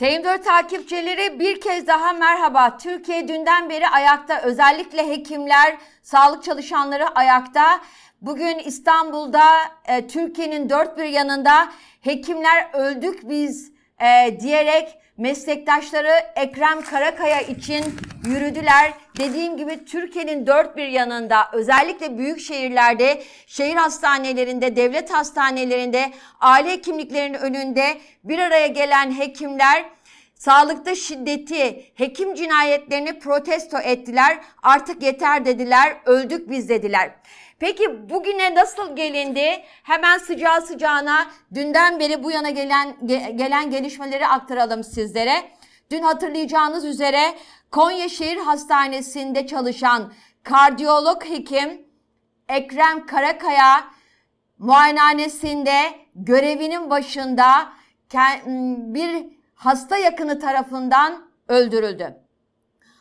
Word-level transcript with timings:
TM4 0.00 0.42
takipçileri 0.42 1.40
bir 1.40 1.60
kez 1.60 1.86
daha 1.86 2.12
merhaba. 2.12 2.78
Türkiye 2.78 3.28
dünden 3.28 3.70
beri 3.70 3.88
ayakta. 3.88 4.40
Özellikle 4.40 5.08
hekimler, 5.08 5.78
sağlık 6.02 6.44
çalışanları 6.44 7.08
ayakta. 7.08 7.80
Bugün 8.20 8.58
İstanbul'da 8.58 9.44
e, 9.84 10.06
Türkiye'nin 10.06 10.70
dört 10.70 10.98
bir 10.98 11.04
yanında 11.04 11.72
hekimler 12.00 12.70
öldük 12.72 13.28
biz 13.28 13.72
e, 14.02 14.40
diyerek 14.40 14.99
meslektaşları 15.20 16.12
Ekrem 16.36 16.82
Karakaya 16.82 17.40
için 17.40 17.84
yürüdüler. 18.26 18.92
Dediğim 19.18 19.56
gibi 19.56 19.84
Türkiye'nin 19.84 20.46
dört 20.46 20.76
bir 20.76 20.88
yanında 20.88 21.48
özellikle 21.52 22.18
büyük 22.18 22.40
şehirlerde, 22.40 23.22
şehir 23.46 23.76
hastanelerinde, 23.76 24.76
devlet 24.76 25.10
hastanelerinde, 25.10 26.12
aile 26.40 26.70
hekimliklerinin 26.70 27.38
önünde 27.38 27.98
bir 28.24 28.38
araya 28.38 28.66
gelen 28.66 29.18
hekimler 29.18 29.84
sağlıkta 30.34 30.94
şiddeti, 30.94 31.84
hekim 31.94 32.34
cinayetlerini 32.34 33.18
protesto 33.18 33.78
ettiler. 33.78 34.38
Artık 34.62 35.02
yeter 35.02 35.44
dediler, 35.44 35.96
öldük 36.04 36.50
biz 36.50 36.68
dediler. 36.68 37.10
Peki 37.60 38.10
bugüne 38.10 38.54
nasıl 38.54 38.96
gelindi? 38.96 39.62
Hemen 39.82 40.18
sıcağı 40.18 40.62
sıcağına 40.62 41.30
dünden 41.54 42.00
beri 42.00 42.24
bu 42.24 42.30
yana 42.30 42.50
gelen 42.50 43.06
gelen 43.36 43.70
gelişmeleri 43.70 44.26
aktaralım 44.26 44.84
sizlere. 44.84 45.50
Dün 45.90 46.02
hatırlayacağınız 46.02 46.84
üzere 46.84 47.20
Konya 47.70 48.08
Şehir 48.08 48.36
Hastanesi'nde 48.36 49.46
çalışan 49.46 50.12
kardiyolog 50.42 51.24
hekim 51.24 51.86
Ekrem 52.48 53.06
Karakaya 53.06 53.84
muayenehanesinde 54.58 55.78
görevinin 56.14 56.90
başında 56.90 57.72
bir 58.94 59.26
hasta 59.54 59.96
yakını 59.96 60.38
tarafından 60.38 61.30
öldürüldü. 61.48 62.16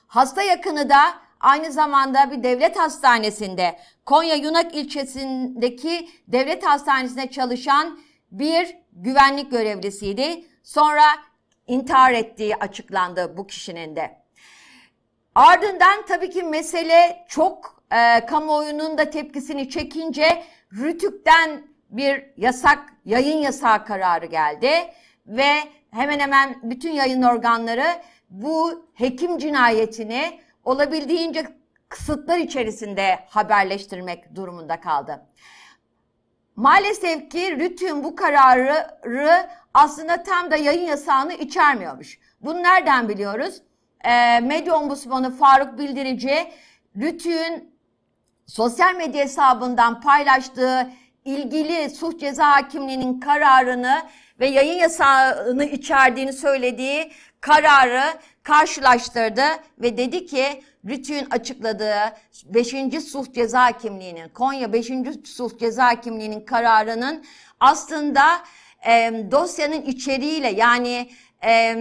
Hasta 0.08 0.42
yakını 0.42 0.90
da 0.90 1.29
aynı 1.40 1.72
zamanda 1.72 2.32
bir 2.32 2.44
devlet 2.44 2.80
hastanesinde 2.80 3.80
Konya 4.06 4.36
Yunak 4.36 4.76
ilçesindeki 4.76 6.10
devlet 6.28 6.66
hastanesinde 6.66 7.32
çalışan 7.32 8.00
bir 8.32 8.78
güvenlik 8.92 9.52
görevlisiydi. 9.52 10.46
Sonra 10.64 11.04
intihar 11.68 12.12
ettiği 12.14 12.56
açıklandı 12.56 13.38
bu 13.38 13.48
kişinin 13.48 13.96
de. 13.96 14.20
Ardından 15.36 16.06
tabii 16.08 16.30
ki 16.30 16.44
mesele 16.44 17.26
çok 17.28 17.84
e, 17.92 18.26
kamuoyunun 18.26 18.98
da 18.98 19.10
tepkisini 19.10 19.70
çekince 19.70 20.44
Rütük'ten 20.74 21.62
bir 21.90 22.26
yasak, 22.38 22.94
yayın 23.06 23.38
yasağı 23.38 23.86
kararı 23.86 24.26
geldi 24.26 24.70
ve 25.28 25.54
hemen 25.92 26.20
hemen 26.20 26.60
bütün 26.64 26.92
yayın 26.92 27.22
organları 27.22 27.86
bu 28.30 28.86
hekim 28.94 29.38
cinayetini 29.38 30.40
olabildiğince 30.64 31.46
kısıtlar 31.90 32.38
içerisinde 32.38 33.20
haberleştirmek 33.30 34.36
durumunda 34.36 34.80
kaldı. 34.80 35.26
Maalesef 36.56 37.32
ki 37.32 37.56
Rütün 37.60 38.04
bu 38.04 38.16
kararı 38.16 38.88
aslında 39.74 40.24
tam 40.24 40.52
da 40.52 40.56
yayın 40.56 40.88
yasağını 40.88 41.34
içermiyormuş. 41.34 42.20
Bunu 42.42 42.64
nereden 42.64 43.10
biliyoruz? 43.10 43.62
E, 44.04 44.40
Medya 44.40 44.76
Ombudsmanı 44.76 45.32
Faruk 45.36 45.78
Bildirici, 45.78 46.52
Rütün 46.98 47.76
sosyal 48.48 48.96
medya 48.96 49.24
hesabından 49.24 50.02
paylaştığı 50.02 50.92
ilgili 51.26 51.90
suç 51.90 52.20
ceza 52.20 52.52
hakimliğinin 52.52 53.20
kararını 53.20 54.02
ve 54.40 54.48
yayın 54.48 54.80
yasağını 54.80 55.66
içerdiğini 55.66 56.34
söylediği 56.34 57.12
kararı 57.42 58.04
karşılaştırdı 58.50 59.44
ve 59.82 59.98
dedi 59.98 60.26
ki 60.26 60.64
Rütü'nün 60.88 61.28
açıkladığı 61.30 62.14
5. 62.46 63.04
Sulh 63.04 63.34
Ceza 63.34 63.62
Hakimliği'nin, 63.66 64.30
Konya 64.30 64.74
5. 64.74 64.92
Sulh 65.26 65.58
Ceza 65.60 65.86
Hakimliği'nin 65.86 66.46
kararının 66.46 67.26
aslında 67.60 68.24
e, 68.88 69.26
dosyanın 69.32 69.82
içeriğiyle 69.82 70.50
yani 70.50 71.10
e, 71.44 71.76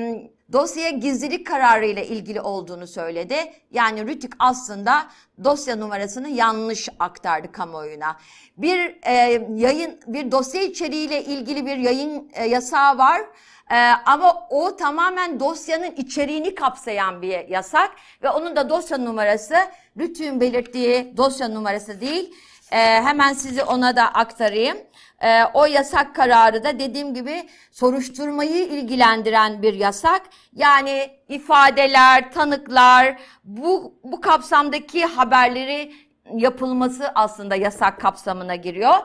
dosyaya 0.53 0.91
gizlilik 0.91 1.47
kararı 1.47 1.87
ile 1.87 2.07
ilgili 2.07 2.41
olduğunu 2.41 2.87
söyledi. 2.87 3.53
Yani 3.71 4.07
Rütük 4.07 4.33
aslında 4.39 5.07
dosya 5.45 5.77
numarasını 5.77 6.29
yanlış 6.29 6.89
aktardı 6.99 7.53
kamuoyuna. 7.53 8.17
Bir 8.57 8.97
e, 9.03 9.13
yayın, 9.57 10.01
bir 10.07 10.33
dosya 10.33 10.63
içeriğiyle 10.63 11.25
ilgili 11.25 11.67
bir 11.67 11.77
yayın 11.77 12.31
e, 12.33 12.47
yasağı 12.47 12.99
var. 12.99 13.21
Ee, 13.71 13.77
ama 14.07 14.47
o 14.51 14.77
tamamen 14.77 15.41
dosyanın 15.41 15.91
içeriğini 15.97 16.55
kapsayan 16.55 17.23
bir 17.23 17.49
yasak 17.49 17.91
ve 18.23 18.31
onun 18.31 18.57
da 18.57 18.69
dosya 18.69 18.99
numarası 18.99 19.57
Rütü'nün 19.99 20.41
belirttiği 20.41 21.17
dosya 21.17 21.49
numarası 21.49 22.01
değil. 22.01 22.35
Ee, 22.73 22.77
hemen 22.77 23.33
sizi 23.33 23.63
ona 23.63 23.97
da 23.97 24.05
aktarayım. 24.05 24.79
Ee, 25.21 25.45
o 25.55 25.67
yasak 25.67 26.15
kararı 26.15 26.65
da 26.65 26.79
dediğim 26.79 27.15
gibi 27.15 27.49
soruşturmayı 27.71 28.67
ilgilendiren 28.67 29.63
bir 29.63 29.75
yasak. 29.75 30.23
Yani 30.53 31.11
ifadeler, 31.29 32.33
tanıklar, 32.33 33.17
bu, 33.45 33.95
bu 34.05 34.21
kapsamdaki 34.21 35.05
haberleri 35.05 35.93
yapılması 36.35 37.13
aslında 37.15 37.57
yasak 37.57 38.01
kapsamına 38.01 38.55
giriyor. 38.55 38.99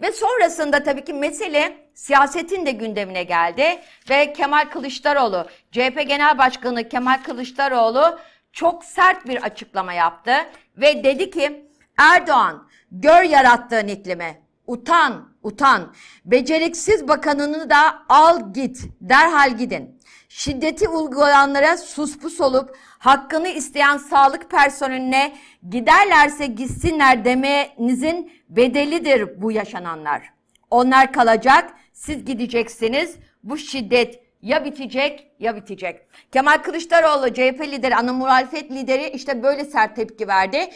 Ve 0.00 0.12
sonrasında 0.12 0.82
tabii 0.82 1.04
ki 1.04 1.12
mesele 1.12 1.76
siyasetin 1.94 2.66
de 2.66 2.70
gündemine 2.70 3.22
geldi. 3.22 3.80
Ve 4.10 4.32
Kemal 4.32 4.64
Kılıçdaroğlu, 4.70 5.46
CHP 5.72 6.08
Genel 6.08 6.38
Başkanı 6.38 6.88
Kemal 6.88 7.22
Kılıçdaroğlu 7.22 8.18
çok 8.52 8.84
sert 8.84 9.26
bir 9.26 9.42
açıklama 9.42 9.92
yaptı. 9.92 10.32
Ve 10.76 11.04
dedi 11.04 11.30
ki 11.30 11.66
Erdoğan 11.98 12.68
gör 12.90 13.22
yarattığın 13.22 13.88
iklimi, 13.88 14.42
utan, 14.66 15.32
utan, 15.42 15.94
beceriksiz 16.24 17.08
bakanını 17.08 17.70
da 17.70 18.04
al 18.08 18.52
git, 18.52 18.80
derhal 19.00 19.56
gidin. 19.56 20.00
Şiddeti 20.28 20.88
uygulayanlara 20.88 21.76
suspus 21.76 22.40
olup 22.40 22.76
hakkını 22.98 23.48
isteyen 23.48 23.96
sağlık 23.96 24.50
personeline 24.50 25.36
giderlerse 25.70 26.46
gitsinler. 26.46 27.24
demenizin 27.24 28.32
bedelidir 28.56 29.42
bu 29.42 29.52
yaşananlar. 29.52 30.22
Onlar 30.70 31.12
kalacak, 31.12 31.70
siz 31.92 32.24
gideceksiniz. 32.24 33.16
Bu 33.42 33.58
şiddet 33.58 34.20
ya 34.42 34.64
bitecek 34.64 35.26
ya 35.38 35.56
bitecek. 35.56 36.00
Kemal 36.32 36.58
Kılıçdaroğlu 36.58 37.34
CHP 37.34 37.60
lideri, 37.60 37.96
ana 37.96 38.12
muhalefet 38.12 38.70
lideri 38.70 39.08
işte 39.08 39.42
böyle 39.42 39.64
sert 39.64 39.96
tepki 39.96 40.28
verdi. 40.28 40.70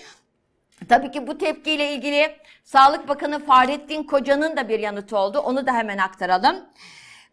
Tabii 0.89 1.11
ki 1.11 1.27
bu 1.27 1.39
tepkiyle 1.39 1.95
ilgili 1.95 2.37
Sağlık 2.65 3.09
Bakanı 3.09 3.47
Fahrettin 3.47 4.03
Koca'nın 4.03 4.57
da 4.57 4.69
bir 4.69 4.79
yanıtı 4.79 5.19
oldu. 5.19 5.39
Onu 5.39 5.67
da 5.67 5.73
hemen 5.73 5.99
aktaralım. 5.99 6.57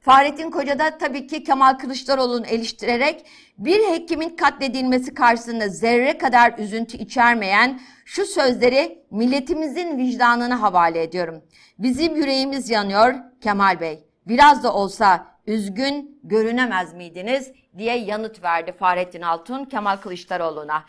Fahrettin 0.06 0.52
Koca 0.52 0.80
da 0.80 0.98
tabii 0.98 1.28
ki 1.28 1.44
Kemal 1.44 1.74
Kılıçdaroğlu'nu 1.74 2.46
eleştirerek 2.46 3.26
bir 3.58 3.84
hekimin 3.84 4.36
katledilmesi 4.36 5.14
karşısında 5.14 5.70
zerre 5.70 6.18
kadar 6.18 6.58
üzüntü 6.58 6.98
içermeyen 6.98 7.82
şu 8.06 8.26
sözleri 8.26 9.06
milletimizin 9.12 9.98
vicdanına 9.98 10.62
havale 10.62 11.04
ediyorum. 11.04 11.44
Bizim 11.80 12.16
yüreğimiz 12.16 12.70
yanıyor 12.70 13.14
Kemal 13.42 13.80
Bey. 13.80 14.04
Biraz 14.28 14.64
da 14.64 14.74
olsa 14.74 15.28
üzgün 15.48 16.20
görünemez 16.24 16.94
miydiniz 16.94 17.52
diye 17.78 17.98
yanıt 17.98 18.44
verdi 18.44 18.72
Fahrettin 18.72 19.22
Altun 19.22 19.66
Kemal 19.66 19.98
Kılıçdaroğlu'na. 19.98 20.86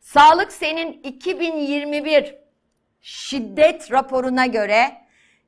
Sağlık 0.00 0.52
senin 0.52 0.92
2021 0.92 2.34
şiddet 3.00 3.92
raporuna 3.92 4.46
göre 4.46 5.02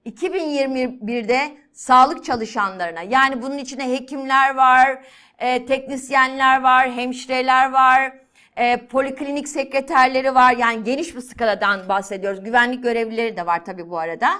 2021'de 0.06 1.63
sağlık 1.74 2.24
çalışanlarına 2.24 3.02
yani 3.02 3.42
bunun 3.42 3.58
içinde 3.58 3.92
hekimler 3.92 4.54
var, 4.54 5.04
e, 5.38 5.66
teknisyenler 5.66 6.62
var, 6.62 6.92
hemşireler 6.92 7.70
var, 7.70 8.12
e, 8.56 8.86
poliklinik 8.86 9.48
sekreterleri 9.48 10.34
var. 10.34 10.56
Yani 10.56 10.84
geniş 10.84 11.16
bir 11.16 11.20
skaladan 11.20 11.88
bahsediyoruz. 11.88 12.44
Güvenlik 12.44 12.82
görevlileri 12.82 13.36
de 13.36 13.46
var 13.46 13.64
tabii 13.64 13.90
bu 13.90 13.98
arada. 13.98 14.30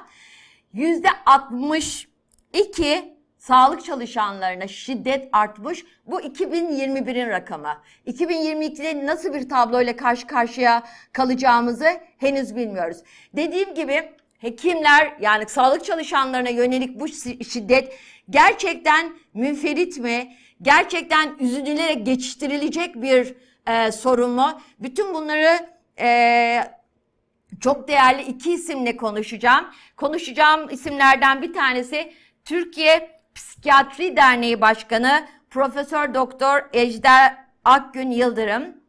Yüzde 0.73 1.09
62 1.27 3.15
sağlık 3.39 3.85
çalışanlarına 3.85 4.67
şiddet 4.67 5.29
artmış. 5.33 5.85
Bu 6.07 6.21
2021'in 6.21 7.29
rakamı. 7.29 7.77
2022'de 8.07 9.07
nasıl 9.07 9.35
bir 9.35 9.49
tabloyla 9.49 9.97
karşı 9.97 10.27
karşıya 10.27 10.83
kalacağımızı 11.13 11.89
henüz 12.19 12.57
bilmiyoruz. 12.57 12.99
Dediğim 13.37 13.75
gibi 13.75 14.13
hekimler 14.45 15.13
yani 15.21 15.49
sağlık 15.49 15.85
çalışanlarına 15.85 16.49
yönelik 16.49 17.01
bu 17.01 17.09
şiddet 17.45 17.99
gerçekten 18.31 19.13
münferit 19.35 19.99
mi? 19.99 20.37
Gerçekten 20.63 21.37
üzülülerek 21.41 22.07
geçiştirilecek 22.07 23.03
bir 23.03 23.35
e, 23.67 23.93
sorun 23.93 24.31
mu? 24.31 24.61
Bütün 24.79 25.15
bunları 25.15 25.69
e, 26.01 26.61
çok 27.61 27.89
değerli 27.89 28.23
iki 28.23 28.53
isimle 28.53 28.97
konuşacağım. 28.97 29.65
Konuşacağım 29.97 30.71
isimlerden 30.71 31.43
bir 31.43 31.53
tanesi 31.53 32.13
Türkiye 32.45 33.21
Psikiyatri 33.35 34.17
Derneği 34.17 34.61
Başkanı 34.61 35.27
Profesör 35.51 36.15
Doktor 36.15 36.69
Ejder 36.73 37.37
Akgün 37.65 38.11
Yıldırım. 38.11 38.84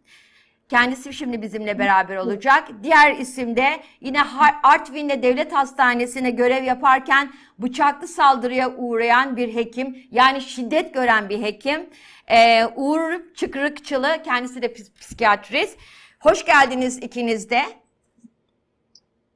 Kendisi 0.70 1.14
şimdi 1.14 1.42
bizimle 1.42 1.80
beraber 1.80 2.18
olacak. 2.18 2.68
Diğer 2.84 3.18
isim 3.18 3.56
de 3.56 3.68
yine 4.02 4.22
Artvin'de 4.64 5.24
devlet 5.24 5.54
hastanesine 5.54 6.32
görev 6.32 6.64
yaparken 6.64 7.34
bıçaklı 7.60 8.08
saldırıya 8.08 8.76
uğrayan 8.76 9.38
bir 9.38 9.56
hekim. 9.56 9.98
Yani 10.12 10.42
şiddet 10.42 10.94
gören 10.94 11.30
bir 11.30 11.42
hekim. 11.42 11.90
Ee, 12.28 12.66
Uğur 12.76 13.34
Çıkrıkçılı 13.36 14.08
kendisi 14.26 14.62
de 14.62 14.74
psikiyatrist. 14.74 15.78
Hoş 16.20 16.46
geldiniz 16.46 16.98
ikiniz 16.98 17.50
de. 17.50 17.62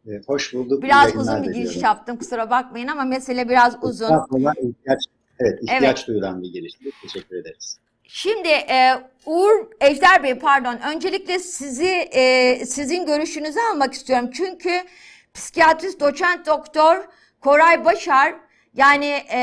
Evet, 0.07 0.29
hoş 0.29 0.53
bulduk. 0.53 0.83
Biraz 0.83 1.15
uzun 1.15 1.43
bir 1.43 1.53
giriş 1.53 1.83
yaptım 1.83 2.17
kusura 2.17 2.49
bakmayın 2.49 2.87
ama 2.87 3.03
mesele 3.03 3.49
biraz 3.49 3.77
uzun. 3.83 4.09
evet 5.39 5.63
ihtiyaç 5.63 5.83
evet. 5.83 6.07
duyulan 6.07 6.41
bir 6.41 6.53
giriş. 6.53 6.73
Teşekkür 7.01 7.35
ederiz. 7.35 7.79
Şimdi 8.11 8.47
e, 8.47 8.93
Uğur 9.25 9.67
Ejder 9.81 10.23
Bey 10.23 10.39
pardon 10.39 10.77
öncelikle 10.77 11.39
sizi 11.39 12.09
e, 12.11 12.65
sizin 12.65 13.05
görüşünüzü 13.05 13.59
almak 13.71 13.93
istiyorum. 13.93 14.29
Çünkü 14.33 14.83
psikiyatrist 15.33 15.99
doçent 15.99 16.45
doktor 16.45 16.97
Koray 17.41 17.85
Başar 17.85 18.35
yani 18.73 19.23
e, 19.31 19.39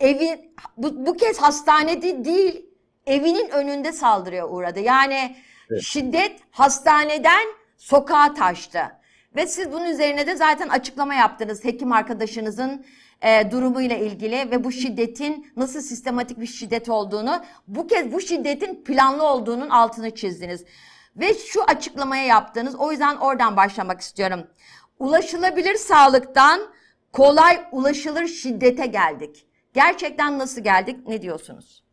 evi 0.00 0.52
bu, 0.76 1.06
bu 1.06 1.16
kez 1.16 1.38
hastanede 1.38 2.24
değil 2.24 2.66
evinin 3.06 3.48
önünde 3.48 3.92
saldırıya 3.92 4.48
uğradı. 4.48 4.80
Yani 4.80 5.36
evet. 5.70 5.82
şiddet 5.82 6.40
hastaneden 6.50 7.46
sokağa 7.76 8.34
taştı. 8.34 8.99
Ve 9.36 9.46
siz 9.46 9.72
bunun 9.72 9.84
üzerine 9.84 10.26
de 10.26 10.36
zaten 10.36 10.68
açıklama 10.68 11.14
yaptınız 11.14 11.64
hekim 11.64 11.92
arkadaşınızın 11.92 12.84
e, 13.22 13.50
durumuyla 13.50 13.96
ilgili 13.96 14.50
ve 14.50 14.64
bu 14.64 14.72
şiddetin 14.72 15.46
nasıl 15.56 15.80
sistematik 15.80 16.40
bir 16.40 16.46
şiddet 16.46 16.88
olduğunu, 16.88 17.42
bu 17.68 17.86
kez 17.86 18.12
bu 18.12 18.20
şiddetin 18.20 18.84
planlı 18.84 19.22
olduğunun 19.24 19.68
altını 19.70 20.14
çizdiniz. 20.14 20.64
Ve 21.16 21.34
şu 21.34 21.62
açıklamaya 21.64 22.26
yaptınız. 22.26 22.74
O 22.74 22.90
yüzden 22.90 23.16
oradan 23.16 23.56
başlamak 23.56 24.00
istiyorum. 24.00 24.46
Ulaşılabilir 24.98 25.74
sağlıktan 25.74 26.60
kolay 27.12 27.60
ulaşılır 27.72 28.26
şiddete 28.26 28.86
geldik. 28.86 29.46
Gerçekten 29.74 30.38
nasıl 30.38 30.60
geldik? 30.60 31.08
Ne 31.08 31.22
diyorsunuz? 31.22 31.84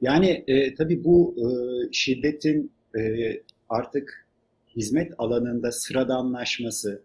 Yani 0.00 0.44
e, 0.46 0.74
tabii 0.74 1.04
bu 1.04 1.34
e, 1.38 1.46
şiddetin 1.92 2.72
e, 2.98 3.00
artık 3.68 4.25
hizmet 4.76 5.12
alanında 5.18 5.72
sıradanlaşması, 5.72 7.02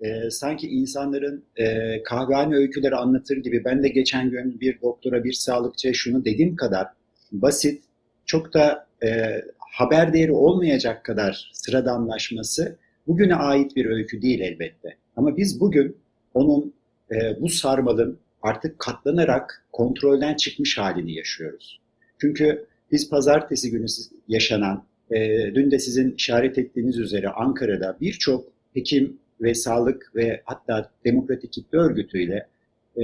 e, 0.00 0.30
sanki 0.30 0.68
insanların 0.68 1.44
e, 1.56 2.02
kahvehane 2.02 2.56
öyküleri 2.56 2.96
anlatır 2.96 3.36
gibi 3.36 3.64
ben 3.64 3.82
de 3.82 3.88
geçen 3.88 4.30
gün 4.30 4.60
bir 4.60 4.80
doktora 4.80 5.24
bir 5.24 5.32
sağlıkçıya 5.32 5.94
şunu 5.94 6.24
dediğim 6.24 6.56
kadar 6.56 6.86
basit 7.32 7.82
çok 8.26 8.54
da 8.54 8.86
e, 9.02 9.40
haber 9.58 10.12
değeri 10.12 10.32
olmayacak 10.32 11.04
kadar 11.04 11.50
sıradanlaşması 11.52 12.76
bugüne 13.06 13.34
ait 13.34 13.76
bir 13.76 13.86
öykü 13.86 14.22
değil 14.22 14.40
elbette. 14.40 14.96
Ama 15.16 15.36
biz 15.36 15.60
bugün 15.60 15.96
onun 16.34 16.74
e, 17.12 17.40
bu 17.40 17.48
sarmalın 17.48 18.18
artık 18.42 18.78
katlanarak 18.78 19.64
kontrolden 19.72 20.34
çıkmış 20.34 20.78
halini 20.78 21.12
yaşıyoruz. 21.12 21.80
Çünkü 22.18 22.66
biz 22.92 23.10
pazartesi 23.10 23.70
günü 23.70 23.86
yaşanan, 24.28 24.84
e, 25.10 25.50
dün 25.54 25.70
de 25.70 25.78
sizin 25.78 26.12
işaret 26.12 26.58
ettiğiniz 26.58 26.98
üzere 26.98 27.28
Ankara'da 27.28 27.96
birçok 28.00 28.52
hekim 28.74 29.16
ve 29.40 29.54
Sağlık 29.54 30.12
ve 30.16 30.42
hatta 30.44 30.90
Demokratik 31.04 31.52
Kitle 31.52 31.78
Örgütü 31.78 32.18
e, 32.96 33.02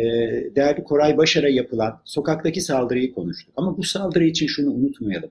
değerli 0.56 0.84
Koray 0.84 1.16
Başar'a 1.16 1.48
yapılan 1.48 2.00
sokaktaki 2.04 2.60
saldırıyı 2.60 3.14
konuştuk. 3.14 3.54
Ama 3.56 3.76
bu 3.76 3.82
saldırı 3.82 4.24
için 4.24 4.46
şunu 4.46 4.70
unutmayalım. 4.70 5.30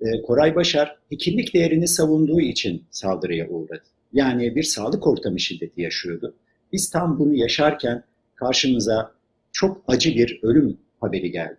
E, 0.00 0.22
Koray 0.22 0.54
Başar 0.54 0.98
hekimlik 1.10 1.54
değerini 1.54 1.88
savunduğu 1.88 2.40
için 2.40 2.84
saldırıya 2.90 3.48
uğradı. 3.48 3.82
Yani 4.12 4.56
bir 4.56 4.62
sağlık 4.62 5.06
ortamı 5.06 5.40
şiddeti 5.40 5.82
yaşıyordu. 5.82 6.34
Biz 6.72 6.90
tam 6.90 7.18
bunu 7.18 7.34
yaşarken 7.34 8.02
karşımıza 8.34 9.12
çok 9.52 9.84
acı 9.88 10.14
bir 10.14 10.40
ölüm 10.42 10.76
haberi 11.00 11.30
geldi. 11.30 11.56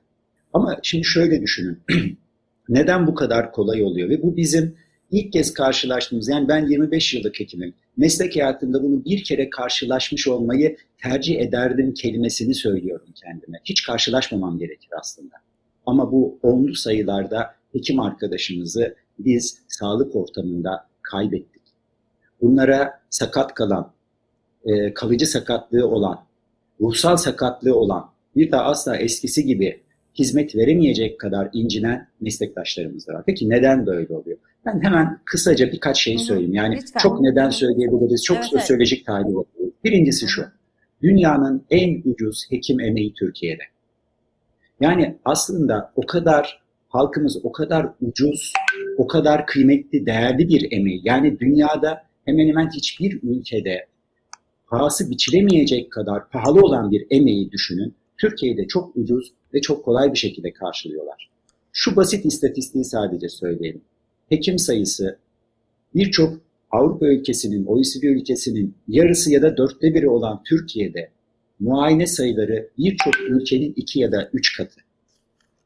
Ama 0.54 0.80
şimdi 0.84 1.06
şöyle 1.06 1.42
düşünün. 1.42 1.80
Neden 2.69 3.07
bu 3.07 3.16
kadar 3.16 3.51
kolay 3.51 3.83
oluyor? 3.83 4.10
Ve 4.10 4.24
bu 4.24 4.38
bizim 4.38 4.75
ilk 5.12 5.33
kez 5.33 5.54
karşılaştığımız, 5.54 6.27
yani 6.27 6.48
ben 6.48 6.66
25 6.66 7.13
yıllık 7.13 7.39
hekimim. 7.39 7.74
Meslek 7.98 8.36
hayatında 8.36 8.83
bunu 8.83 9.06
bir 9.06 9.24
kere 9.24 9.50
karşılaşmış 9.50 10.27
olmayı 10.27 10.77
tercih 10.98 11.39
ederdim 11.39 11.94
kelimesini 11.94 12.54
söylüyorum 12.54 13.07
kendime. 13.16 13.60
Hiç 13.66 13.83
karşılaşmamam 13.83 14.60
gerekir 14.60 14.89
aslında. 15.00 15.36
Ama 15.86 16.12
bu 16.12 16.39
onlu 16.44 16.75
sayılarda 16.75 17.56
hekim 17.71 18.00
arkadaşımızı 18.00 18.95
biz 19.19 19.62
sağlık 19.68 20.15
ortamında 20.15 20.88
kaybettik. 21.01 21.62
Bunlara 22.42 23.01
sakat 23.10 23.54
kalan, 23.54 23.92
e, 24.65 24.94
kalıcı 24.94 25.25
sakatlığı 25.27 25.88
olan, 25.88 26.19
ruhsal 26.81 27.18
sakatlığı 27.18 27.75
olan, 27.75 28.12
bir 28.36 28.51
daha 28.51 28.63
asla 28.63 28.98
eskisi 28.98 29.45
gibi 29.45 29.81
hizmet 30.15 30.56
veremeyecek 30.56 31.19
kadar 31.19 31.50
incinen 31.53 32.07
meslektaşlarımız 32.21 33.07
da 33.07 33.13
var. 33.13 33.23
Peki 33.25 33.50
neden 33.50 33.85
böyle 33.85 34.13
oluyor? 34.13 34.38
Ben 34.65 34.83
hemen 34.83 35.19
kısaca 35.25 35.71
birkaç 35.71 36.01
şey 36.01 36.17
söyleyeyim. 36.17 36.53
Yani 36.53 36.75
Lütfen. 36.75 37.00
çok 37.00 37.21
neden 37.21 37.50
söyleyebiliriz, 37.50 38.23
çok 38.23 38.38
evet, 38.38 38.47
sosyolojik 38.47 38.97
evet. 38.97 39.06
tahlil. 39.06 39.35
Birincisi 39.83 40.27
şu, 40.27 40.45
dünyanın 41.01 41.65
en 41.69 42.01
ucuz 42.06 42.45
hekim 42.50 42.79
emeği 42.79 43.13
Türkiye'de. 43.13 43.63
Yani 44.81 45.17
aslında 45.25 45.91
o 45.95 46.06
kadar 46.06 46.62
halkımız 46.89 47.45
o 47.45 47.51
kadar 47.51 47.89
ucuz, 48.01 48.53
o 48.97 49.07
kadar 49.07 49.45
kıymetli, 49.45 50.05
değerli 50.05 50.50
bir 50.50 50.71
emeği. 50.71 51.01
Yani 51.03 51.39
dünyada 51.39 52.03
hemen 52.25 52.47
hemen 52.47 52.69
hiçbir 52.69 53.19
ülkede 53.23 53.88
parası 54.67 55.09
biçilemeyecek 55.09 55.91
kadar 55.91 56.29
pahalı 56.29 56.62
olan 56.62 56.91
bir 56.91 57.07
emeği 57.09 57.51
düşünün. 57.51 57.95
Türkiye'de 58.21 58.68
çok 58.68 58.95
ucuz 58.95 59.31
ve 59.54 59.62
çok 59.62 59.86
kolay 59.86 60.13
bir 60.13 60.18
şekilde 60.18 60.54
karşılıyorlar. 60.54 61.30
Şu 61.71 61.95
basit 61.95 62.25
istatistiği 62.25 62.86
sadece 62.86 63.30
söyleyelim 63.30 63.81
hekim 64.30 64.60
sayısı 64.60 65.18
birçok 65.95 66.38
Avrupa 66.71 67.07
ülkesinin, 67.07 67.66
OECD 67.66 68.04
ülkesinin 68.04 68.74
yarısı 68.88 69.31
ya 69.31 69.42
da 69.42 69.57
dörtte 69.57 69.94
biri 69.94 70.10
olan 70.10 70.44
Türkiye'de 70.44 71.10
muayene 71.60 72.08
sayıları 72.08 72.70
birçok 72.77 73.20
ülkenin 73.20 73.74
iki 73.75 74.00
ya 74.00 74.12
da 74.12 74.29
üç 74.34 74.58
katı. 74.58 74.82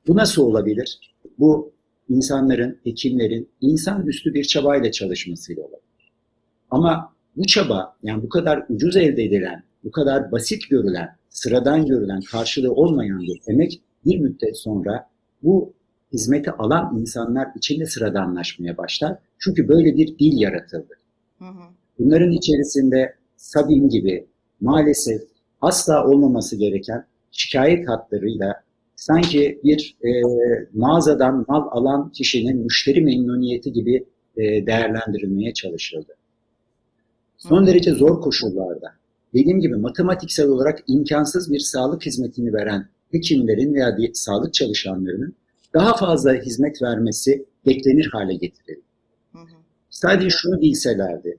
Bu 0.07 0.15
nasıl 0.15 0.41
olabilir? 0.41 0.99
Bu 1.39 1.71
insanların, 2.09 2.77
hekimlerin 2.83 3.49
insan 3.61 4.07
üstü 4.07 4.33
bir 4.33 4.43
çabayla 4.43 4.91
çalışmasıyla 4.91 5.63
olabilir. 5.63 6.11
Ama 6.71 7.13
bu 7.35 7.47
çaba, 7.47 7.95
yani 8.03 8.23
bu 8.23 8.29
kadar 8.29 8.65
ucuz 8.69 8.95
elde 8.97 9.23
edilen, 9.23 9.63
bu 9.83 9.91
kadar 9.91 10.31
basit 10.31 10.69
görülen, 10.69 11.15
sıradan 11.29 11.85
görülen, 11.85 12.21
karşılığı 12.31 12.73
olmayan 12.73 13.21
bir 13.21 13.41
emek 13.47 13.81
bir 14.05 14.19
müddet 14.19 14.57
sonra 14.57 15.09
bu 15.43 15.73
hizmeti 16.13 16.51
alan 16.51 16.97
insanlar 16.99 17.47
içinde 17.55 17.85
sıradanlaşmaya 17.85 18.77
başlar. 18.77 19.17
Çünkü 19.39 19.67
böyle 19.67 19.97
bir 19.97 20.07
dil 20.19 20.41
yaratıldı. 20.41 20.93
Bunların 21.99 22.31
içerisinde 22.31 23.15
Sabin 23.37 23.89
gibi 23.89 24.27
maalesef 24.61 25.21
asla 25.61 26.07
olmaması 26.07 26.55
gereken 26.55 27.05
şikayet 27.31 27.89
hatlarıyla 27.89 28.63
sanki 28.95 29.59
bir 29.63 29.97
e, 30.03 30.09
mağazadan 30.73 31.45
mal 31.47 31.67
alan 31.71 32.09
kişinin 32.09 32.57
müşteri 32.57 33.01
memnuniyeti 33.01 33.73
gibi 33.73 34.05
e, 34.37 34.41
değerlendirilmeye 34.41 35.53
çalışıldı. 35.53 36.15
Son 37.37 37.67
derece 37.67 37.91
zor 37.91 38.21
koşullarda, 38.21 38.93
dediğim 39.33 39.59
gibi 39.59 39.75
matematiksel 39.75 40.47
olarak 40.47 40.79
imkansız 40.87 41.51
bir 41.51 41.59
sağlık 41.59 42.05
hizmetini 42.05 42.53
veren 42.53 42.87
hekimlerin 43.11 43.73
veya 43.73 43.97
sağlık 44.13 44.53
çalışanlarının 44.53 45.35
daha 45.73 45.97
fazla 45.97 46.33
hizmet 46.33 46.81
vermesi 46.81 47.45
beklenir 47.65 48.09
hale 48.11 48.33
getirildi. 48.33 48.81
Sadece 49.89 50.29
şunu 50.29 50.61
bilselerdi, 50.61 51.37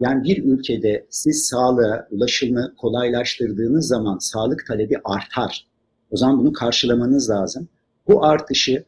yani 0.00 0.24
bir 0.24 0.44
ülkede 0.44 1.06
siz 1.10 1.46
sağlığa 1.46 2.08
ulaşımı 2.10 2.74
kolaylaştırdığınız 2.76 3.86
zaman 3.86 4.18
sağlık 4.18 4.66
talebi 4.66 4.94
artar. 5.04 5.66
O 6.10 6.16
zaman 6.16 6.38
bunu 6.38 6.52
karşılamanız 6.52 7.30
lazım. 7.30 7.68
Bu 8.08 8.24
artışı 8.24 8.84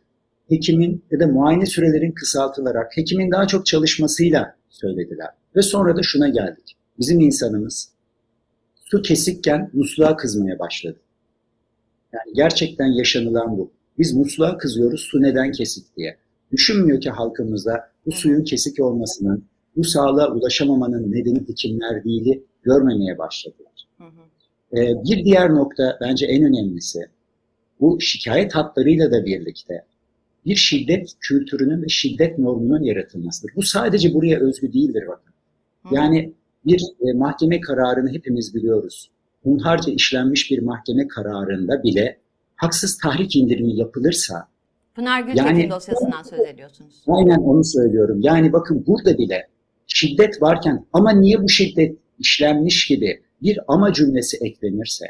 hekimin 0.49 1.05
ya 1.11 1.21
da 1.21 1.27
muayene 1.27 1.67
sürelerin 1.67 2.13
kısaltılarak 2.13 2.97
hekimin 2.97 3.31
daha 3.31 3.47
çok 3.47 3.67
çalışmasıyla 3.67 4.57
söylediler. 4.69 5.29
Ve 5.57 5.63
sonra 5.63 5.97
da 5.97 6.01
şuna 6.03 6.29
geldik. 6.29 6.77
Bizim 6.99 7.21
insanımız 7.21 7.93
su 8.91 9.03
kesikken 9.03 9.71
musluğa 9.73 10.17
kızmaya 10.17 10.59
başladı. 10.59 10.99
Yani 12.13 12.33
gerçekten 12.35 12.87
yaşanılan 12.87 13.59
bu. 13.59 13.71
Biz 13.99 14.15
musluğa 14.15 14.57
kızıyoruz 14.59 15.01
su 15.01 15.23
neden 15.23 15.53
kesik 15.53 15.97
diye. 15.97 16.17
Düşünmüyor 16.53 17.01
ki 17.01 17.11
halkımızda 17.11 17.91
bu 18.07 18.13
suyun 18.13 18.45
kesik 18.45 18.81
olmasının, 18.81 19.45
bu 19.77 19.85
sağlığa 19.85 20.33
ulaşamamanın 20.33 21.13
nedeni 21.13 21.49
hekimler 21.49 22.05
değili 22.05 22.43
görmemeye 22.63 23.19
başladılar. 23.19 23.89
Ee, 24.73 24.95
bir 25.05 25.25
diğer 25.25 25.55
nokta 25.55 25.99
bence 26.01 26.27
en 26.27 26.45
önemlisi. 26.45 27.09
bu 27.81 28.01
şikayet 28.01 28.55
hatlarıyla 28.55 29.13
da 29.13 29.25
birlikte 29.25 29.85
bir 30.47 30.57
şiddet 30.57 31.15
kültürünün 31.21 31.83
ve 31.83 31.89
şiddet 31.89 32.39
normunun 32.39 32.83
yaratılmasıdır. 32.83 33.53
Bu 33.57 33.63
sadece 33.63 34.15
buraya 34.15 34.39
özgü 34.41 34.73
değildir 34.73 35.05
bakın. 35.09 35.33
Yani 35.91 36.33
bir 36.69 36.83
e, 37.01 37.13
mahkeme 37.13 37.61
kararını 37.61 38.13
hepimiz 38.13 38.55
biliyoruz. 38.55 39.11
Hunharca 39.43 39.93
işlenmiş 39.93 40.51
bir 40.51 40.63
mahkeme 40.63 41.09
kararında 41.09 41.83
bile 41.83 42.19
haksız 42.57 42.99
tahrik 42.99 43.37
indirimi 43.37 43.77
yapılırsa 43.77 44.49
Pınar 44.95 45.21
Gültekin 45.21 45.47
yani, 45.47 45.71
dosyasından 45.71 46.23
söz 46.23 46.41
ediyorsunuz. 46.41 46.95
Aynen 47.07 47.39
onu 47.39 47.65
söylüyorum. 47.65 48.19
Yani 48.23 48.53
bakın 48.53 48.85
burada 48.87 49.19
bile 49.19 49.49
şiddet 49.87 50.43
varken 50.43 50.87
ama 50.93 51.11
niye 51.11 51.43
bu 51.43 51.49
şiddet 51.49 51.97
işlenmiş 52.19 52.87
gibi 52.87 53.23
bir 53.43 53.61
ama 53.69 53.93
cümlesi 53.93 54.37
eklenirse 54.37 55.07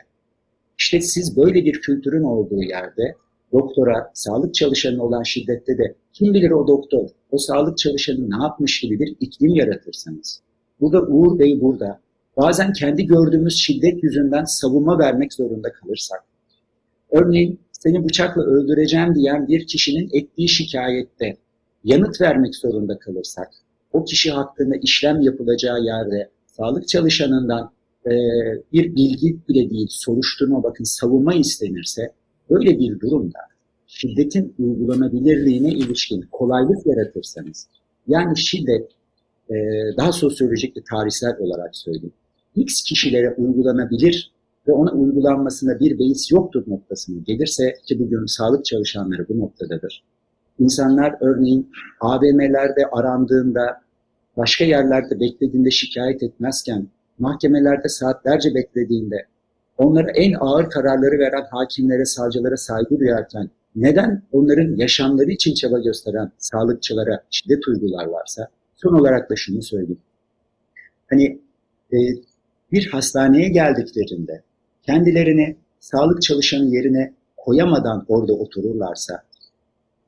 işte 0.79 1.00
siz 1.00 1.37
böyle 1.37 1.65
bir 1.65 1.81
kültürün 1.81 2.23
olduğu 2.23 2.62
yerde 2.62 3.15
doktora, 3.53 4.11
sağlık 4.15 4.55
çalışanı 4.55 5.03
olan 5.03 5.23
şiddette 5.23 5.79
de 5.79 5.95
kim 6.12 6.35
bilir 6.35 6.50
o 6.50 6.69
doktor, 6.69 7.09
o 7.31 7.38
sağlık 7.38 7.79
çalışanı 7.79 8.31
ne 8.31 8.43
yapmış 8.43 8.81
gibi 8.81 8.99
bir 8.99 9.17
iklim 9.21 9.55
yaratırsanız. 9.55 10.41
Burada 10.80 11.02
Uğur 11.02 11.38
Bey 11.38 11.61
burada. 11.61 12.00
Bazen 12.37 12.73
kendi 12.73 13.06
gördüğümüz 13.06 13.56
şiddet 13.56 14.02
yüzünden 14.02 14.44
savunma 14.44 14.99
vermek 14.99 15.32
zorunda 15.32 15.73
kalırsak. 15.73 16.25
Örneğin 17.11 17.61
seni 17.73 18.04
bıçakla 18.04 18.42
öldüreceğim 18.42 19.14
diyen 19.14 19.49
bir 19.49 19.66
kişinin 19.66 20.08
ettiği 20.12 20.49
şikayette 20.49 21.37
yanıt 21.85 22.20
vermek 22.20 22.56
zorunda 22.56 22.99
kalırsak, 22.99 23.49
o 23.92 24.04
kişi 24.04 24.30
hakkında 24.30 24.76
işlem 24.76 25.20
yapılacağı 25.20 25.80
yerde 25.80 26.30
sağlık 26.47 26.88
çalışanından 26.88 27.70
e, 28.06 28.11
bir 28.73 28.94
bilgi 28.94 29.37
bile 29.49 29.70
değil, 29.70 29.87
soruşturma 29.90 30.62
bakın 30.62 30.85
savunma 30.85 31.35
istenirse 31.35 32.12
böyle 32.50 32.78
bir 32.78 33.00
durumda 33.00 33.38
şiddetin 33.87 34.54
uygulanabilirliğine 34.58 35.70
ilişkin 35.70 36.28
kolaylık 36.32 36.87
yaratırsanız, 36.87 37.68
yani 38.08 38.38
şiddet 38.38 38.90
e, 39.50 39.57
daha 39.97 40.12
sosyolojik 40.12 40.76
ve 40.76 40.81
tarihsel 40.90 41.37
olarak 41.38 41.76
söyleyeyim, 41.76 42.12
X 42.57 42.83
kişilere 42.83 43.35
uygulanabilir 43.35 44.33
ve 44.69 44.73
ona 44.73 44.93
uygulanmasında 44.93 45.81
bir 45.81 45.99
beis 45.99 46.33
yoktur 46.33 46.64
noktasına 46.67 47.23
gelirse 47.26 47.75
ki 47.87 47.99
bugün 47.99 48.26
sağlık 48.26 48.64
çalışanları 48.64 49.28
bu 49.28 49.38
noktadadır. 49.38 50.05
İnsanlar 50.59 51.14
örneğin 51.21 51.71
AVM'lerde 52.00 52.87
arandığında, 52.93 53.81
başka 54.37 54.64
yerlerde 54.64 55.21
beklediğinde 55.21 55.71
şikayet 55.71 56.23
etmezken, 56.23 56.88
mahkemelerde 57.19 57.88
saatlerce 57.88 58.55
beklediğinde, 58.55 59.26
onlara 59.78 60.11
en 60.11 60.35
ağır 60.40 60.71
kararları 60.71 61.19
veren 61.19 61.45
hakimlere, 61.50 62.05
savcılara 62.05 62.57
saygı 62.57 62.99
duyarken, 62.99 63.50
neden 63.76 64.23
onların 64.33 64.76
yaşamları 64.76 65.31
için 65.31 65.55
çaba 65.55 65.78
gösteren 65.78 66.33
sağlıkçılara 66.38 67.23
şiddet 67.31 67.69
uygularlarsa, 67.69 68.49
son 68.82 68.94
olarak 68.94 69.30
da 69.30 69.37
şunu 69.37 69.62
söyleyeyim. 69.62 70.00
Hani 71.11 71.40
e, 71.92 71.99
bir 72.73 72.87
hastaneye 72.87 73.49
geldiklerinde 73.49 74.42
kendilerini 74.82 75.56
sağlık 75.80 76.23
çalışanı 76.23 76.66
yerine 76.75 77.12
koyamadan 77.37 78.04
orada 78.08 78.32
otururlarsa, 78.32 79.23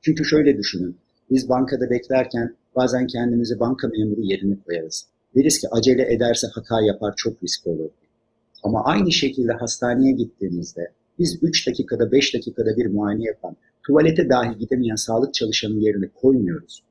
çünkü 0.01 0.25
şöyle 0.25 0.57
düşünün, 0.57 0.97
biz 1.31 1.49
bankada 1.49 1.89
beklerken 1.89 2.55
bazen 2.75 3.07
kendimizi 3.07 3.59
banka 3.59 3.87
memuru 3.87 4.21
yerine 4.21 4.55
koyarız. 4.65 5.05
Deriz 5.35 5.59
ki 5.59 5.67
acele 5.71 6.13
ederse 6.13 6.47
hata 6.53 6.81
yapar 6.81 7.13
çok 7.17 7.43
riskli 7.43 7.69
olur. 7.69 7.89
Ama 8.63 8.83
aynı 8.85 9.11
şekilde 9.11 9.53
hastaneye 9.53 10.11
gittiğimizde 10.11 10.91
biz 11.19 11.39
3 11.41 11.67
dakikada 11.67 12.11
5 12.11 12.33
dakikada 12.33 12.77
bir 12.77 12.85
muayene 12.85 13.23
yapan, 13.23 13.55
tuvalete 13.83 14.29
dahi 14.29 14.57
gidemeyen 14.57 14.95
sağlık 14.95 15.33
çalışanının 15.33 15.79
yerine 15.79 16.07
koymuyoruz. 16.07 16.83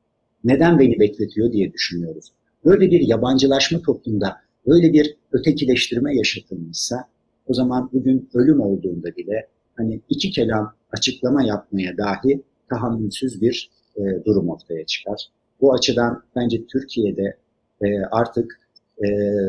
Neden 0.44 0.78
beni 0.78 1.00
bekletiyor 1.00 1.52
diye 1.52 1.73
düşünüyoruz. 1.73 2.32
Böyle 2.64 2.90
bir 2.90 3.00
yabancılaşma 3.00 3.80
toplumda, 3.80 4.37
böyle 4.66 4.92
bir 4.92 5.16
ötekileştirme 5.32 6.16
yaşatılmışsa 6.16 7.09
o 7.47 7.54
zaman 7.54 7.90
bugün 7.92 8.28
ölüm 8.35 8.61
olduğunda 8.61 9.16
bile 9.16 9.47
hani 9.76 10.00
iki 10.09 10.30
kelam 10.30 10.75
açıklama 10.92 11.42
yapmaya 11.42 11.97
dahi 11.97 12.42
tahammülsüz 12.70 13.42
bir 13.42 13.70
e, 13.97 14.00
durum 14.25 14.49
ortaya 14.49 14.87
çıkar. 14.87 15.28
Bu 15.61 15.75
açıdan 15.75 16.23
bence 16.37 16.66
Türkiye'de 16.66 17.37
e, 17.82 18.00
artık 18.11 18.61
e, 19.04 19.09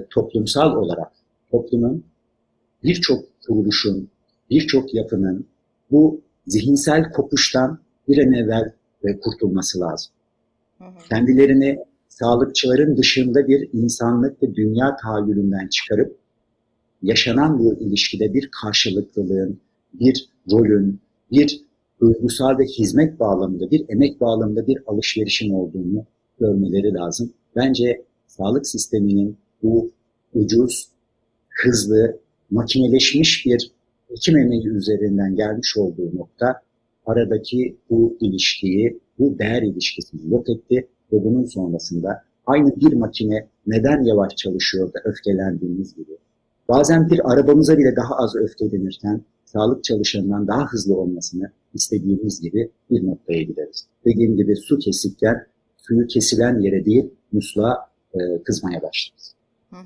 toplumsal 0.10 0.76
olarak 0.76 1.12
toplumun 1.52 2.04
birçok 2.84 3.24
kuruluşun, 3.48 4.10
birçok 4.50 4.94
yapının 4.94 5.46
bu 5.92 6.22
zihinsel 6.48 7.12
kopuştan 7.12 7.80
bir 8.08 8.18
an 8.18 8.34
evvel 8.34 8.74
e, 9.04 9.20
kurtulması 9.20 9.80
lazım. 9.80 10.14
Kendilerini 11.10 11.80
sağlıkçıların 12.10 12.98
dışında 12.98 13.48
bir 13.48 13.70
insanlık 13.74 14.44
ve 14.44 14.56
dünya 14.56 14.96
tahayyülünden 14.96 15.68
çıkarıp 15.68 16.18
yaşanan 17.04 17.60
bu 17.60 17.74
ilişkide 17.74 18.34
bir 18.34 18.50
karşılıklılığın, 18.62 19.60
bir 19.94 20.30
rolün, 20.52 21.00
bir 21.32 21.62
duygusal 22.02 22.58
ve 22.58 22.66
hizmet 22.66 23.20
bağlamında, 23.20 23.72
bir 23.72 23.86
emek 23.90 24.22
bağlamında 24.22 24.68
bir 24.68 24.78
alışverişin 24.88 25.54
olduğunu 25.54 26.06
görmeleri 26.40 26.94
lazım. 26.94 27.34
Bence 27.56 28.02
sağlık 28.28 28.68
sisteminin 28.68 29.38
bu 29.64 29.92
ucuz, 30.34 30.88
hızlı, 31.50 32.20
makineleşmiş 32.52 33.46
bir 33.46 33.72
hekim 34.10 34.38
emeği 34.38 34.68
üzerinden 34.68 35.36
gelmiş 35.36 35.78
olduğu 35.78 36.18
nokta 36.18 36.62
aradaki 37.06 37.76
bu 37.90 38.18
ilişkiyi, 38.20 39.00
bu 39.22 39.40
değer 39.40 39.62
ilişkisini 39.62 40.32
yok 40.34 40.50
etti 40.50 40.88
ve 41.14 41.24
bunun 41.24 41.46
sonrasında 41.46 42.24
aynı 42.46 42.76
bir 42.76 42.94
makine 42.94 43.48
neden 43.68 44.04
yavaş 44.04 44.36
çalışıyor 44.36 44.94
da 44.94 45.00
öfkelendiğimiz 45.06 45.96
gibi 45.96 46.18
Bazen 46.72 47.10
bir 47.10 47.32
arabamıza 47.32 47.78
bile 47.78 47.96
daha 47.96 48.16
az 48.16 48.36
öfkelenirken 48.36 49.22
sağlık 49.46 49.84
çalışanından 49.84 50.48
daha 50.48 50.66
hızlı 50.66 50.98
olmasını 50.98 51.52
istediğimiz 51.74 52.42
gibi 52.42 52.72
bir 52.90 53.08
noktaya 53.08 53.42
gideriz. 53.42 53.88
Dediğim 54.06 54.38
gibi 54.38 54.56
su 54.56 54.80
kesikken 54.80 55.46
suyu 55.78 56.08
kesilen 56.08 56.60
yere 56.60 56.86
değil 56.86 57.10
musluğa 57.32 57.90
e, 58.14 58.44
kızmaya 58.44 58.82
başlarız. 58.82 59.36
Hı. 59.70 59.78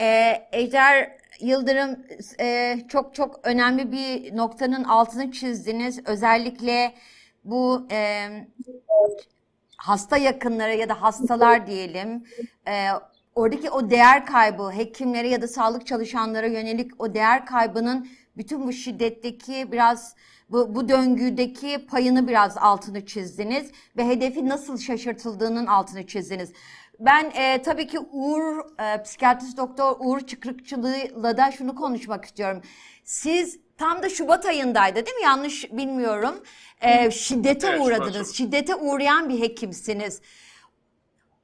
Ee, 0.00 0.32
Ejder 0.52 1.18
Yıldırım 1.40 1.96
e, 2.40 2.76
çok 2.88 3.14
çok 3.14 3.40
önemli 3.42 3.92
bir 3.92 4.36
noktanın 4.36 4.84
altını 4.84 5.32
çizdiniz. 5.32 6.00
Özellikle 6.06 6.92
bu 7.50 7.86
e, 7.90 8.28
hasta 9.76 10.16
yakınları 10.16 10.74
ya 10.74 10.88
da 10.88 11.02
hastalar 11.02 11.66
diyelim 11.66 12.24
e, 12.68 12.88
oradaki 13.34 13.70
o 13.70 13.90
değer 13.90 14.26
kaybı 14.26 14.70
hekimlere 14.70 15.28
ya 15.28 15.42
da 15.42 15.48
sağlık 15.48 15.86
çalışanlara 15.86 16.46
yönelik 16.46 17.00
o 17.02 17.14
değer 17.14 17.46
kaybının 17.46 18.08
bütün 18.36 18.66
bu 18.66 18.72
şiddetteki 18.72 19.72
biraz 19.72 20.14
bu, 20.50 20.74
bu 20.74 20.88
döngüdeki 20.88 21.86
payını 21.86 22.28
biraz 22.28 22.56
altını 22.56 23.06
çizdiniz 23.06 23.70
ve 23.96 24.08
hedefi 24.08 24.48
nasıl 24.48 24.78
şaşırtıldığının 24.78 25.66
altını 25.66 26.06
çizdiniz. 26.06 26.52
Ben 27.00 27.30
e, 27.30 27.62
tabii 27.62 27.86
ki 27.86 27.98
Uğur, 27.98 28.58
e, 28.80 29.02
psikiyatrist 29.02 29.56
doktor 29.56 29.96
Uğur 30.00 30.20
Çıkrıkçılı'yla 30.20 31.36
da 31.36 31.50
şunu 31.50 31.74
konuşmak 31.74 32.24
istiyorum. 32.24 32.62
Siz 33.04 33.60
tam 33.78 34.02
da 34.02 34.08
Şubat 34.08 34.46
ayındaydı 34.46 35.06
değil 35.06 35.16
mi? 35.16 35.22
Yanlış 35.22 35.72
bilmiyorum. 35.72 36.42
E, 36.80 37.10
şiddete 37.10 37.68
evet, 37.68 37.80
uğradınız. 37.80 38.36
Şiddete 38.36 38.74
uğrayan 38.74 39.28
bir 39.28 39.40
hekimsiniz 39.40 40.20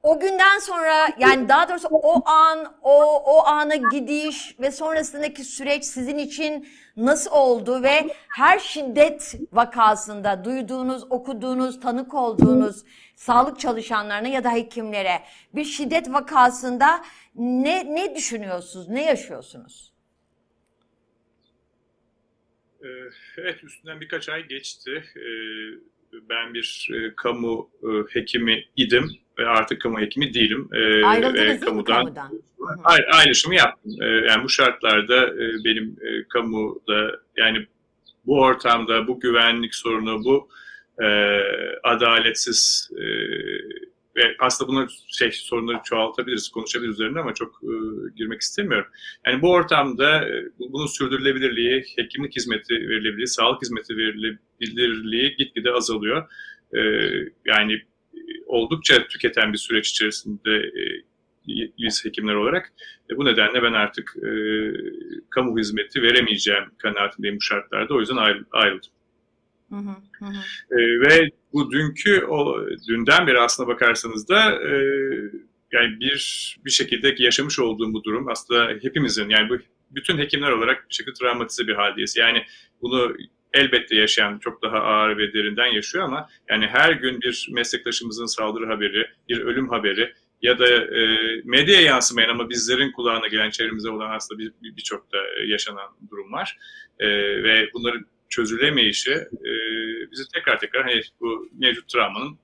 o 0.05 0.19
günden 0.19 0.59
sonra 0.59 1.09
yani 1.19 1.49
daha 1.49 1.69
doğrusu 1.69 1.87
o 1.91 2.29
an 2.29 2.73
o 2.81 3.03
o 3.25 3.45
ana 3.45 3.75
gidiş 3.75 4.55
ve 4.59 4.71
sonrasındaki 4.71 5.43
süreç 5.43 5.85
sizin 5.85 6.17
için 6.17 6.67
nasıl 6.97 7.31
oldu 7.31 7.83
ve 7.83 8.15
her 8.29 8.59
şiddet 8.59 9.35
vakasında 9.51 10.45
duyduğunuz, 10.45 11.11
okuduğunuz, 11.11 11.79
tanık 11.79 12.13
olduğunuz 12.13 12.83
sağlık 13.15 13.59
çalışanlarına 13.59 14.27
ya 14.27 14.43
da 14.43 14.51
hekimlere 14.51 15.21
bir 15.55 15.65
şiddet 15.65 16.13
vakasında 16.13 17.01
ne 17.35 17.95
ne 17.95 18.15
düşünüyorsunuz? 18.15 18.89
Ne 18.89 19.03
yaşıyorsunuz? 19.05 19.94
Ee, 22.85 23.09
evet 23.37 23.63
üstünden 23.63 24.01
birkaç 24.01 24.29
ay 24.29 24.47
geçti. 24.47 25.03
Ee, 25.17 25.21
ben 26.29 26.53
bir 26.53 26.89
e, 26.93 27.15
kamu 27.15 27.69
e, 27.83 28.19
hekimi 28.19 28.65
idim 28.75 29.11
ve 29.39 29.47
artık 29.47 29.81
kamu 29.81 29.99
hekimi 29.99 30.33
değilim. 30.33 30.69
E, 30.73 31.05
Ayrıldınız 31.05 31.59
kamudan, 31.59 32.13
kamudan? 32.13 32.41
Ayrışımı 33.11 33.55
yaptım. 33.55 33.91
Yani 34.27 34.43
bu 34.43 34.49
şartlarda 34.49 35.27
e, 35.27 35.63
benim 35.65 35.97
kamuda 36.29 37.19
yani 37.37 37.67
bu 38.25 38.41
ortamda 38.41 39.07
bu 39.07 39.19
güvenlik 39.19 39.75
sorunu, 39.75 40.23
bu 40.23 40.49
adaletsiz 41.83 42.89
e, 44.25 44.29
ve 44.29 44.35
aslında 44.39 44.71
bunlar 44.71 44.91
şey 45.07 45.31
sorunları 45.31 45.79
çoğaltabiliriz, 45.83 46.49
konuşabiliriz 46.49 46.95
üzerinde 46.95 47.19
ama 47.19 47.33
çok 47.33 47.61
e, 47.63 47.73
girmek 48.15 48.41
istemiyorum. 48.41 48.91
Yani 49.27 49.41
bu 49.41 49.51
ortamda 49.51 50.29
e, 50.29 50.43
bunun 50.59 50.87
sürdürülebilirliği, 50.87 51.85
hekimlik 51.95 52.35
hizmeti 52.35 52.73
verilebilirliği, 52.73 53.27
sağlık 53.27 53.61
hizmeti 53.61 53.97
verilebilirliği 53.97 55.35
gitgide 55.35 55.71
azalıyor. 55.71 56.29
E, 56.73 56.79
yani 57.45 57.81
oldukça 58.45 59.07
tüketen 59.07 59.53
bir 59.53 59.57
süreç 59.57 59.89
içerisinde 59.89 60.55
e, 60.55 61.05
biz 61.77 62.05
hekimler 62.05 62.33
olarak. 62.33 62.73
E, 63.11 63.17
bu 63.17 63.25
nedenle 63.25 63.63
ben 63.63 63.73
artık 63.73 64.15
e, 64.17 64.29
kamu 65.29 65.59
hizmeti 65.59 66.01
veremeyeceğim 66.01 66.63
kanaatindeyim 66.77 67.37
bu 67.37 67.41
şartlarda. 67.41 67.93
O 67.93 67.99
yüzden 67.99 68.17
ayrıldım. 68.51 68.91
Hı 69.69 69.75
hı, 69.75 69.95
hı. 70.19 70.33
E, 70.71 70.77
ve 70.77 71.29
bu 71.53 71.71
dünkü, 71.71 72.25
o, 72.25 72.65
dünden 72.87 73.27
beri 73.27 73.39
aslına 73.39 73.67
bakarsanız 73.67 74.29
da 74.29 74.51
e, 74.51 74.73
yani 75.71 75.99
bir 75.99 76.57
bir 76.65 76.71
şekilde 76.71 77.15
yaşamış 77.17 77.59
olduğum 77.59 77.93
bu 77.93 78.03
durum 78.03 78.27
aslında 78.27 78.73
hepimizin 78.81 79.29
yani 79.29 79.49
bu 79.49 79.57
bütün 79.91 80.17
hekimler 80.17 80.51
olarak 80.51 80.89
bir 80.89 80.95
şekilde 80.95 81.13
travmatize 81.13 81.67
bir 81.67 81.75
haldeyiz. 81.75 82.17
Yani 82.17 82.45
bunu 82.81 83.15
elbette 83.53 83.95
yaşayan 83.95 84.39
çok 84.39 84.61
daha 84.61 84.77
ağır 84.77 85.17
ve 85.17 85.33
derinden 85.33 85.65
yaşıyor 85.65 86.03
ama 86.03 86.29
yani 86.49 86.67
her 86.67 86.91
gün 86.91 87.21
bir 87.21 87.47
meslektaşımızın 87.51 88.25
saldırı 88.25 88.65
haberi, 88.65 89.07
bir 89.29 89.41
ölüm 89.41 89.69
haberi 89.69 90.13
ya 90.41 90.59
da 90.59 90.67
e, 90.67 91.01
medyaya 91.43 91.81
yansımayan 91.81 92.29
ama 92.29 92.49
bizlerin 92.49 92.91
kulağına 92.91 93.27
gelen 93.27 93.49
çevremize 93.49 93.89
olan 93.89 94.11
aslında 94.11 94.39
birçok 94.39 95.11
bir, 95.11 95.13
bir 95.13 95.19
da 95.19 95.51
yaşanan 95.51 95.89
durum 96.11 96.31
var. 96.31 96.57
E, 96.99 97.07
ve 97.43 97.69
bunların 97.73 98.05
çözülemeyişi 98.29 99.11
e, 99.11 99.51
bizi 100.11 100.23
tekrar 100.33 100.59
tekrar 100.59 100.83
hani 100.83 101.01
bu 101.21 101.49
mevcut 101.59 101.89
travmanın 101.89 102.37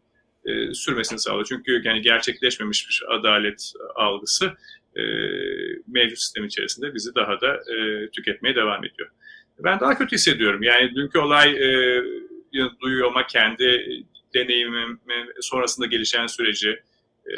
e, 0.45 0.73
sürmesini 0.73 1.19
sağlıyor. 1.19 1.45
Çünkü 1.45 1.81
yani 1.83 2.01
gerçekleşmemiş 2.01 2.89
bir 2.89 3.03
adalet 3.15 3.73
algısı 3.95 4.53
e, 4.95 5.01
mevcut 5.87 6.19
sistem 6.19 6.45
içerisinde 6.45 6.93
bizi 6.93 7.15
daha 7.15 7.41
da 7.41 7.55
e, 7.55 8.09
tüketmeye 8.09 8.55
devam 8.55 8.85
ediyor. 8.85 9.09
Ben 9.59 9.79
daha 9.79 9.97
kötü 9.97 10.15
hissediyorum. 10.15 10.63
Yani 10.63 10.95
dünkü 10.95 11.19
olay 11.19 11.49
e, 11.51 12.03
duyuyor 12.81 13.11
kendi 13.27 13.85
deneyimim 14.33 14.99
sonrasında 15.39 15.85
gelişen 15.85 16.27
süreci, 16.27 16.79
e, 17.25 17.35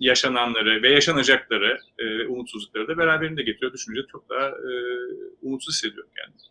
yaşananları 0.00 0.82
ve 0.82 0.92
yaşanacakları, 0.92 1.78
e, 1.98 2.26
umutsuzlukları 2.26 2.88
da 2.88 2.98
beraberinde 2.98 3.42
getiriyor. 3.42 3.72
Düşünce 3.72 4.00
çok 4.12 4.28
daha 4.30 4.48
e, 4.48 4.70
umutsuz 5.42 5.74
hissediyorum 5.74 6.10
kendimi. 6.16 6.42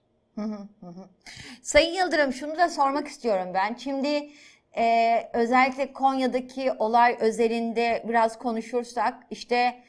Sayın 1.62 1.94
Yıldırım 1.94 2.34
şunu 2.34 2.58
da 2.58 2.70
sormak 2.70 3.08
istiyorum 3.08 3.51
ben. 3.53 3.74
Şimdi 3.74 4.29
e, 4.77 5.29
özellikle 5.34 5.94
Konya'daki 5.94 6.72
olay 6.72 7.17
özelinde 7.20 8.03
biraz 8.08 8.39
konuşursak 8.39 9.24
işte 9.32 9.84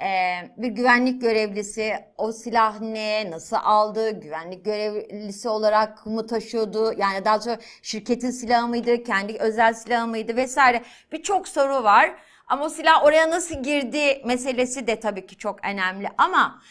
e, 0.00 0.08
bir 0.56 0.68
güvenlik 0.68 1.20
görevlisi 1.20 1.94
o 2.18 2.32
silah 2.32 2.80
ne, 2.80 3.30
nasıl 3.30 3.56
aldı, 3.62 4.20
güvenlik 4.20 4.64
görevlisi 4.64 5.48
olarak 5.48 6.06
mı 6.06 6.26
taşıyordu, 6.26 6.94
yani 6.98 7.24
daha 7.24 7.40
sonra 7.40 7.58
şirketin 7.82 8.30
silahı 8.30 8.68
mıydı, 8.68 9.02
kendi 9.02 9.38
özel 9.38 9.74
silahı 9.74 10.06
mıydı 10.06 10.36
vesaire 10.36 10.82
birçok 11.12 11.48
soru 11.48 11.84
var. 11.84 12.14
Ama 12.46 12.64
o 12.64 12.68
silah 12.68 13.04
oraya 13.04 13.30
nasıl 13.30 13.62
girdi 13.62 14.22
meselesi 14.24 14.86
de 14.86 15.00
tabii 15.00 15.26
ki 15.26 15.36
çok 15.36 15.64
önemli 15.64 16.08
ama 16.18 16.62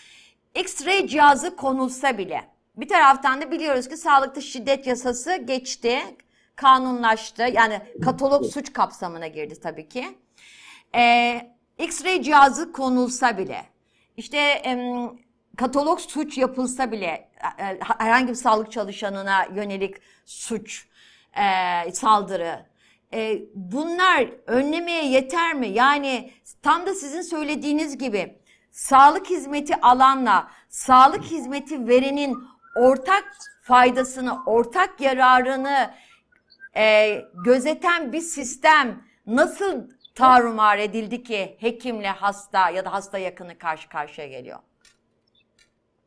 X-ray 0.56 1.08
cihazı 1.08 1.56
konulsa 1.56 2.18
bile 2.18 2.57
bir 2.78 2.88
taraftan 2.88 3.42
da 3.42 3.52
biliyoruz 3.52 3.90
ki 3.90 3.98
sağlıkta 3.98 4.42
şiddet 4.42 4.88
yasası 4.88 5.36
geçti, 5.36 6.00
kanunlaştı. 6.56 7.42
Yani 7.42 7.82
katalog 8.04 8.46
suç 8.46 8.74
kapsamına 8.74 9.28
girdi 9.28 9.60
tabii 9.64 9.90
ki. 9.90 10.18
Ee, 10.96 11.42
X-ray 11.78 12.24
cihazı 12.24 12.72
konulsa 12.72 13.38
bile, 13.38 13.66
işte 14.18 14.62
katalog 15.58 16.00
suç 16.00 16.38
yapılsa 16.38 16.92
bile, 16.92 17.30
e, 17.60 17.64
e 17.64 17.80
herhangi 17.98 18.28
bir 18.28 18.36
sağlık 18.36 18.72
çalışanına 18.72 19.46
yönelik 19.56 19.96
suç, 20.26 20.88
e, 21.38 21.92
saldırı, 21.92 22.66
e, 23.14 23.42
bunlar 23.56 24.28
önlemeye 24.48 25.06
yeter 25.06 25.54
mi? 25.54 25.68
Yani 25.68 26.32
tam 26.62 26.86
da 26.86 26.94
sizin 26.94 27.22
söylediğiniz 27.22 27.98
gibi 27.98 28.38
sağlık 28.72 29.30
hizmeti 29.30 29.82
alanla 29.82 30.52
sağlık 30.70 31.24
hizmeti 31.24 31.88
verenin 31.88 32.38
ortak 32.76 33.26
faydasını, 33.62 34.34
ortak 34.46 35.02
yararını 35.02 35.92
e, 36.78 37.16
gözeten 37.46 38.14
bir 38.14 38.22
sistem 38.22 39.04
nasıl 39.28 39.90
tarumar 40.16 40.78
edildi 40.78 41.24
ki 41.24 41.56
hekimle 41.60 42.08
hasta 42.08 42.70
ya 42.70 42.86
da 42.86 42.94
hasta 42.94 43.18
yakını 43.18 43.58
karşı 43.58 43.90
karşıya 43.90 44.28
geliyor? 44.28 44.60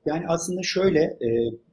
Yani 0.06 0.24
aslında 0.28 0.62
şöyle, 0.62 1.00
e, 1.00 1.28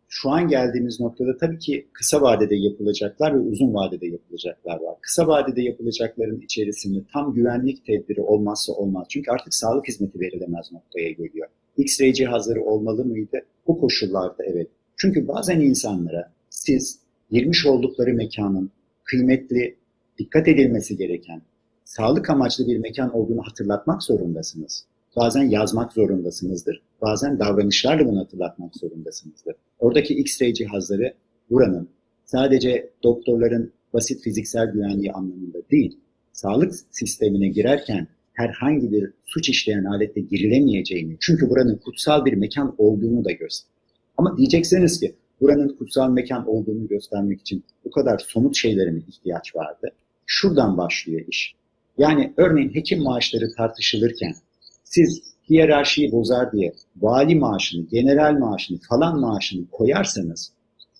şu 0.09 0.29
an 0.29 0.47
geldiğimiz 0.47 0.99
noktada 0.99 1.37
tabii 1.37 1.59
ki 1.59 1.87
kısa 1.93 2.21
vadede 2.21 2.55
yapılacaklar 2.55 3.33
ve 3.35 3.39
uzun 3.39 3.73
vadede 3.73 4.07
yapılacaklar 4.07 4.79
var. 4.79 4.95
Kısa 5.01 5.27
vadede 5.27 5.61
yapılacakların 5.61 6.41
içerisinde 6.41 6.99
tam 7.13 7.33
güvenlik 7.33 7.85
tedbiri 7.85 8.21
olmazsa 8.21 8.73
olmaz. 8.73 9.07
Çünkü 9.09 9.31
artık 9.31 9.53
sağlık 9.53 9.87
hizmeti 9.87 10.19
verilemez 10.19 10.71
noktaya 10.71 11.11
geliyor. 11.11 11.47
X-ray 11.77 12.13
cihazları 12.13 12.63
olmalı 12.63 13.05
mıydı? 13.05 13.45
Bu 13.67 13.79
koşullarda 13.79 14.43
evet. 14.43 14.67
Çünkü 14.97 15.27
bazen 15.27 15.59
insanlara 15.59 16.31
siz 16.49 16.99
girmiş 17.31 17.65
oldukları 17.65 18.13
mekanın 18.13 18.71
kıymetli, 19.03 19.75
dikkat 20.19 20.47
edilmesi 20.47 20.97
gereken, 20.97 21.41
sağlık 21.85 22.29
amaçlı 22.29 22.67
bir 22.67 22.77
mekan 22.77 23.15
olduğunu 23.15 23.41
hatırlatmak 23.47 24.03
zorundasınız. 24.03 24.85
Bazen 25.15 25.43
yazmak 25.43 25.93
zorundasınızdır. 25.93 26.81
Bazen 27.01 27.39
davranışlarla 27.39 28.07
bunu 28.07 28.19
hatırlatmak 28.19 28.75
zorundasınızdır. 28.75 29.55
Oradaki 29.79 30.13
X-ray 30.13 30.53
cihazları 30.53 31.13
buranın 31.49 31.89
sadece 32.25 32.89
doktorların 33.03 33.71
basit 33.93 34.21
fiziksel 34.21 34.71
güvenliği 34.71 35.11
anlamında 35.11 35.57
değil, 35.71 35.97
sağlık 36.33 36.73
sistemine 36.91 37.47
girerken 37.47 38.07
herhangi 38.33 38.91
bir 38.91 39.11
suç 39.25 39.49
işleyen 39.49 39.83
alette 39.83 40.21
girilemeyeceğini, 40.21 41.17
çünkü 41.19 41.49
buranın 41.49 41.77
kutsal 41.77 42.25
bir 42.25 42.33
mekan 42.33 42.75
olduğunu 42.77 43.25
da 43.25 43.31
gösterir. 43.31 43.76
Ama 44.17 44.37
diyeceksiniz 44.37 44.99
ki 44.99 45.15
buranın 45.41 45.77
kutsal 45.77 46.09
mekan 46.09 46.47
olduğunu 46.47 46.87
göstermek 46.87 47.41
için 47.41 47.63
bu 47.85 47.91
kadar 47.91 48.19
somut 48.19 48.55
şeylere 48.55 48.91
mi 48.91 49.03
ihtiyaç 49.07 49.55
vardı? 49.55 49.91
Şuradan 50.25 50.77
başlıyor 50.77 51.21
iş. 51.27 51.55
Yani 51.97 52.33
örneğin 52.37 52.75
hekim 52.75 53.03
maaşları 53.03 53.55
tartışılırken 53.57 54.35
siz 54.83 55.21
hiyerarşiyi 55.49 56.11
bozar 56.11 56.51
diye 56.51 56.73
vali 57.01 57.35
maaşını, 57.35 57.87
general 57.87 58.37
maaşını 58.37 58.79
falan 58.89 59.19
maaşını 59.19 59.67
koyarsanız 59.71 60.51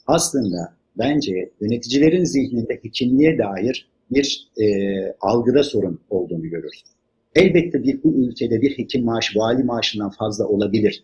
aslında 0.08 0.74
bence 0.98 1.52
yöneticilerin 1.62 2.24
zihninde 2.24 2.80
hekimliğe 2.84 3.38
dair 3.38 3.88
bir 4.12 4.48
e, 4.58 4.66
algıda 5.22 5.64
sorun 5.64 6.00
olduğunu 6.10 6.44
görürsünüz. 6.44 6.98
Elbette 7.36 7.84
bir 7.84 8.04
bu 8.04 8.14
ülkede 8.14 8.62
bir 8.62 8.78
hekim 8.78 9.06
maaşı 9.06 9.40
vali 9.40 9.64
maaşından 9.64 10.10
fazla 10.10 10.48
olabilir. 10.48 11.04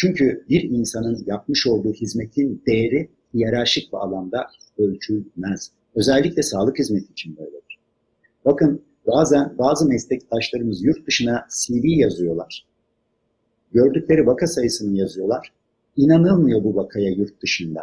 Çünkü 0.00 0.44
bir 0.48 0.62
insanın 0.62 1.24
yapmış 1.26 1.66
olduğu 1.66 1.92
hizmetin 1.92 2.62
değeri 2.66 3.08
hiyerarşik 3.34 3.92
bir 3.92 3.98
alanda 3.98 4.46
ölçülmez. 4.78 5.70
Özellikle 5.94 6.42
sağlık 6.42 6.78
hizmeti 6.78 7.12
için 7.12 7.36
böyledir. 7.36 7.78
Bakın 8.44 8.82
bazen 9.06 9.54
bazı 9.58 9.88
meslektaşlarımız 9.88 10.84
yurt 10.84 11.06
dışına 11.06 11.46
CV 11.50 11.86
yazıyorlar. 11.86 12.66
Gördükleri 13.72 14.26
vaka 14.26 14.46
sayısını 14.46 14.96
yazıyorlar. 14.96 15.52
İnanılmıyor 15.96 16.64
bu 16.64 16.76
vakaya 16.76 17.10
yurt 17.10 17.42
dışında. 17.42 17.80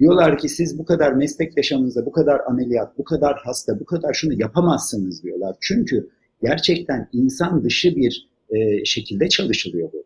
Diyorlar 0.00 0.38
ki 0.38 0.48
siz 0.48 0.78
bu 0.78 0.84
kadar 0.84 1.12
meslek 1.12 1.56
yaşamınızda 1.56 2.06
bu 2.06 2.12
kadar 2.12 2.40
ameliyat, 2.46 2.98
bu 2.98 3.04
kadar 3.04 3.36
hasta, 3.44 3.80
bu 3.80 3.84
kadar 3.84 4.12
şunu 4.12 4.40
yapamazsınız 4.40 5.22
diyorlar. 5.22 5.56
Çünkü 5.60 6.08
gerçekten 6.42 7.08
insan 7.12 7.64
dışı 7.64 7.96
bir 7.96 8.28
e, 8.50 8.84
şekilde 8.84 9.28
çalışılıyor 9.28 9.92
bu. 9.92 10.03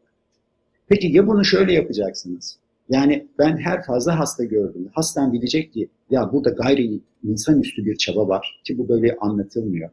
Peki 0.88 1.06
ya 1.06 1.26
bunu 1.26 1.44
şöyle 1.44 1.72
yapacaksınız? 1.72 2.58
Yani 2.88 3.26
ben 3.38 3.56
her 3.56 3.84
fazla 3.84 4.18
hasta 4.18 4.44
gördüm. 4.44 4.88
Hastan 4.92 5.32
bilecek 5.32 5.72
ki 5.72 5.88
ya 6.10 6.32
burada 6.32 6.50
gayri 6.50 7.00
insanüstü 7.24 7.86
bir 7.86 7.96
çaba 7.96 8.28
var 8.28 8.60
ki 8.64 8.78
bu 8.78 8.88
böyle 8.88 9.16
anlatılmıyor. 9.20 9.90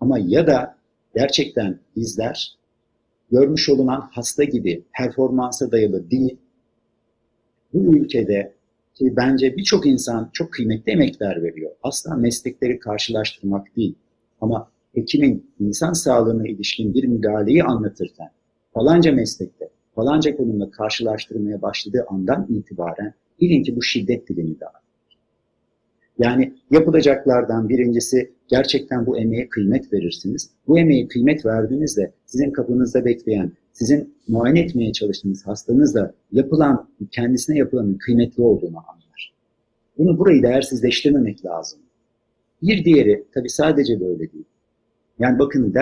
Ama 0.00 0.18
ya 0.18 0.46
da 0.46 0.76
gerçekten 1.14 1.78
bizler 1.96 2.56
görmüş 3.30 3.68
olunan 3.68 4.08
hasta 4.12 4.44
gibi 4.44 4.82
performansa 4.92 5.72
dayalı 5.72 6.10
değil, 6.10 6.36
bu 7.74 7.96
ülkede 7.96 8.52
ki 8.94 9.16
bence 9.16 9.56
birçok 9.56 9.86
insan 9.86 10.30
çok 10.32 10.52
kıymetli 10.52 10.92
emekler 10.92 11.42
veriyor. 11.42 11.70
Asla 11.82 12.14
meslekleri 12.14 12.78
karşılaştırmak 12.78 13.76
değil. 13.76 13.94
Ama 14.40 14.70
hekimin 14.94 15.50
insan 15.60 15.92
sağlığına 15.92 16.48
ilişkin 16.48 16.94
bir 16.94 17.04
müdahaleyi 17.04 17.64
anlatırken 17.64 18.30
falanca 18.74 19.12
meslekte, 19.12 19.68
falanca 19.94 20.36
konumla 20.36 20.70
karşılaştırmaya 20.70 21.62
başladığı 21.62 22.04
andan 22.08 22.46
itibaren 22.48 23.14
bilin 23.40 23.62
ki 23.62 23.76
bu 23.76 23.82
şiddet 23.82 24.28
dilini 24.28 24.60
de 24.60 24.64
Yani 26.18 26.54
yapılacaklardan 26.70 27.68
birincisi 27.68 28.32
gerçekten 28.48 29.06
bu 29.06 29.18
emeğe 29.18 29.48
kıymet 29.48 29.92
verirsiniz. 29.92 30.50
Bu 30.66 30.78
emeğe 30.78 31.08
kıymet 31.08 31.46
verdiğinizde 31.46 32.12
sizin 32.26 32.50
kapınızda 32.50 33.04
bekleyen, 33.04 33.52
sizin 33.72 34.14
muayene 34.28 34.60
etmeye 34.60 34.92
çalıştığınız 34.92 35.46
hastanız 35.46 35.94
da 35.94 36.14
yapılan, 36.32 36.88
kendisine 37.10 37.58
yapılanın 37.58 37.94
kıymetli 37.94 38.42
olduğunu 38.42 38.78
anlar. 38.78 39.34
Bunu 39.98 40.18
burayı 40.18 40.42
değersizleştirmemek 40.42 41.44
lazım. 41.44 41.80
Bir 42.62 42.84
diğeri, 42.84 43.24
tabii 43.34 43.50
sadece 43.50 44.00
böyle 44.00 44.32
değil. 44.32 44.44
Yani 45.18 45.38
bakın 45.38 45.74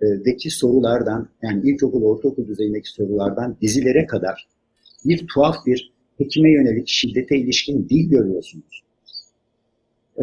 dersteki 0.00 0.50
sorulardan, 0.50 1.28
yani 1.42 1.70
ilkokul, 1.70 2.02
ortaokul 2.02 2.46
düzeyindeki 2.48 2.88
sorulardan 2.88 3.56
dizilere 3.62 4.06
kadar 4.06 4.48
bir 5.04 5.26
tuhaf 5.26 5.66
bir 5.66 5.92
hekime 6.18 6.52
yönelik 6.52 6.88
şiddete 6.88 7.36
ilişkin 7.36 7.88
dil 7.88 8.10
görüyorsunuz. 8.10 8.82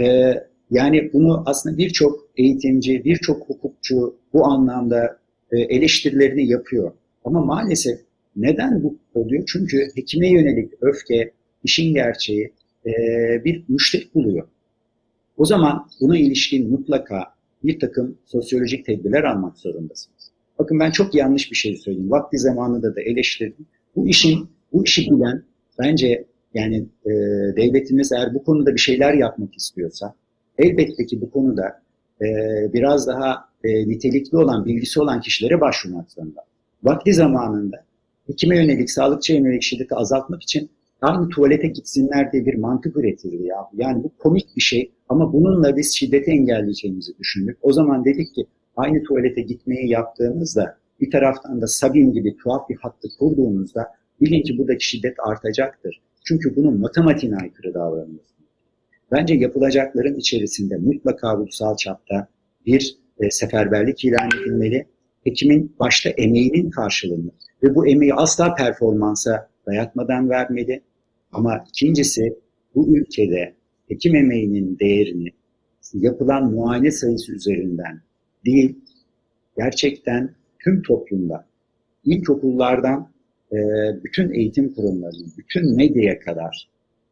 Ee, 0.02 0.34
yani 0.72 1.10
bunu 1.14 1.44
aslında 1.46 1.78
birçok 1.78 2.28
eğitimci, 2.38 3.06
birçok 3.06 3.50
hukukçu 3.50 4.16
bu 4.34 4.46
anlamda 4.46 5.18
e, 5.52 5.60
eleştirilerini 5.60 6.48
yapıyor. 6.48 6.92
Ama 7.26 7.46
maalesef 7.46 8.00
neden 8.36 8.84
bu 8.84 8.98
oluyor? 9.14 9.44
Çünkü 9.48 9.88
hekime 9.96 10.30
yönelik 10.30 10.72
öfke, 10.82 11.32
işin 11.64 11.94
gerçeği 11.94 12.52
e, 12.86 12.92
bir 13.46 13.64
müşterik 13.68 14.16
buluyor. 14.16 14.48
O 15.38 15.46
zaman 15.46 15.88
buna 16.02 16.18
ilişkin 16.18 16.70
mutlaka 16.70 17.35
bir 17.66 17.80
takım 17.80 18.18
sosyolojik 18.26 18.86
tedbirler 18.86 19.24
almak 19.24 19.58
zorundasınız. 19.58 20.32
Bakın 20.60 20.80
ben 20.80 20.92
çok 20.92 21.16
yanlış 21.16 21.52
bir 21.52 21.56
şey 21.56 21.76
söyleyeyim. 21.76 22.12
Vakti 22.12 22.38
zamanında 22.38 22.96
da 22.96 23.02
eleştirdim. 23.02 23.66
Bu 23.96 24.08
işin, 24.08 24.50
bu 24.74 24.84
işi 24.84 25.12
bilen 25.12 25.44
bence 25.80 26.26
yani 26.54 26.86
e, 27.06 27.12
devletimiz 27.56 28.12
eğer 28.12 28.34
bu 28.34 28.44
konuda 28.44 28.74
bir 28.74 28.80
şeyler 28.80 29.14
yapmak 29.14 29.56
istiyorsa 29.56 30.16
elbette 30.58 31.06
ki 31.06 31.22
bu 31.22 31.32
konuda 31.32 31.82
e, 32.22 32.28
biraz 32.74 33.08
daha 33.08 33.50
e, 33.64 33.90
nitelikli 33.90 34.38
olan, 34.38 34.66
bilgisi 34.66 35.02
olan 35.02 35.22
kişilere 35.22 35.62
başvurmak 35.62 36.12
zorunda. 36.12 36.42
Vakti 36.84 37.14
zamanında 37.14 37.84
hekime 38.28 38.58
yönelik, 38.58 38.92
sağlıkçıya 38.92 39.40
yönelik 39.40 39.64
şiddeti 39.64 39.96
azaltmak 39.96 40.44
için 40.44 40.70
aynı 41.06 41.30
tuvalete 41.30 41.68
gitsinler 41.68 42.32
diye 42.32 42.46
bir 42.46 42.56
mantık 42.56 42.98
üretildi 42.98 43.44
ya. 43.44 43.58
Yani 43.74 44.04
bu 44.04 44.12
komik 44.20 44.56
bir 44.56 44.62
şey 44.62 44.92
ama 45.10 45.34
bununla 45.34 45.78
biz 45.78 45.96
şiddeti 45.96 46.32
engelleyeceğimizi 46.32 47.18
düşündük. 47.20 47.58
O 47.62 47.74
zaman 47.74 48.06
dedik 48.06 48.36
ki 48.36 48.46
aynı 48.76 49.04
tuvalete 49.04 49.42
gitmeyi 49.42 49.90
yaptığımızda 49.90 50.78
bir 51.02 51.12
taraftan 51.12 51.62
da 51.62 51.68
Sabin 51.68 52.14
gibi 52.14 52.38
tuhaf 52.38 52.70
bir 52.70 52.76
hattı 52.76 53.08
kurduğunuzda 53.20 53.88
bilin 54.22 54.44
ki 54.44 54.58
buradaki 54.58 54.88
şiddet 54.88 55.16
artacaktır. 55.20 56.02
Çünkü 56.26 56.56
bunun 56.56 56.80
matematiğine 56.80 57.36
aykırı 57.38 57.74
davranıyorsunuz. 57.74 58.50
Bence 59.12 59.34
yapılacakların 59.34 60.16
içerisinde 60.16 60.78
mutlaka 60.78 61.38
ulusal 61.38 61.76
çapta 61.76 62.28
bir 62.66 62.98
e, 63.20 63.32
seferberlik 63.32 64.06
ilan 64.06 64.30
edilmeli. 64.42 64.86
Hekimin 65.24 65.76
başta 65.80 66.10
emeğinin 66.10 66.70
karşılığını 66.70 67.32
ve 67.64 67.76
bu 67.76 67.88
emeği 67.88 68.14
asla 68.14 68.56
performansa 68.56 69.50
dayatmadan 69.68 70.30
vermeli. 70.30 70.82
Ama 71.36 71.64
ikincisi 71.70 72.38
bu 72.76 72.98
ülkede 72.98 73.54
hekim 73.88 74.16
emeğinin 74.16 74.80
değerini 74.80 75.30
yapılan 75.94 76.52
muayene 76.52 76.92
sayısı 76.92 77.34
üzerinden 77.34 78.02
değil, 78.46 78.80
gerçekten 79.58 80.36
tüm 80.64 80.82
toplumda, 80.82 81.46
ilkokullardan 82.06 83.10
e, 83.52 83.58
bütün 84.04 84.34
eğitim 84.34 84.74
kurumlarının, 84.74 85.34
bütün 85.38 85.76
medyaya 85.76 86.20
kadar 86.20 86.70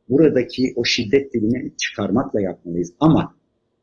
buradaki 0.10 0.74
o 0.76 0.84
şiddet 0.84 1.34
dilini 1.34 1.72
çıkarmakla 1.78 2.42
yapmalıyız. 2.42 2.94
Ama 3.00 3.36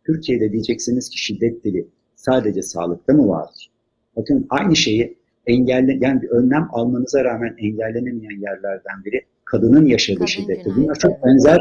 Türkiye'de 0.06 0.52
diyeceksiniz 0.52 1.08
ki 1.08 1.18
şiddet 1.18 1.64
dili 1.64 1.86
sadece 2.14 2.62
sağlıkta 2.62 3.12
mı 3.12 3.28
vardır? 3.28 3.70
Bakın 4.16 4.46
aynı 4.50 4.76
şeyi 4.76 5.16
engelle, 5.46 5.98
yani 6.00 6.22
bir 6.22 6.28
önlem 6.28 6.68
almanıza 6.72 7.24
rağmen 7.24 7.56
engellenemeyen 7.58 8.40
yerlerden 8.40 9.04
biri 9.04 9.29
kadının 9.50 9.86
yaşadığı 9.86 10.18
Kadın 10.18 10.26
cinayeti. 10.26 10.70
Bunlar 10.76 10.94
çok 10.94 11.24
benzer, 11.24 11.60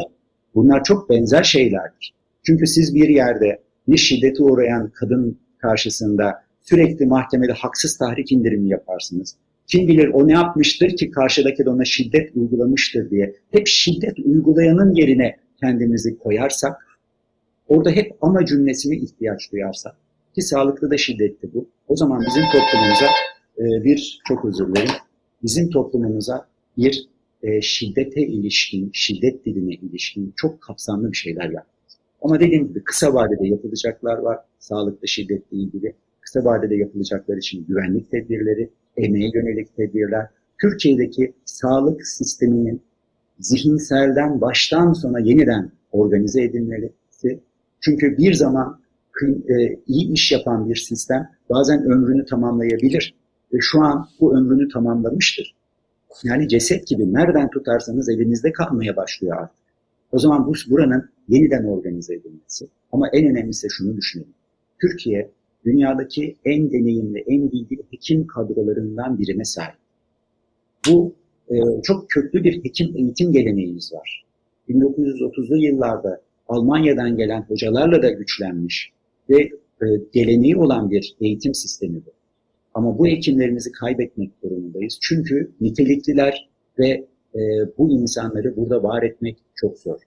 bunlar 0.56 0.84
çok 0.84 1.10
benzer 1.10 1.44
şeylerdir. 1.44 2.14
Çünkü 2.44 2.68
siz 2.68 2.96
bir 2.96 3.10
yerde 3.10 3.60
bir 3.88 3.98
şiddete 3.98 4.44
uğrayan 4.44 4.90
kadın 4.90 5.38
karşısında 5.58 6.34
sürekli 6.62 7.06
mahkemede 7.06 7.52
haksız 7.52 7.98
tahrik 7.98 8.32
indirimi 8.32 8.70
yaparsınız. 8.70 9.36
Kim 9.68 9.88
bilir 9.88 10.08
o 10.08 10.28
ne 10.28 10.34
yapmıştır 10.34 10.90
ki 10.90 11.12
karşıdaki 11.12 11.66
de 11.66 11.70
ona 11.70 11.86
şiddet 11.86 12.36
uygulamıştır 12.36 13.10
diye. 13.10 13.36
Hep 13.52 13.68
şiddet 13.68 14.20
uygulayanın 14.20 14.94
yerine 14.94 15.36
kendimizi 15.60 16.18
koyarsak, 16.18 16.88
orada 17.68 17.90
hep 17.90 18.12
ama 18.22 18.46
cümlesine 18.46 18.96
ihtiyaç 18.96 19.52
duyarsak, 19.52 19.96
ki 20.36 20.42
sağlıklı 20.42 20.92
da 20.92 20.98
şiddetli 20.98 21.54
bu. 21.54 21.70
O 21.88 21.96
zaman 21.96 22.24
bizim 22.28 22.44
toplumumuza 22.44 23.06
e, 23.58 23.84
bir, 23.84 24.22
çok 24.28 24.46
özür 24.46 24.68
dilerim, 24.68 24.92
bizim 25.44 25.70
toplumumuza 25.70 26.48
bir 26.78 27.10
e, 27.44 27.62
şiddete 27.62 28.22
ilişkin, 28.22 28.90
şiddet 28.94 29.46
diline 29.46 29.74
ilişkin 29.74 30.34
çok 30.36 30.62
kapsamlı 30.62 31.12
bir 31.12 31.18
şeyler 31.18 31.44
yapmalıyız. 31.44 31.98
Ama 32.22 32.40
dediğim 32.40 32.68
gibi 32.68 32.84
kısa 32.84 33.14
vadede 33.14 33.48
yapılacaklar 33.48 34.18
var, 34.18 34.40
sağlıklı 34.60 35.08
şiddetle 35.08 35.58
ilgili. 35.58 35.94
Kısa 36.22 36.46
vadede 36.46 36.76
yapılacaklar 36.76 37.38
için 37.38 37.66
güvenlik 37.66 38.12
tedbirleri, 38.12 38.70
emeğe 38.98 39.32
yönelik 39.34 39.76
tedbirler, 39.76 40.28
Türkiye'deki 40.62 41.34
sağlık 41.46 42.08
sisteminin 42.08 42.82
zihinselden 43.40 44.42
baştan 44.42 44.94
sona 44.94 45.20
yeniden 45.20 45.72
organize 45.92 46.44
edilmesi. 46.44 47.40
Çünkü 47.82 48.18
bir 48.18 48.34
zaman 48.34 48.80
e, 49.50 49.80
iyi 49.88 50.12
iş 50.12 50.32
yapan 50.32 50.70
bir 50.70 50.76
sistem 50.76 51.30
bazen 51.50 51.84
ömrünü 51.84 52.26
tamamlayabilir 52.26 53.16
ve 53.54 53.58
şu 53.62 53.82
an 53.82 54.08
bu 54.20 54.38
ömrünü 54.38 54.70
tamamlamıştır. 54.70 55.56
Yani 56.24 56.48
ceset 56.48 56.88
gibi 56.88 57.14
nereden 57.14 57.50
tutarsanız 57.50 58.10
elinizde 58.10 58.52
kalmaya 58.52 58.96
başlıyor 58.96 59.38
artık. 59.38 59.60
O 60.12 60.20
zaman 60.20 60.48
bu 60.48 60.54
buranın 60.70 61.10
yeniden 61.28 61.64
organize 61.64 62.16
edilmesi. 62.16 62.68
Ama 62.92 63.10
en 63.10 63.30
önemlisi 63.30 63.68
şunu 63.70 63.98
düşünelim. 63.98 64.34
Türkiye 64.82 65.30
dünyadaki 65.66 66.36
en 66.46 66.72
deneyimli, 66.72 67.24
en 67.28 67.52
bilgili 67.52 67.82
hekim 67.92 68.28
kadrolarından 68.28 69.20
birine 69.20 69.46
sahip. 69.46 69.76
Bu 70.90 71.14
e, 71.50 71.56
çok 71.84 72.10
köklü 72.10 72.44
bir 72.44 72.64
hekim 72.64 72.98
eğitim 72.98 73.32
geleneğimiz 73.32 73.94
var. 73.94 74.26
1930'lu 74.70 75.58
yıllarda 75.58 76.22
Almanya'dan 76.48 77.18
gelen 77.18 77.42
hocalarla 77.42 78.02
da 78.02 78.10
güçlenmiş 78.10 78.92
ve 79.30 79.42
e, 79.82 79.86
geleneği 80.14 80.58
olan 80.58 80.92
bir 80.92 81.16
eğitim 81.22 81.54
sistemi 81.54 81.96
bu. 81.96 82.19
Ama 82.74 82.98
bu 82.98 83.08
hekimlerimizi 83.08 83.72
kaybetmek 83.72 84.44
durumundayız. 84.44 84.98
Çünkü 85.02 85.52
nitelikliler 85.62 86.50
ve 86.80 87.08
e, 87.36 87.40
bu 87.78 87.90
insanları 87.92 88.56
burada 88.56 88.84
var 88.84 89.04
etmek 89.04 89.38
çok 89.56 89.80
zor. 89.80 90.00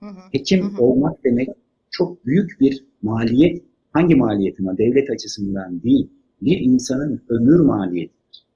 Hı 0.00 0.06
hı. 0.06 0.20
Hekim 0.32 0.64
Hı 0.64 0.76
hı. 0.76 0.82
olmak 0.82 1.24
demek 1.24 1.48
çok 1.90 2.26
büyük 2.26 2.60
bir 2.60 2.84
maliyet. 3.02 3.62
Hangi 3.92 4.14
maliyet 4.14 4.60
ama 4.60 4.78
devlet 4.78 5.10
açısından 5.10 5.82
değil, 5.82 6.10
bir 6.42 6.60
insanın 6.60 7.22
ömür 7.28 7.60
maliyetidir. 7.60 8.46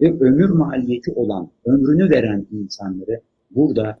Ve 0.00 0.12
ömür 0.20 0.50
maliyeti 0.50 1.12
olan, 1.12 1.50
ömrünü 1.64 2.10
veren 2.10 2.46
insanları 2.52 3.20
burada 3.50 3.98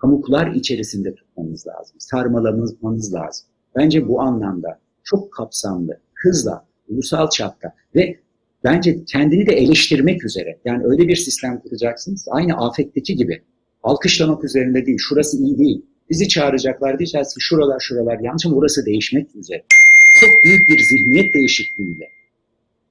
pamuklar 0.00 0.52
içerisinde 0.54 1.14
tutmamız 1.14 1.66
lazım, 1.66 1.96
sarmalamamız 1.98 3.14
lazım. 3.14 3.46
Bence 3.76 4.08
bu 4.08 4.20
anlamda 4.20 4.78
çok 5.04 5.32
kapsamlı, 5.32 5.98
hızla, 6.14 6.66
ulusal 6.88 7.30
çapta 7.30 7.72
ve 7.94 8.18
bence 8.64 9.04
kendini 9.04 9.46
de 9.46 9.52
eleştirmek 9.52 10.24
üzere. 10.24 10.58
Yani 10.64 10.84
öyle 10.84 11.08
bir 11.08 11.16
sistem 11.16 11.60
kuracaksınız, 11.60 12.24
aynı 12.30 12.56
afetteki 12.56 13.16
gibi. 13.16 13.42
Alkışlamak 13.82 14.44
üzerinde 14.44 14.86
değil, 14.86 14.98
şurası 15.00 15.36
iyi 15.38 15.58
değil. 15.58 15.86
Bizi 16.10 16.28
çağıracaklar 16.28 16.98
diyeceğiz 16.98 17.28
ki 17.34 17.40
şuralar 17.40 17.80
şuralar 17.80 18.18
yanlış 18.20 18.46
ama 18.46 18.56
orası 18.56 18.86
değişmek 18.86 19.36
üzere. 19.36 19.64
Çok 20.20 20.42
büyük 20.44 20.68
bir 20.68 20.78
zihniyet 20.78 21.34
değişikliğiyle 21.34 22.08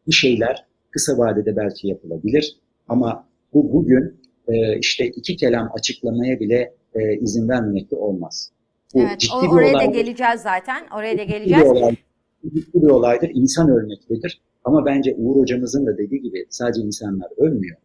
bir 0.07 0.13
şeyler 0.13 0.65
kısa 0.91 1.17
vadede 1.17 1.55
belki 1.55 1.87
yapılabilir 1.87 2.55
ama 2.87 3.25
bu 3.53 3.73
bugün 3.73 4.15
e, 4.47 4.79
işte 4.79 5.07
iki 5.07 5.35
kelam 5.35 5.69
açıklamaya 5.73 6.39
bile 6.39 6.73
e, 6.95 7.17
izin 7.19 7.49
vermemekte 7.49 7.95
olmaz. 7.95 8.51
Bu 8.93 9.01
Evet, 9.01 9.19
ciddi 9.19 9.33
o- 9.35 9.41
bir 9.43 9.47
oraya 9.47 9.73
da 9.73 9.77
olaydır. 9.77 9.93
geleceğiz 9.93 10.41
zaten. 10.41 10.83
Oraya 10.95 11.17
da 11.17 11.21
Ciddi 11.21 11.33
bir 11.33 11.33
geleceğiz. 11.39 11.63
olay- 11.67 11.95
ciddi 12.43 12.81
bir 12.81 12.87
olaydır. 12.87 13.29
İnsan 13.33 13.69
ölmektedir. 13.69 14.41
Ama 14.63 14.85
bence 14.85 15.15
Uğur 15.17 15.41
hocamızın 15.41 15.85
da 15.85 15.97
dediği 15.97 16.21
gibi 16.21 16.45
sadece 16.49 16.81
insanlar 16.81 17.27
ölmüyor. 17.37 17.77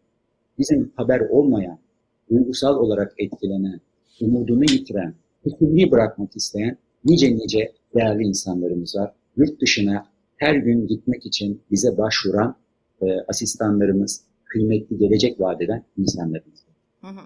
Bizim 0.59 0.93
haber 0.97 1.21
olmayan, 1.21 1.79
duygusal 2.31 2.77
olarak 2.77 3.13
etkilenen, 3.19 3.81
umudunu 4.21 4.65
yitiren, 4.65 5.15
hekimliği 5.45 5.91
bırakmak 5.91 6.37
isteyen 6.37 6.77
nice 7.05 7.37
nice 7.37 7.73
değerli 7.95 8.23
insanlarımız 8.23 8.97
var. 8.97 9.13
Yurt 9.37 9.61
dışına 9.61 10.07
her 10.37 10.55
gün 10.55 10.87
gitmek 10.87 11.27
için 11.27 11.63
bize 11.71 11.99
başvuran 11.99 12.57
e, 13.03 13.07
asistanlarımız, 13.29 14.25
kıymetli 14.45 14.99
gelecek 14.99 15.41
vadeden 15.41 15.85
insanlarımız. 15.99 16.65
Hı 17.01 17.07
hı. 17.07 17.21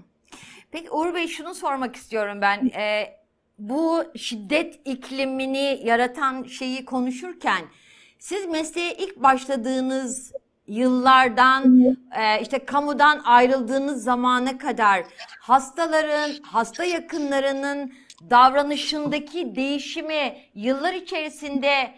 Peki 0.70 0.90
Uğur 0.90 1.14
Bey 1.14 1.26
şunu 1.26 1.54
sormak 1.54 1.96
istiyorum 1.96 2.38
ben. 2.42 2.70
Ee, 2.78 3.16
bu 3.58 4.04
şiddet 4.14 4.80
iklimini 4.84 5.80
yaratan 5.84 6.42
şeyi 6.42 6.84
konuşurken 6.84 7.64
siz 8.18 8.46
mesleğe 8.46 8.94
ilk 8.94 9.16
başladığınız 9.16 10.32
yıllardan 10.66 11.80
e, 12.16 12.40
işte 12.40 12.64
kamudan 12.64 13.20
ayrıldığınız 13.24 14.04
zamana 14.04 14.58
kadar 14.58 15.04
hastaların, 15.40 16.30
hasta 16.42 16.84
yakınlarının 16.84 17.92
davranışındaki 18.30 19.56
değişimi 19.56 20.36
yıllar 20.54 20.92
içerisinde 20.94 21.94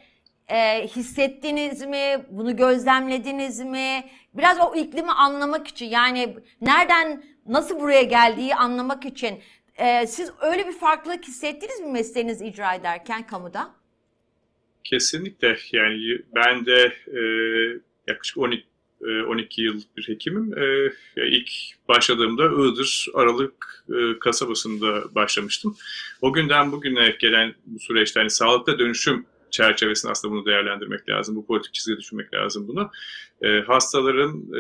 e, 0.49 0.87
hissettiniz 0.87 1.83
mi? 1.83 2.25
Bunu 2.31 2.57
gözlemlediniz 2.57 3.61
mi? 3.61 4.05
Biraz 4.35 4.61
o 4.61 4.75
iklimi 4.75 5.13
anlamak 5.13 5.69
için 5.69 5.87
yani 5.87 6.37
nereden 6.61 7.23
nasıl 7.47 7.81
buraya 7.81 8.03
geldiği 8.03 8.55
anlamak 8.55 9.05
için 9.05 9.43
e, 9.77 10.07
siz 10.07 10.33
öyle 10.41 10.67
bir 10.69 10.73
farklılık 10.73 11.25
hissettiniz 11.25 11.81
mi 11.81 11.87
mesleğinizi 11.87 12.47
icra 12.47 12.75
ederken 12.75 13.27
kamuda? 13.27 13.78
Kesinlikle 14.91 15.59
yani 15.73 16.19
ben 16.35 16.67
de 16.67 16.93
e, 17.07 17.21
yaklaşık 18.07 18.39
12 18.39 18.69
12 19.29 19.63
yıllık 19.63 19.97
bir 19.97 20.09
hekimim. 20.09 20.55
İlk 21.17 21.51
başladığımda 21.89 22.45
Iğdır 22.45 23.07
Aralık 23.15 23.85
kasabasında 24.21 25.15
başlamıştım. 25.15 25.77
O 26.23 26.33
günden 26.33 26.73
bugüne 26.73 27.17
gelen 27.21 27.55
bu 27.67 27.79
süreçte 27.79 28.21
hani 28.21 28.31
sağlıkta 28.31 28.79
dönüşüm 28.79 29.27
çerçevesinde 29.51 30.13
aslında 30.13 30.35
bunu 30.35 30.47
değerlendirmek 30.47 31.09
lazım. 31.09 31.37
Bu 31.37 31.47
politik 31.47 31.75
çizgiye 31.75 31.99
düşünmek 31.99 32.35
lazım 32.35 32.69
bunu. 32.69 32.91
hastaların, 33.67 34.53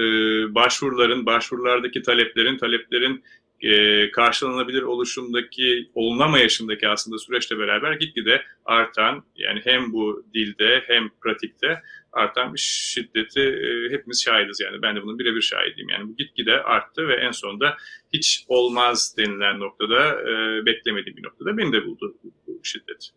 başvuruların, 0.54 1.26
başvurulardaki 1.26 2.02
taleplerin, 2.02 2.58
taleplerin 2.58 3.24
e, 3.60 4.10
karşılanabilir 4.10 4.82
oluşumdaki 4.82 5.90
olunamayışındaki 5.94 6.88
aslında 6.88 7.18
süreçle 7.18 7.58
beraber 7.58 7.92
gitgide 7.92 8.42
artan 8.64 9.24
yani 9.36 9.60
hem 9.64 9.92
bu 9.92 10.24
dilde 10.34 10.82
hem 10.86 11.08
pratikte 11.20 11.82
artan 12.12 12.54
bir 12.54 12.58
şiddeti 12.58 13.40
e, 13.40 13.92
hepimiz 13.92 14.24
şahidiz 14.24 14.60
yani 14.60 14.82
ben 14.82 14.96
de 14.96 15.02
bunun 15.02 15.18
birebir 15.18 15.42
şahidiyim 15.42 15.88
yani 15.88 16.08
bu 16.08 16.16
gitgide 16.16 16.62
arttı 16.62 17.08
ve 17.08 17.14
en 17.14 17.30
sonunda 17.30 17.76
hiç 18.12 18.44
olmaz 18.48 19.14
denilen 19.18 19.60
noktada 19.60 20.22
e, 20.22 20.66
beklemediğim 20.66 21.16
bir 21.16 21.24
noktada 21.24 21.56
beni 21.58 21.72
de 21.72 21.86
buldu 21.86 22.16
bu 22.46 22.60
şiddet. 22.62 23.10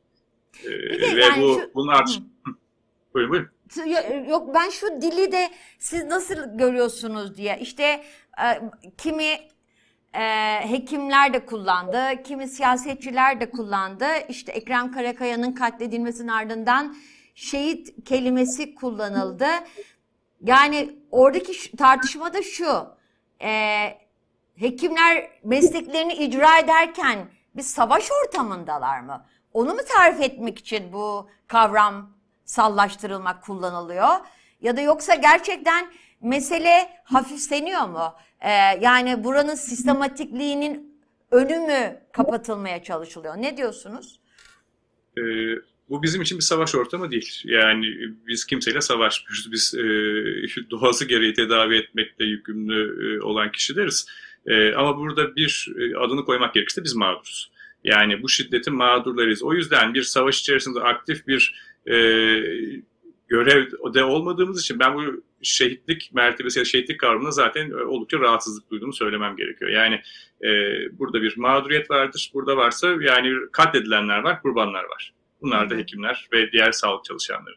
E, 0.65 0.69
ve 1.15 1.21
yani 1.21 1.41
bu 1.41 1.59
şu... 1.61 1.71
bunun 1.75 1.87
art... 1.87 2.09
buyurun 3.13 3.31
buyurun. 3.31 3.49
Yok 4.29 4.55
ben 4.55 4.69
şu 4.69 4.87
dili 5.01 5.31
de 5.31 5.49
siz 5.79 6.03
nasıl 6.03 6.57
görüyorsunuz 6.57 7.37
diye 7.37 7.59
işte 7.61 7.83
e, 8.43 8.45
kimi 8.97 9.37
e, 10.13 10.21
hekimler 10.69 11.33
de 11.33 11.45
kullandı, 11.45 12.23
kimi 12.23 12.47
siyasetçiler 12.47 13.41
de 13.41 13.49
kullandı. 13.49 14.05
İşte 14.29 14.51
Ekrem 14.51 14.91
Karakaya'nın 14.91 15.51
katledilmesinin 15.51 16.27
ardından 16.27 16.95
şehit 17.35 18.05
kelimesi 18.05 18.75
kullanıldı. 18.75 19.47
Yani 20.41 20.95
oradaki 21.11 21.77
tartışma 21.77 22.33
da 22.33 22.43
şu, 22.43 22.87
e, 23.41 23.49
hekimler 24.55 25.29
mesleklerini 25.43 26.13
icra 26.13 26.57
ederken 26.57 27.17
bir 27.55 27.61
savaş 27.61 28.09
ortamındalar 28.11 28.99
mı? 28.99 29.25
Onu 29.53 29.73
mu 29.73 29.79
tarif 29.95 30.21
etmek 30.21 30.59
için 30.59 30.93
bu 30.93 31.29
kavram 31.47 32.09
sallaştırılmak 32.45 33.43
kullanılıyor? 33.43 34.09
Ya 34.61 34.77
da 34.77 34.81
yoksa 34.81 35.15
gerçekten 35.15 35.91
mesele 36.21 36.89
hafifleniyor 37.03 37.87
mu? 37.87 38.13
Ee, 38.41 38.49
yani 38.81 39.23
buranın 39.23 39.55
sistematikliğinin 39.55 41.01
önü 41.31 41.59
mü 41.59 41.99
kapatılmaya 42.13 42.83
çalışılıyor? 42.83 43.33
Ne 43.37 43.57
diyorsunuz? 43.57 44.19
Ee, 45.17 45.21
bu 45.89 46.03
bizim 46.03 46.21
için 46.21 46.37
bir 46.37 46.43
savaş 46.43 46.75
ortamı 46.75 47.11
değil. 47.11 47.41
Yani 47.45 47.87
biz 48.27 48.45
kimseyle 48.45 48.81
savaşmıyoruz. 48.81 49.51
Biz 49.51 49.73
e, 49.75 49.81
doğası 50.71 51.05
gereği 51.05 51.33
tedavi 51.33 51.75
etmekle 51.75 52.25
yükümlü 52.25 53.17
e, 53.17 53.21
olan 53.21 53.51
kişileriz. 53.51 54.07
E, 54.45 54.73
ama 54.73 54.97
burada 54.97 55.35
bir 55.35 55.73
e, 55.79 55.97
adını 55.97 56.25
koymak 56.25 56.53
gerekirse 56.53 56.83
biz 56.83 56.95
mağduruz. 56.95 57.51
Yani 57.83 58.23
bu 58.23 58.29
şiddetin 58.29 58.75
mağdurlarıyız. 58.75 59.43
O 59.43 59.53
yüzden 59.53 59.93
bir 59.93 60.03
savaş 60.03 60.39
içerisinde 60.39 60.79
aktif 60.79 61.27
bir 61.27 61.61
e, 61.87 61.95
görevde 63.27 64.03
olmadığımız 64.03 64.61
için 64.61 64.79
ben 64.79 64.95
bu 64.95 65.23
şehitlik 65.43 66.09
mertebesi 66.13 66.59
ya 66.59 66.65
şehitlik 66.65 66.99
kavramına 66.99 67.31
zaten 67.31 67.71
e, 67.71 67.75
oldukça 67.75 68.19
rahatsızlık 68.19 68.71
duyduğumu 68.71 68.93
söylemem 68.93 69.35
gerekiyor. 69.35 69.71
Yani 69.71 70.01
e, 70.43 70.49
burada 70.99 71.21
bir 71.21 71.37
mağduriyet 71.37 71.91
vardır. 71.91 72.31
Burada 72.33 72.57
varsa 72.57 72.87
yani 73.01 73.33
katledilenler 73.51 74.19
var, 74.19 74.41
kurbanlar 74.41 74.83
var. 74.83 75.13
Bunlar 75.41 75.69
da 75.69 75.75
hekimler 75.75 76.27
ve 76.33 76.51
diğer 76.51 76.71
sağlık 76.71 77.05
çalışanları. 77.05 77.55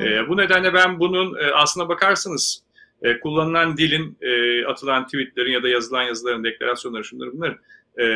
E, 0.00 0.28
bu 0.28 0.36
nedenle 0.36 0.74
ben 0.74 0.98
bunun 1.00 1.34
e, 1.34 1.44
aslına 1.44 1.88
bakarsanız 1.88 2.62
e, 3.02 3.20
kullanılan 3.20 3.76
dilin, 3.76 4.18
e, 4.20 4.64
atılan 4.64 5.04
tweetlerin 5.04 5.52
ya 5.52 5.62
da 5.62 5.68
yazılan 5.68 6.02
yazıların, 6.02 6.44
deklarasyonları, 6.44 7.04
şunları 7.04 7.32
bunları 7.32 7.58
e, 7.96 8.06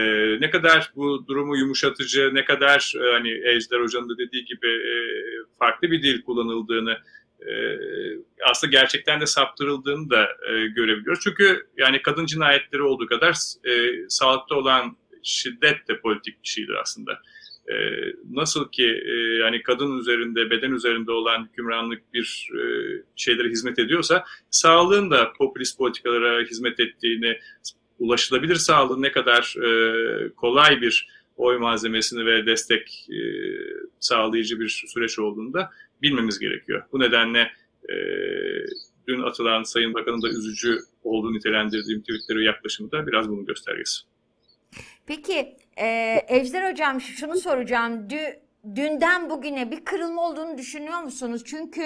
ne 0.41 0.51
kadar 0.51 0.93
bu 0.97 1.27
durumu 1.27 1.57
yumuşatıcı, 1.57 2.31
ne 2.35 2.45
kadar 2.45 2.95
e, 2.97 3.13
hani 3.13 3.31
Ejder 3.31 3.81
Hoca'nın 3.81 4.09
da 4.09 4.19
dediği 4.19 4.45
gibi 4.45 4.69
e, 4.69 4.95
farklı 5.59 5.91
bir 5.91 6.03
dil 6.03 6.23
kullanıldığını 6.23 6.99
aslında 8.51 8.71
gerçekten 8.71 9.21
de 9.21 9.27
saptırıldığını 9.27 10.11
da 10.11 10.23
e, 10.23 10.67
görebiliyoruz. 10.67 11.21
Çünkü 11.25 11.67
yani 11.77 12.03
kadın 12.03 12.27
cinayetleri 12.27 12.83
olduğu 12.83 13.07
kadar 13.07 13.35
e, 13.65 14.05
sağlıkta 14.09 14.55
olan 14.55 14.97
şiddet 15.23 15.89
de 15.89 16.01
politik 16.01 16.43
bir 16.43 16.49
şeydir 16.49 16.75
aslında. 16.83 17.13
E, 17.69 17.75
nasıl 18.31 18.71
ki 18.71 19.03
yani 19.41 19.63
kadın 19.63 19.99
üzerinde, 19.99 20.51
beden 20.51 20.73
üzerinde 20.73 21.13
olan 21.13 21.45
hükümranlık 21.45 22.15
bir 22.15 22.51
şeylere 23.17 23.49
hizmet 23.49 23.79
ediyorsa, 23.79 24.25
sağlığın 24.51 25.11
da 25.11 25.33
popülist 25.33 25.79
politikalara 25.79 26.43
hizmet 26.43 26.81
ettiğini, 26.81 27.39
ulaşılabilir 27.99 28.55
sağlığın 28.55 29.03
ne 29.03 29.13
kadar 29.13 29.55
kolay 30.37 30.81
bir 30.81 31.09
oy 31.37 31.59
malzemesini 31.59 32.27
ve 32.27 32.47
destek 32.47 33.07
sağlayıcı 34.01 34.61
bir 34.61 34.85
süreç 34.95 35.19
olduğunu 35.19 35.53
da 35.53 35.71
bilmemiz 36.03 36.39
gerekiyor. 36.39 36.83
Bu 36.93 37.01
nedenle 37.01 37.51
e, 37.89 37.95
dün 39.09 39.23
atılan 39.23 39.63
Sayın 39.63 39.95
Bakan'ın 39.95 40.23
da 40.23 40.29
üzücü 40.29 40.79
olduğunu 41.05 41.35
nitelendirdiğim 41.35 42.01
tweetleri 42.01 42.45
yaklaşımı 42.45 42.93
da 42.93 43.07
biraz 43.07 43.29
bunun 43.29 43.47
göstergesi. 43.47 44.01
Peki 45.07 45.57
e, 45.77 46.17
Ejder 46.29 46.71
Hocam 46.71 47.01
şunu 47.01 47.37
soracağım. 47.37 48.11
Dü, 48.11 48.17
dünden 48.75 49.31
bugüne 49.31 49.71
bir 49.71 49.85
kırılma 49.85 50.31
olduğunu 50.31 50.59
düşünüyor 50.59 51.03
musunuz? 51.03 51.43
Çünkü 51.47 51.83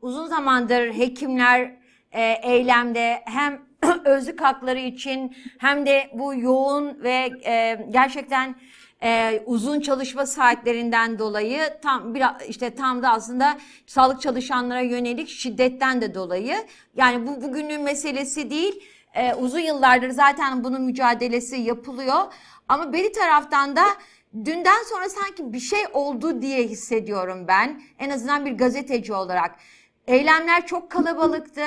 uzun 0.00 0.26
zamandır 0.26 0.92
hekimler 0.92 1.76
e, 2.12 2.34
eylemde 2.42 3.22
hem 3.24 3.62
özlük 4.04 4.40
hakları 4.40 4.78
için 4.78 5.36
hem 5.58 5.86
de 5.86 6.10
bu 6.14 6.34
yoğun 6.34 7.02
ve 7.02 7.30
e, 7.46 7.86
gerçekten 7.90 8.54
e, 9.02 9.42
uzun 9.46 9.80
çalışma 9.80 10.26
saatlerinden 10.26 11.18
dolayı 11.18 11.60
tam 11.82 12.14
bir 12.14 12.22
işte 12.48 12.74
tam 12.74 13.02
da 13.02 13.10
aslında 13.10 13.58
sağlık 13.86 14.20
çalışanlara 14.20 14.80
yönelik 14.80 15.28
şiddetten 15.28 16.00
de 16.00 16.14
dolayı. 16.14 16.56
Yani 16.96 17.26
bu 17.26 17.42
bugünün 17.42 17.82
meselesi 17.82 18.50
değil. 18.50 18.84
E, 19.14 19.34
uzun 19.34 19.60
yıllardır 19.60 20.10
zaten 20.10 20.64
bunun 20.64 20.82
mücadelesi 20.82 21.56
yapılıyor. 21.56 22.32
Ama 22.68 22.92
bir 22.92 23.12
taraftan 23.12 23.76
da 23.76 23.84
dünden 24.44 24.82
sonra 24.90 25.08
sanki 25.08 25.52
bir 25.52 25.60
şey 25.60 25.80
oldu 25.92 26.42
diye 26.42 26.62
hissediyorum 26.62 27.44
ben. 27.48 27.82
En 27.98 28.10
azından 28.10 28.46
bir 28.46 28.52
gazeteci 28.52 29.12
olarak. 29.12 29.56
Eylemler 30.06 30.66
çok 30.66 30.90
kalabalıktı. 30.90 31.62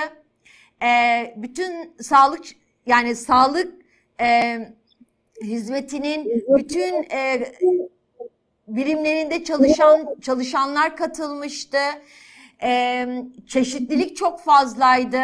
E, 0.83 1.33
bütün 1.37 1.95
sağlık 2.01 2.45
yani 2.85 3.15
sağlık 3.15 3.73
e, 4.21 4.59
hizmetinin 5.41 6.45
bütün 6.47 6.93
e, 7.03 7.53
birimlerinde 8.67 9.43
çalışan 9.43 10.07
çalışanlar 10.21 10.97
katılmıştı. 10.97 11.77
E, 12.63 13.07
çeşitlilik 13.47 14.17
çok 14.17 14.39
fazlaydı. 14.39 15.21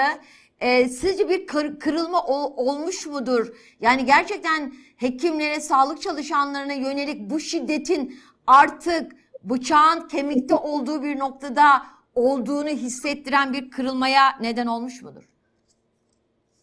E, 0.59 0.89
sizce 0.89 1.29
bir 1.29 1.47
kır, 1.47 1.79
kırılma 1.79 2.23
ol, 2.25 2.53
olmuş 2.57 3.05
mudur? 3.05 3.53
Yani 3.81 4.05
gerçekten 4.05 4.73
hekimlere, 4.97 5.59
sağlık 5.59 6.01
çalışanlarına 6.01 6.73
yönelik 6.73 7.29
bu 7.29 7.39
şiddetin 7.39 8.19
artık 8.47 9.11
bıçağın 9.43 10.07
kemikte 10.07 10.55
olduğu 10.55 11.03
bir 11.03 11.19
noktada 11.19 11.85
olduğunu 12.15 12.69
hissettiren 12.69 13.53
bir 13.53 13.69
kırılmaya 13.69 14.37
neden 14.41 14.67
olmuş 14.67 15.01
mudur? 15.01 15.29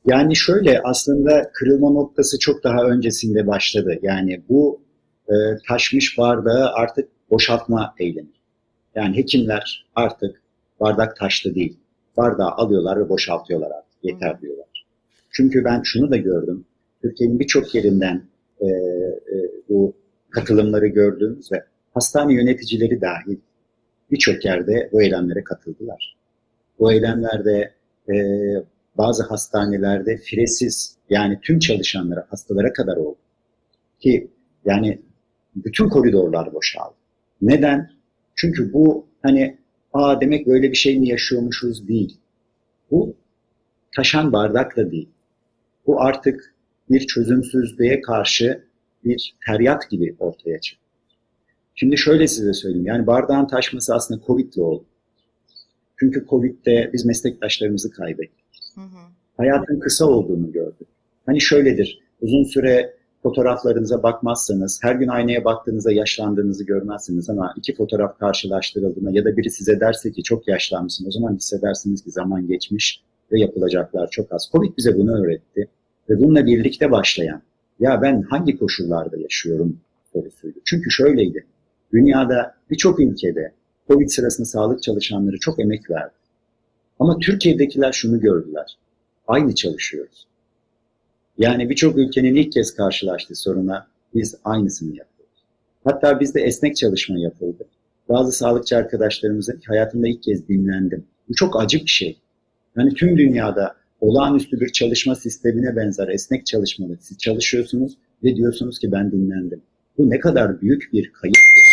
Yani 0.07 0.37
şöyle 0.37 0.81
aslında 0.85 1.51
kırılma 1.53 1.91
noktası 1.91 2.39
çok 2.39 2.65
daha 2.65 2.85
öncesinde 2.85 3.47
başladı. 3.47 3.99
Yani 4.03 4.43
bu 4.49 4.81
e, 5.29 5.35
taşmış 5.69 6.19
bardağı 6.19 6.71
artık 6.73 7.09
boşaltma 7.31 7.95
eylemi. 7.99 8.29
Yani 8.95 9.17
hekimler 9.17 9.87
artık 9.95 10.43
bardak 10.81 11.17
taşlı 11.17 11.55
değil. 11.55 11.77
Bardağı 12.17 12.51
alıyorlar 12.51 13.01
ve 13.01 13.09
boşaltıyorlar 13.09 13.71
artık. 13.71 13.87
Yeter 14.03 14.41
diyorlar. 14.41 14.85
Çünkü 15.31 15.65
ben 15.65 15.83
şunu 15.83 16.11
da 16.11 16.17
gördüm. 16.17 16.65
Türkiye'nin 17.03 17.41
birçok 17.41 17.75
yerinden 17.75 18.23
e, 18.61 18.67
e, 18.67 19.37
bu 19.69 19.93
katılımları 20.31 20.87
gördüğümüz 20.87 21.53
ve 21.53 21.65
hastane 21.95 22.35
yöneticileri 22.35 23.01
dahil 23.01 23.37
birçok 24.11 24.45
yerde 24.45 24.89
bu 24.93 25.03
eylemlere 25.03 25.45
katıldılar. 25.45 26.17
Bu 26.79 26.93
eylemlerde 26.93 27.73
e, 28.09 28.15
bazı 28.99 29.23
hastanelerde 29.23 30.17
firesiz 30.17 30.97
yani 31.11 31.39
tüm 31.43 31.59
çalışanlara, 31.59 32.27
hastalara 32.31 32.73
kadar 32.73 32.97
oldu. 32.97 33.19
Ki 34.01 34.31
yani 34.65 35.01
bütün 35.57 35.89
koridorlar 35.89 36.55
boşaldı. 36.55 36.95
Neden? 37.43 37.91
Çünkü 38.35 38.73
bu 38.73 39.07
hani 39.23 39.59
aa 39.93 40.21
demek 40.21 40.47
böyle 40.47 40.71
bir 40.71 40.77
şey 40.77 40.99
mi 41.01 41.09
yaşıyormuşuz 41.09 41.89
değil. 41.89 42.19
Bu 42.91 43.17
taşan 43.97 44.33
bardak 44.33 44.77
da 44.77 44.91
değil. 44.91 45.09
Bu 45.87 46.01
artık 46.03 46.55
bir 46.91 47.07
çözümsüzlüğe 47.07 48.01
karşı 48.01 48.65
bir 49.05 49.37
feryat 49.47 49.91
gibi 49.91 50.17
ortaya 50.19 50.61
çıktı. 50.61 50.87
Şimdi 51.75 51.99
şöyle 51.99 52.29
size 52.29 52.53
söyleyeyim. 52.53 52.87
Yani 52.87 53.07
bardağın 53.07 53.47
taşması 53.47 53.95
aslında 53.95 54.21
Covid'le 54.27 54.59
oldu. 54.59 54.85
Çünkü 55.97 56.27
Covid'de 56.31 56.91
biz 56.93 57.05
meslektaşlarımızı 57.05 57.91
kaybettik. 57.91 58.46
Hayatın 59.37 59.81
kısa 59.81 60.07
olduğunu 60.07 60.53
gördük. 60.53 60.89
Hani 61.27 61.41
şöyledir. 61.41 62.01
Uzun 62.21 62.45
süre 62.45 62.97
fotoğraflarınıza 63.23 64.03
bakmazsanız, 64.03 64.81
her 64.83 64.95
gün 64.95 65.09
aynaya 65.09 65.45
baktığınızda 65.45 65.93
yaşlandığınızı 65.93 66.65
görmezsiniz 66.65 67.31
ama 67.31 67.55
iki 67.57 67.75
fotoğraf 67.75 68.19
karşılaştırıldığında 68.19 69.11
ya 69.11 69.25
da 69.25 69.37
biri 69.37 69.51
size 69.51 69.81
derse 69.81 70.13
ki 70.13 70.23
çok 70.23 70.49
yaşlanmışsın, 70.49 71.07
o 71.07 71.11
zaman 71.11 71.35
hissedersiniz 71.35 72.05
ki 72.05 72.11
zaman 72.11 72.47
geçmiş 72.47 73.03
ve 73.33 73.41
yapılacaklar 73.41 74.11
çok 74.11 74.33
az. 74.33 74.49
Covid 74.53 74.77
bize 74.77 74.99
bunu 74.99 75.25
öğretti 75.25 75.69
ve 76.11 76.19
bununla 76.19 76.47
birlikte 76.47 76.91
başlayan, 76.91 77.43
ya 77.81 78.03
ben 78.03 78.23
hangi 78.23 78.59
koşullarda 78.59 79.17
yaşıyorum 79.17 79.77
sorusuydu. 80.13 80.59
Çünkü 80.65 80.91
şöyleydi, 80.91 81.45
dünyada 81.93 82.55
birçok 82.71 83.01
ülkede 83.01 83.53
Covid 83.89 84.09
sırasında 84.09 84.47
sağlık 84.47 84.83
çalışanları 84.83 85.39
çok 85.39 85.61
emek 85.61 85.91
verdi. 85.91 86.13
Ama 87.01 87.19
Türkiye'dekiler 87.19 87.93
şunu 87.93 88.21
gördüler, 88.21 88.77
aynı 89.29 89.55
çalışıyoruz. 89.55 90.27
Yani 91.39 91.71
birçok 91.71 91.99
ülkenin 91.99 92.35
ilk 92.35 92.53
kez 92.53 92.75
karşılaştığı 92.75 93.35
soruna 93.35 93.87
biz 94.15 94.35
aynısını 94.45 94.89
yapıyoruz. 94.89 95.45
Hatta 95.85 96.21
bizde 96.21 96.41
esnek 96.41 96.77
çalışma 96.77 97.19
yapıldı. 97.19 97.65
Bazı 98.09 98.33
sağlıkçı 98.33 98.77
arkadaşlarımızın 98.77 99.61
hayatımda 99.67 100.09
ilk 100.09 100.23
kez 100.23 100.49
dinlendim. 100.49 101.05
Bu 101.29 101.35
çok 101.35 101.63
acı 101.63 101.79
bir 101.79 101.87
şey. 101.87 102.17
Yani 102.77 102.95
tüm 102.95 103.19
dünyada 103.19 103.75
olağanüstü 104.01 104.61
bir 104.61 104.73
çalışma 104.73 105.15
sistemine 105.15 105.77
benzer 105.77 106.09
esnek 106.09 106.47
çalışmalı. 106.47 106.97
Siz 107.01 107.19
çalışıyorsunuz 107.19 107.97
ve 108.25 108.37
diyorsunuz 108.37 108.79
ki 108.79 108.93
ben 108.93 109.13
dinlendim. 109.13 109.63
Bu 109.99 110.11
ne 110.11 110.19
kadar 110.19 110.61
büyük 110.61 110.93
bir 110.93 111.13
kayıptır. 111.13 111.67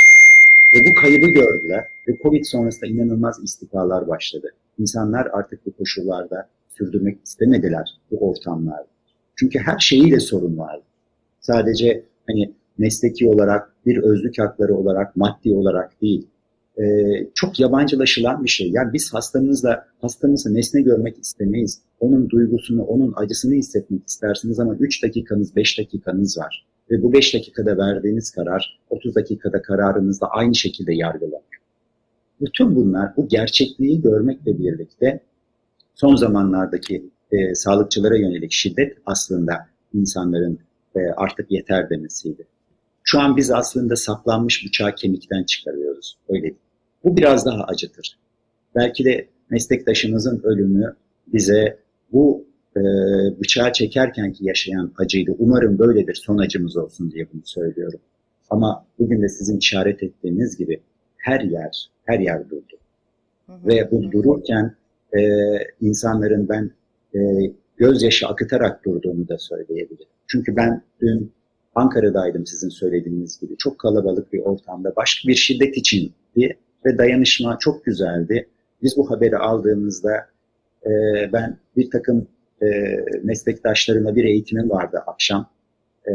Ve 0.74 0.80
bu 0.90 1.02
kaybı 1.02 1.28
gördüler 1.28 1.86
ve 2.08 2.18
Covid 2.24 2.44
sonrasında 2.44 2.86
inanılmaz 2.86 3.44
istifalar 3.44 4.08
başladı. 4.08 4.52
İnsanlar 4.80 5.28
artık 5.34 5.66
bu 5.66 5.72
koşullarda 5.72 6.48
sürdürmek 6.70 7.18
istemediler 7.26 7.98
bu 8.12 8.30
ortamlarda. 8.30 8.88
Çünkü 9.36 9.60
her 9.60 9.80
şeyiyle 9.80 10.20
sorun 10.20 10.58
vardı. 10.58 10.84
Sadece 11.40 12.04
hani 12.28 12.54
mesleki 12.78 13.30
olarak, 13.30 13.74
bir 13.86 13.98
özlük 13.98 14.40
hakları 14.40 14.76
olarak, 14.76 15.16
maddi 15.16 15.54
olarak 15.54 16.02
değil. 16.02 16.28
Ee, 16.78 16.84
çok 17.34 17.60
yabancılaşılan 17.60 18.44
bir 18.44 18.50
şey. 18.50 18.72
Yani 18.72 18.94
biz 18.94 19.14
hastamızla, 19.14 19.86
hastamızı 20.02 20.54
nesne 20.54 20.82
görmek 20.82 21.20
istemeyiz. 21.20 21.82
Onun 22.00 22.30
duygusunu, 22.30 22.84
onun 22.84 23.14
acısını 23.16 23.54
hissetmek 23.54 24.08
istersiniz 24.08 24.60
ama 24.60 24.76
3 24.76 25.04
dakikanız, 25.04 25.56
5 25.56 25.80
dakikanız 25.80 26.38
var. 26.38 26.66
Ve 26.92 27.04
bu 27.04 27.14
5 27.14 27.34
dakikada 27.34 27.78
verdiğiniz 27.78 28.32
karar, 28.32 28.80
30 28.90 29.16
dakikada 29.16 29.62
kararınızda 29.62 30.28
aynı 30.28 30.56
şekilde 30.56 30.94
yargılanıyor. 30.94 31.63
Bütün 32.44 32.76
bunlar 32.76 33.18
bu 33.18 33.28
gerçekliği 33.28 34.02
görmekle 34.02 34.60
birlikte 34.60 35.20
son 35.96 36.16
zamanlardaki 36.16 37.10
e, 37.32 37.56
sağlıkçılara 37.56 38.18
yönelik 38.18 38.52
şiddet 38.52 38.98
aslında 39.06 39.54
insanların 39.94 40.60
e, 40.96 41.00
artık 41.18 41.52
yeter 41.52 41.90
demesiydi. 41.90 42.48
Şu 43.04 43.20
an 43.20 43.38
biz 43.38 43.52
aslında 43.52 43.96
saplanmış 43.96 44.66
bıçağı 44.66 44.96
kemikten 44.96 45.44
çıkarıyoruz. 45.44 46.18
Öyle. 46.30 46.54
Bu 47.04 47.18
biraz 47.18 47.46
daha 47.46 47.64
acıtır. 47.64 48.18
Belki 48.76 49.06
de 49.06 49.28
meslektaşımızın 49.50 50.42
ölümü 50.44 50.96
bize 51.28 51.78
bu 52.12 52.46
e, 52.78 52.82
bıçağı 53.40 53.74
çekerken 53.74 54.34
ki 54.34 54.46
yaşayan 54.46 54.92
acıydı. 54.98 55.36
Umarım 55.40 55.80
böyledir 55.80 56.16
son 56.26 56.38
acımız 56.38 56.78
olsun 56.78 57.12
diye 57.12 57.28
bunu 57.34 57.42
söylüyorum. 57.46 58.00
Ama 58.50 58.86
bugün 59.00 59.22
de 59.22 59.30
sizin 59.30 59.58
işaret 59.58 60.04
ettiğiniz 60.04 60.58
gibi 60.58 60.82
her 61.18 61.42
yer, 61.42 61.90
her 62.06 62.20
yer 62.20 62.50
durdu. 62.50 62.78
Hı 63.48 63.54
hı. 63.54 63.68
Ve 63.68 63.92
bu 63.92 64.12
dururken 64.12 64.76
e, 65.18 65.22
insanların 65.82 66.50
ben 66.50 66.72
e, 67.16 67.20
gözyaşı 67.78 68.28
akıtarak 68.28 68.86
durduğunu 68.86 69.28
da 69.28 69.38
söyleyebilirim. 69.38 70.08
Çünkü 70.28 70.56
ben 70.56 70.82
dün 71.02 71.32
Ankara'daydım 71.76 72.46
sizin 72.46 72.70
söylediğiniz 72.70 73.40
gibi. 73.40 73.58
Çok 73.58 73.80
kalabalık 73.80 74.34
bir 74.34 74.40
ortamda 74.40 74.96
başka 74.96 75.28
bir 75.28 75.36
şiddet 75.36 75.78
içindi 75.78 76.58
ve 76.86 76.98
dayanışma 76.98 77.58
çok 77.60 77.86
güzeldi. 77.86 78.48
Biz 78.84 78.98
bu 78.98 79.12
haberi 79.12 79.38
aldığımızda 79.38 80.16
e, 80.86 80.92
ben 81.34 81.58
bir 81.78 81.92
takım 81.92 82.28
e, 82.62 82.68
meslektaşlarımla 83.24 84.16
bir 84.16 84.24
eğitimim 84.24 84.70
vardı 84.70 85.04
akşam. 85.08 85.50
E, 86.08 86.12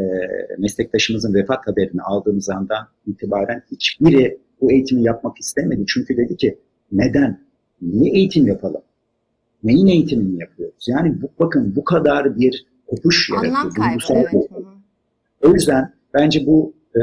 meslektaşımızın 0.57 1.33
vefat 1.33 1.67
haberini 1.67 2.01
aldığımız 2.01 2.49
andan 2.49 2.87
itibaren 3.07 3.63
hiçbiri 3.71 4.37
bu 4.61 4.71
eğitimi 4.71 5.03
yapmak 5.03 5.39
istemedi. 5.39 5.83
Çünkü 5.87 6.17
dedi 6.17 6.37
ki 6.37 6.59
neden? 6.91 7.39
Niye 7.81 8.13
eğitim 8.13 8.47
yapalım? 8.47 8.81
neyin 9.63 9.87
eğitimini 9.87 10.41
yapıyoruz? 10.41 10.85
Yani 10.87 11.21
bu, 11.21 11.29
bakın 11.39 11.75
bu 11.75 11.83
kadar 11.83 12.39
bir 12.39 12.65
kopuş 12.87 13.29
yaratıyor. 13.29 13.73
Kaybı, 13.73 14.01
evet. 14.13 14.49
O 15.43 15.53
yüzden 15.53 15.93
bence 16.13 16.45
bu 16.45 16.73
e, 16.95 16.99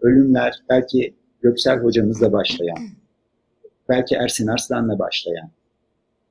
ölümler 0.00 0.54
belki 0.70 1.14
Göksel 1.42 1.78
hocamızla 1.78 2.32
başlayan, 2.32 2.78
belki 3.88 4.14
Ersin 4.14 4.46
Arslan'la 4.46 4.98
başlayan, 4.98 5.50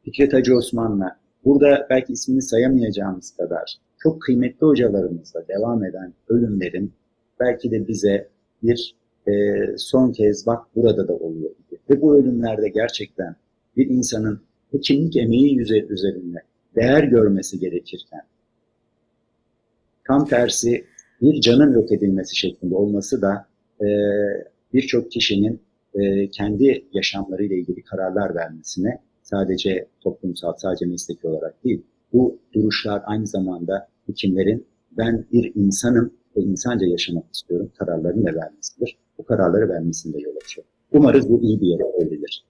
Fikret 0.04 0.34
Hacı 0.34 0.56
Osman'la, 0.56 1.18
burada 1.46 1.88
belki 1.90 2.14
ismini 2.14 2.42
sayamayacağımız 2.42 3.32
kadar 3.32 3.76
çok 4.04 4.22
kıymetli 4.22 4.68
hocalarımızla 4.68 5.48
devam 5.48 5.84
eden 5.84 6.14
ölümlerin 6.30 6.94
belki 7.40 7.72
de 7.72 7.88
bize 7.88 8.28
bir 8.64 8.96
e, 9.28 9.34
son 9.78 10.12
kez 10.12 10.48
bak 10.48 10.66
burada 10.76 11.08
da 11.08 11.14
oluyor. 11.14 11.52
Ve 11.90 12.02
bu 12.02 12.16
ölümlerde 12.16 12.70
gerçekten 12.70 13.36
bir 13.78 13.90
insanın 13.90 14.42
hekimlik 14.72 15.18
emeği 15.18 15.60
üzerinde 15.90 16.38
değer 16.76 17.04
görmesi 17.04 17.60
gerekirken 17.60 18.22
tam 20.08 20.28
tersi 20.28 20.86
bir 21.22 21.42
canın 21.42 21.74
yok 21.74 21.92
edilmesi 21.92 22.36
şeklinde 22.36 22.76
olması 22.76 23.22
da 23.22 23.46
e, 23.82 23.88
birçok 24.74 25.12
kişinin 25.12 25.60
e, 25.96 26.30
kendi 26.30 26.86
yaşamlarıyla 26.94 27.56
ilgili 27.56 27.84
kararlar 27.84 28.36
vermesine 28.36 29.00
sadece 29.24 29.88
toplumsal, 30.02 30.54
sadece 30.58 30.86
mesleki 30.86 31.28
olarak 31.28 31.64
değil, 31.64 31.82
bu 32.14 32.38
duruşlar 32.54 33.02
aynı 33.06 33.28
zamanda 33.28 33.88
hekimlerin 34.08 34.66
ben 34.98 35.26
bir 35.32 35.52
insanım 35.56 36.14
ve 36.38 36.42
insanca 36.42 36.88
yaşamak 36.88 37.26
istiyorum 37.34 37.72
kararlarını 37.78 38.26
da 38.26 38.36
vermesidir. 38.36 38.98
Bu 39.18 39.26
kararları 39.26 39.70
vermesinde 39.70 40.20
yol 40.20 40.36
açıyor. 40.44 40.68
Umarız 40.92 41.30
bu 41.30 41.42
iyi 41.42 41.62
bir 41.62 41.68
yere 41.68 41.84
evrilir. 42.06 42.46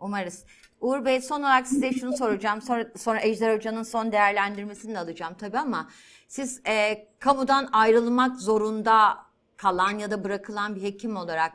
Umarız. 0.00 0.44
Uğur 0.80 1.04
Bey 1.04 1.20
son 1.20 1.40
olarak 1.40 1.66
size 1.66 1.92
şunu 1.92 2.16
soracağım. 2.16 2.62
Sonra, 2.62 2.90
sonra 2.96 3.20
Ejder 3.20 3.56
Hoca'nın 3.56 3.82
son 3.82 4.12
değerlendirmesini 4.12 4.94
de 4.94 4.98
alacağım 4.98 5.34
tabii 5.38 5.58
ama 5.58 5.88
siz 6.28 6.60
e, 6.66 7.06
kamudan 7.18 7.68
ayrılmak 7.72 8.40
zorunda 8.40 9.18
kalan 9.56 9.98
ya 9.98 10.10
da 10.10 10.24
bırakılan 10.24 10.76
bir 10.76 10.82
hekim 10.82 11.16
olarak 11.16 11.52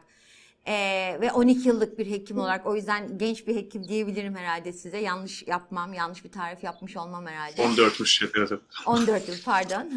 e, 0.68 0.74
ve 1.22 1.32
12 1.32 1.68
yıllık 1.68 2.00
bir 2.00 2.12
hekim 2.12 2.40
olarak 2.40 2.66
o 2.66 2.76
yüzden 2.76 3.18
genç 3.18 3.48
bir 3.48 3.56
hekim 3.56 3.88
diyebilirim 3.88 4.36
herhalde 4.36 4.74
size. 4.74 4.98
Yanlış 4.98 5.48
yapmam, 5.48 5.94
yanlış 5.94 6.24
bir 6.24 6.32
tarif 6.32 6.64
yapmış 6.64 6.98
olmam 6.98 7.26
herhalde. 7.26 7.62
14'müş 7.62 8.24
yapıyor 8.24 8.62
14 8.86 9.30
yıl 9.30 9.36
pardon. 9.46 9.92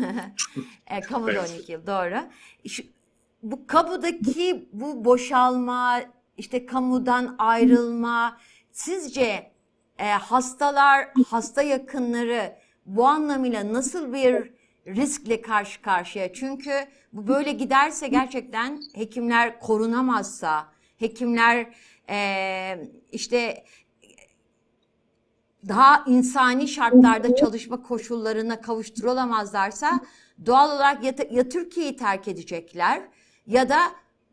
e, 0.86 1.01
kamuda 1.01 1.32
evet. 1.32 1.51
12 1.57 1.72
yıl 1.72 1.86
doğru. 1.86 2.16
Şu, 2.68 2.82
bu 3.43 3.66
kabudaki 3.66 4.68
bu 4.72 5.05
boşalma, 5.05 6.01
işte 6.36 6.66
kamudan 6.66 7.34
ayrılma, 7.38 8.36
Sizce 8.72 9.51
e, 9.99 10.05
hastalar, 10.11 11.09
hasta 11.28 11.62
yakınları 11.62 12.57
bu 12.86 13.07
anlamıyla 13.07 13.72
nasıl 13.72 14.12
bir 14.12 14.53
riskle 14.86 15.41
karşı 15.41 15.82
karşıya? 15.82 16.32
Çünkü 16.32 16.72
bu 17.12 17.28
böyle 17.28 17.53
giderse 17.53 18.09
gerçekten 18.09 18.80
hekimler 18.95 19.61
korunamazsa, 19.61 20.68
hekimler 20.99 21.74
e, 22.11 22.91
işte 23.12 23.64
daha 25.68 26.05
insani 26.07 26.68
şartlarda 26.68 27.36
çalışma 27.36 27.82
koşullarına 27.82 28.61
kavuşturulamazlarsa 28.61 30.01
doğal 30.47 30.76
olarak 30.76 31.05
ya, 31.05 31.14
ya 31.30 31.49
Türkiye'yi 31.49 31.97
terk 31.97 32.28
edecekler 32.28 33.03
ya 33.51 33.68
da 33.68 33.92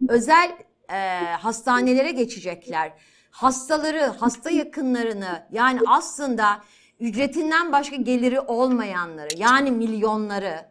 özel 0.10 0.52
e, 0.90 1.20
hastanelere 1.40 2.12
geçecekler. 2.12 2.92
Hastaları, 3.32 4.02
hasta 4.02 4.50
yakınlarını 4.50 5.48
yani 5.52 5.80
aslında 5.88 6.64
ücretinden 7.00 7.72
başka 7.72 7.96
geliri 7.96 8.40
olmayanları 8.40 9.38
yani 9.38 9.72
milyonları 9.72 10.66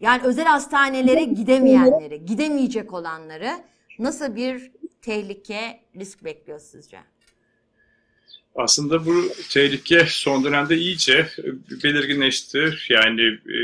yani 0.00 0.22
özel 0.22 0.44
hastanelere 0.44 1.24
gidemeyenleri, 1.24 2.24
gidemeyecek 2.24 2.92
olanları 2.92 3.50
nasıl 3.98 4.36
bir 4.36 4.72
tehlike, 5.02 5.80
risk 5.96 6.24
bekliyor 6.24 6.58
sizce? 6.58 6.98
Aslında 8.54 9.06
bu 9.06 9.32
tehlike 9.50 10.06
son 10.08 10.44
dönemde 10.44 10.76
iyice 10.76 11.28
belirginleşti. 11.84 12.74
Yani 12.88 13.22
e, 13.22 13.58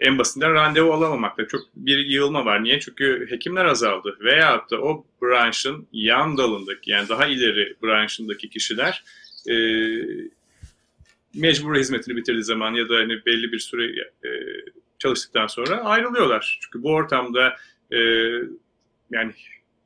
en 0.00 0.18
basitinden 0.18 0.54
randevu 0.54 0.92
alamamakta 0.92 1.48
çok 1.48 1.60
bir 1.76 1.98
yığılma 1.98 2.44
var. 2.44 2.64
Niye? 2.64 2.80
Çünkü 2.80 3.26
hekimler 3.30 3.64
azaldı. 3.64 4.16
Veyahut 4.20 4.70
da 4.70 4.76
o 4.82 5.06
branşın 5.22 5.86
yan 5.92 6.36
dalındaki 6.36 6.90
yani 6.90 7.08
daha 7.08 7.26
ileri 7.26 7.74
branşındaki 7.82 8.50
kişiler 8.50 9.04
e, 9.48 9.54
mecbur 11.34 11.76
hizmetini 11.76 12.16
bitirdiği 12.16 12.44
zaman 12.44 12.74
ya 12.74 12.88
da 12.88 12.94
hani 12.94 13.26
belli 13.26 13.52
bir 13.52 13.58
süre 13.58 14.00
e, 14.24 14.30
çalıştıktan 14.98 15.46
sonra 15.46 15.84
ayrılıyorlar. 15.84 16.58
Çünkü 16.62 16.82
bu 16.82 16.92
ortamda 16.92 17.56
e, 17.92 17.98
yani 19.10 19.32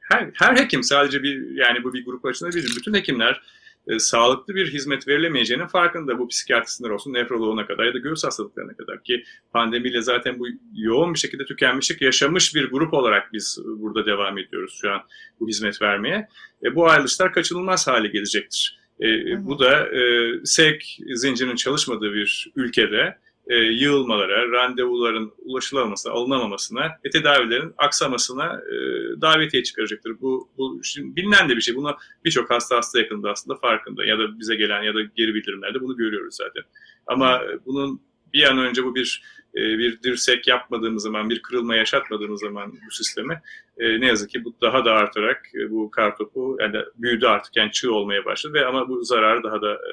her, 0.01 0.31
her 0.35 0.57
hekim 0.57 0.83
sadece 0.83 1.23
bir 1.23 1.51
yani 1.51 1.85
bu 1.85 1.93
bir 1.93 2.05
grup 2.05 2.25
açısından 2.25 2.53
değil. 2.53 2.77
Bütün 2.77 2.95
hekimler 2.95 3.43
e, 3.91 3.99
sağlıklı 3.99 4.55
bir 4.55 4.73
hizmet 4.73 5.09
verilemeyeceğinin 5.09 5.67
farkında 5.67 6.19
bu 6.19 6.29
psikiyatristler 6.29 6.91
olsun, 6.91 7.15
nefroloğuna 7.15 7.67
kadar 7.67 7.85
ya 7.85 7.95
da 7.95 7.99
göğüs 7.99 8.25
hastalıklarına 8.25 8.73
kadar 8.73 9.03
ki 9.03 9.25
pandemiyle 9.53 10.03
zaten 10.03 10.39
bu 10.39 10.47
yoğun 10.75 11.15
bir 11.15 11.19
şekilde 11.19 11.45
tükenmişlik 11.45 12.03
yaşamış 12.03 12.55
bir 12.55 12.71
grup 12.71 12.95
olarak 12.95 13.33
biz 13.33 13.59
burada 13.67 14.07
devam 14.07 14.39
ediyoruz 14.39 14.79
şu 14.81 14.91
an 14.91 15.01
bu 15.41 15.49
hizmet 15.49 15.83
vermeye. 15.83 16.29
E, 16.65 16.75
bu 16.75 16.89
ayrılışlar 16.89 17.33
kaçınılmaz 17.33 17.87
hale 17.87 18.09
gelecektir. 18.09 18.81
E, 19.01 19.07
bu 19.47 19.59
da 19.59 19.89
e, 19.89 20.33
sevk 20.45 20.83
zincirinin 21.15 21.57
çalışmadığı 21.57 22.13
bir 22.13 22.53
ülkede 22.57 23.19
e, 23.51 23.55
yığılmalara, 23.57 24.53
randevuların 24.53 25.33
ulaşılamamasına, 25.39 26.13
alınamamasına 26.13 26.89
ve 27.05 27.11
tedavilerin 27.11 27.75
aksamasına 27.79 28.47
e, 28.47 28.77
davetiye 29.21 29.63
çıkaracaktır. 29.63 30.21
Bu, 30.21 30.49
bu 30.59 30.81
şimdi 30.85 31.17
bilinen 31.17 31.49
de 31.49 31.57
bir 31.57 31.61
şey. 31.61 31.77
Bunu 31.77 31.97
birçok 32.25 32.51
hasta 32.51 32.77
hasta 32.77 32.99
yakında 32.99 33.31
aslında 33.31 33.59
farkında 33.59 34.05
ya 34.05 34.19
da 34.19 34.39
bize 34.39 34.55
gelen 34.55 34.83
ya 34.83 34.95
da 34.95 35.03
geri 35.03 35.35
bildirimlerde 35.35 35.81
bunu 35.81 35.97
görüyoruz 35.97 36.35
zaten. 36.35 36.63
Ama 37.07 37.43
bunun 37.67 38.01
bir 38.33 38.51
an 38.51 38.59
önce 38.59 38.85
bu 38.85 38.95
bir 38.95 39.23
e, 39.55 39.61
bir 39.61 40.03
dirsek 40.03 40.49
yapmadığımız 40.49 41.03
zaman, 41.03 41.31
bir 41.31 41.43
kırılma 41.43 41.77
yaşatmadığımız 41.77 42.41
zaman 42.41 42.73
bu 42.87 42.91
sistemi 42.91 43.43
e, 43.79 44.01
ne 44.01 44.07
yazık 44.07 44.31
ki 44.31 44.45
bu 44.45 44.55
daha 44.63 44.85
da 44.85 44.93
artarak 44.93 45.51
e, 45.55 45.71
bu 45.71 45.91
kartopu 45.91 46.57
yani 46.61 46.77
büyüdü 46.97 47.27
artık 47.27 47.57
yani 47.57 47.73
çığ 47.73 47.95
olmaya 47.95 48.25
başladı 48.25 48.55
ve 48.55 48.67
ama 48.67 48.89
bu 48.89 49.05
zararı 49.05 49.43
daha 49.43 49.63
da 49.63 49.75
e, 49.75 49.93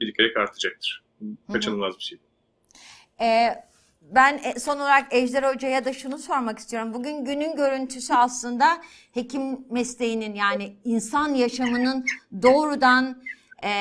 birikerek 0.00 0.36
artacaktır. 0.36 1.02
Kaçınılmaz 1.52 1.98
bir 1.98 2.02
şey. 2.02 2.18
Ee, 3.20 3.64
ben 4.02 4.40
e, 4.44 4.60
son 4.60 4.76
olarak 4.76 5.14
Ejder 5.14 5.42
Hoca'ya 5.42 5.84
da 5.84 5.92
şunu 5.92 6.18
sormak 6.18 6.58
istiyorum. 6.58 6.94
Bugün 6.94 7.24
günün 7.24 7.56
görüntüsü 7.56 8.14
aslında 8.14 8.80
hekim 9.12 9.58
mesleğinin 9.70 10.34
yani 10.34 10.76
insan 10.84 11.34
yaşamının 11.34 12.04
doğrudan 12.42 13.22
e, 13.64 13.72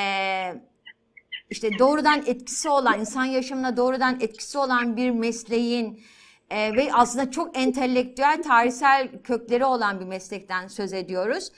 işte 1.49 1.79
doğrudan 1.79 2.23
etkisi 2.25 2.69
olan, 2.69 2.99
insan 2.99 3.25
yaşamına 3.25 3.77
doğrudan 3.77 4.17
etkisi 4.21 4.57
olan 4.57 4.97
bir 4.97 5.09
mesleğin 5.09 6.03
e, 6.49 6.75
ve 6.75 6.93
aslında 6.93 7.31
çok 7.31 7.57
entelektüel, 7.57 8.43
tarihsel 8.43 9.09
kökleri 9.23 9.65
olan 9.65 9.99
bir 9.99 10.05
meslekten 10.05 10.67
söz 10.67 10.93
ediyoruz. 10.93 11.51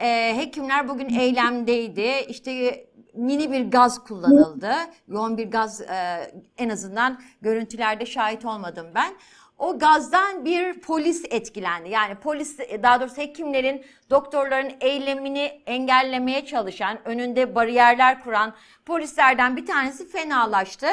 E, 0.00 0.36
hekimler 0.36 0.88
bugün 0.88 1.08
eylemdeydi. 1.08 2.26
İşte 2.28 2.84
mini 3.14 3.52
bir 3.52 3.70
gaz 3.70 4.04
kullanıldı. 4.04 4.74
Yoğun 5.08 5.38
bir 5.38 5.50
gaz 5.50 5.80
e, 5.80 6.30
en 6.58 6.68
azından 6.68 7.20
görüntülerde 7.42 8.06
şahit 8.06 8.44
olmadım 8.44 8.86
ben. 8.94 9.14
O 9.58 9.78
gazdan 9.78 10.44
bir 10.44 10.80
polis 10.80 11.24
etkilendi. 11.30 11.88
Yani 11.88 12.14
polis 12.14 12.58
daha 12.58 13.00
doğrusu 13.00 13.16
hekimlerin, 13.16 13.84
doktorların 14.10 14.72
eylemini 14.80 15.62
engellemeye 15.66 16.46
çalışan, 16.46 16.98
önünde 17.04 17.54
bariyerler 17.54 18.24
kuran 18.24 18.54
polislerden 18.86 19.56
bir 19.56 19.66
tanesi 19.66 20.08
fenalaştı. 20.08 20.86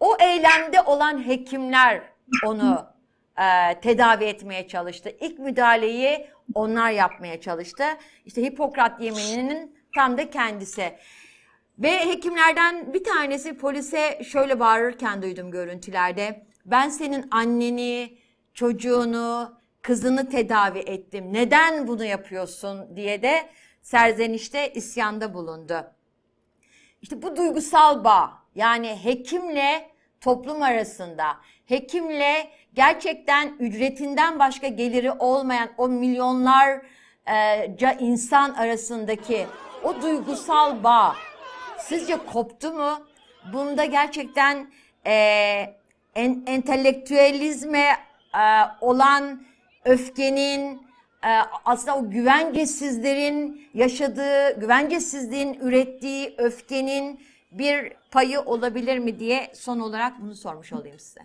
O 0.00 0.16
eylemde 0.20 0.82
olan 0.82 1.26
hekimler 1.26 2.02
onu 2.46 2.86
e, 3.38 3.80
tedavi 3.80 4.24
etmeye 4.24 4.68
çalıştı. 4.68 5.16
İlk 5.20 5.38
müdahaleyi 5.38 6.26
onlar 6.54 6.90
yapmaya 6.90 7.40
çalıştı. 7.40 7.84
İşte 8.24 8.42
Hipokrat 8.42 9.00
yemininin 9.00 9.78
tam 9.94 10.18
da 10.18 10.30
kendisi. 10.30 10.94
Ve 11.78 12.06
hekimlerden 12.06 12.94
bir 12.94 13.04
tanesi 13.04 13.58
polise 13.58 14.24
şöyle 14.24 14.60
bağırırken 14.60 15.22
duydum 15.22 15.50
görüntülerde. 15.50 16.46
Ben 16.64 16.88
senin 16.88 17.28
anneni, 17.30 18.18
çocuğunu, 18.54 19.58
kızını 19.82 20.28
tedavi 20.28 20.78
ettim. 20.78 21.32
Neden 21.32 21.88
bunu 21.88 22.04
yapıyorsun 22.04 22.96
diye 22.96 23.22
de 23.22 23.48
serzenişte 23.82 24.72
isyanda 24.72 25.34
bulundu. 25.34 25.84
İşte 27.02 27.22
bu 27.22 27.36
duygusal 27.36 28.04
bağ 28.04 28.32
yani 28.54 28.98
hekimle 29.04 29.90
toplum 30.20 30.62
arasında, 30.62 31.24
hekimle 31.66 32.50
gerçekten 32.74 33.56
ücretinden 33.58 34.38
başka 34.38 34.68
geliri 34.68 35.12
olmayan 35.12 35.68
o 35.78 35.88
milyonlarca 35.88 37.92
insan 38.00 38.54
arasındaki 38.54 39.46
o 39.84 40.02
duygusal 40.02 40.84
bağ 40.84 41.16
Sizce 41.88 42.16
koptu 42.32 42.72
mu? 42.72 42.90
Bunda 43.52 43.84
gerçekten 43.84 44.70
e, 45.06 45.12
en, 46.14 46.42
entelektüelizme 46.46 47.86
e, 48.34 48.44
olan 48.80 49.42
öfkenin, 49.84 50.82
e, 51.24 51.30
aslında 51.64 51.96
o 51.96 52.10
güvencesizlerin 52.10 53.68
yaşadığı, 53.74 54.60
güvencesizliğin 54.60 55.54
ürettiği 55.54 56.34
öfkenin 56.38 57.20
bir 57.52 57.92
payı 58.10 58.40
olabilir 58.40 58.98
mi 58.98 59.18
diye 59.18 59.50
son 59.54 59.80
olarak 59.80 60.22
bunu 60.22 60.34
sormuş 60.34 60.72
olayım 60.72 60.98
size. 60.98 61.20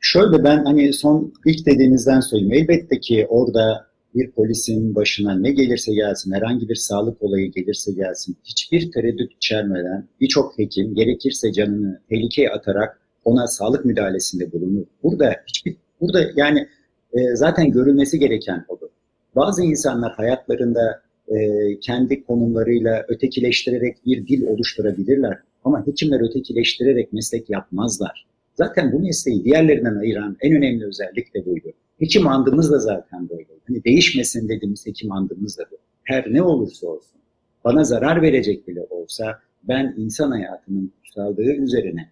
Şöyle 0.00 0.44
ben 0.44 0.64
hani 0.64 0.92
son 0.92 1.32
ilk 1.44 1.66
dediğinizden 1.66 2.20
söyleyeyim. 2.20 2.52
Elbette 2.52 3.00
ki 3.00 3.26
orada 3.28 3.89
bir 4.14 4.30
polisin 4.30 4.94
başına 4.94 5.38
ne 5.38 5.50
gelirse 5.50 5.94
gelsin, 5.94 6.32
herhangi 6.32 6.68
bir 6.68 6.74
sağlık 6.74 7.22
olayı 7.22 7.52
gelirse 7.52 7.92
gelsin, 7.92 8.36
hiçbir 8.44 8.92
tereddüt 8.92 9.32
içermeden 9.32 10.08
birçok 10.20 10.58
hekim 10.58 10.94
gerekirse 10.94 11.52
canını 11.52 12.00
tehlikeye 12.08 12.50
atarak 12.50 13.00
ona 13.24 13.46
sağlık 13.46 13.84
müdahalesinde 13.84 14.52
bulunur. 14.52 14.84
Burada 15.02 15.36
hiçbir, 15.48 15.76
burada 16.00 16.30
yani 16.36 16.68
e, 17.12 17.36
zaten 17.36 17.70
görülmesi 17.70 18.18
gereken 18.18 18.64
odur. 18.68 18.88
Bazı 19.36 19.62
insanlar 19.62 20.12
hayatlarında 20.12 21.02
e, 21.28 21.36
kendi 21.80 22.24
konumlarıyla 22.24 23.04
ötekileştirerek 23.08 23.96
bir 24.06 24.26
dil 24.26 24.46
oluşturabilirler. 24.46 25.38
Ama 25.64 25.86
hekimler 25.86 26.28
ötekileştirerek 26.28 27.12
meslek 27.12 27.50
yapmazlar. 27.50 28.26
Zaten 28.54 28.92
bu 28.92 29.00
mesleği 29.00 29.44
diğerlerinden 29.44 29.96
ayıran 29.96 30.36
en 30.40 30.56
önemli 30.56 30.86
özellik 30.86 31.34
de 31.34 31.46
buydu. 31.46 31.72
Hekim 32.00 32.28
andımız 32.28 32.70
da 32.70 32.78
zaten 32.78 33.28
böyle. 33.28 33.46
Hani 33.68 33.84
değişmesin 33.84 34.48
dediğimiz 34.48 34.86
hekim 34.86 35.12
andımız 35.12 35.58
da 35.58 35.62
bu. 35.70 35.76
Her 36.04 36.34
ne 36.34 36.42
olursa 36.42 36.86
olsun, 36.86 37.20
bana 37.64 37.84
zarar 37.84 38.22
verecek 38.22 38.68
bile 38.68 38.86
olsa 38.90 39.40
ben 39.68 39.94
insan 39.98 40.30
hayatının 40.30 40.92
kutsallığı 41.04 41.52
üzerine 41.52 42.08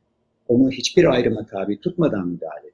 onu 0.49 0.71
hiçbir 0.71 1.05
ayrıma 1.05 1.47
tabi 1.47 1.81
tutmadan 1.81 2.29
müdahale. 2.29 2.71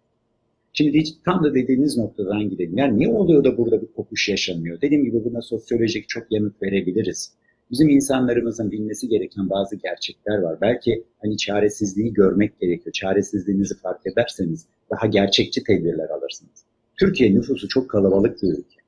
Şimdi 0.73 1.05
tam 1.25 1.45
da 1.45 1.55
dediğiniz 1.55 1.99
noktadan 1.99 2.51
gidelim. 2.51 2.79
Yani 2.79 3.01
ne 3.01 3.09
oluyor 3.09 3.45
da 3.45 3.59
burada 3.59 3.83
bir 3.83 3.87
kopuş 3.87 4.29
yaşanmıyor? 4.29 4.81
Dediğim 4.81 5.05
gibi 5.05 5.25
buna 5.25 5.43
sosyolojik 5.43 6.09
çok 6.09 6.33
yanıt 6.33 6.62
verebiliriz. 6.62 7.33
Bizim 7.71 7.89
insanlarımızın 7.89 8.71
bilmesi 8.71 9.09
gereken 9.09 9.51
bazı 9.51 9.77
gerçekler 9.77 10.39
var. 10.39 10.59
Belki 10.61 11.05
hani 11.23 11.37
çaresizliği 11.37 12.12
görmek 12.12 12.61
gerekiyor. 12.61 12.93
Çaresizliğinizi 12.93 13.79
fark 13.79 14.07
ederseniz 14.07 14.67
daha 14.91 15.07
gerçekçi 15.07 15.65
tedbirler 15.65 16.09
alırsınız. 16.09 16.65
Türkiye 16.97 17.34
nüfusu 17.34 17.68
çok 17.68 17.90
kalabalık 17.90 18.42
bir 18.42 18.49
ülke. 18.49 18.80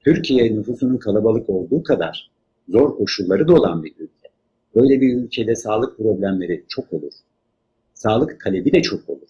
Türkiye 0.00 0.56
nüfusunun 0.56 0.96
kalabalık 0.96 1.50
olduğu 1.50 1.82
kadar 1.82 2.30
zor 2.68 2.96
koşulları 2.96 3.48
da 3.48 3.54
olan 3.54 3.82
bir 3.82 3.92
ülke. 3.98 4.28
Böyle 4.74 5.00
bir 5.00 5.16
ülkede 5.16 5.54
sağlık 5.54 5.96
problemleri 5.96 6.64
çok 6.68 6.92
olur. 6.92 7.12
Sağlık 7.94 8.40
talebi 8.44 8.72
de 8.72 8.82
çok 8.82 9.10
olur. 9.10 9.28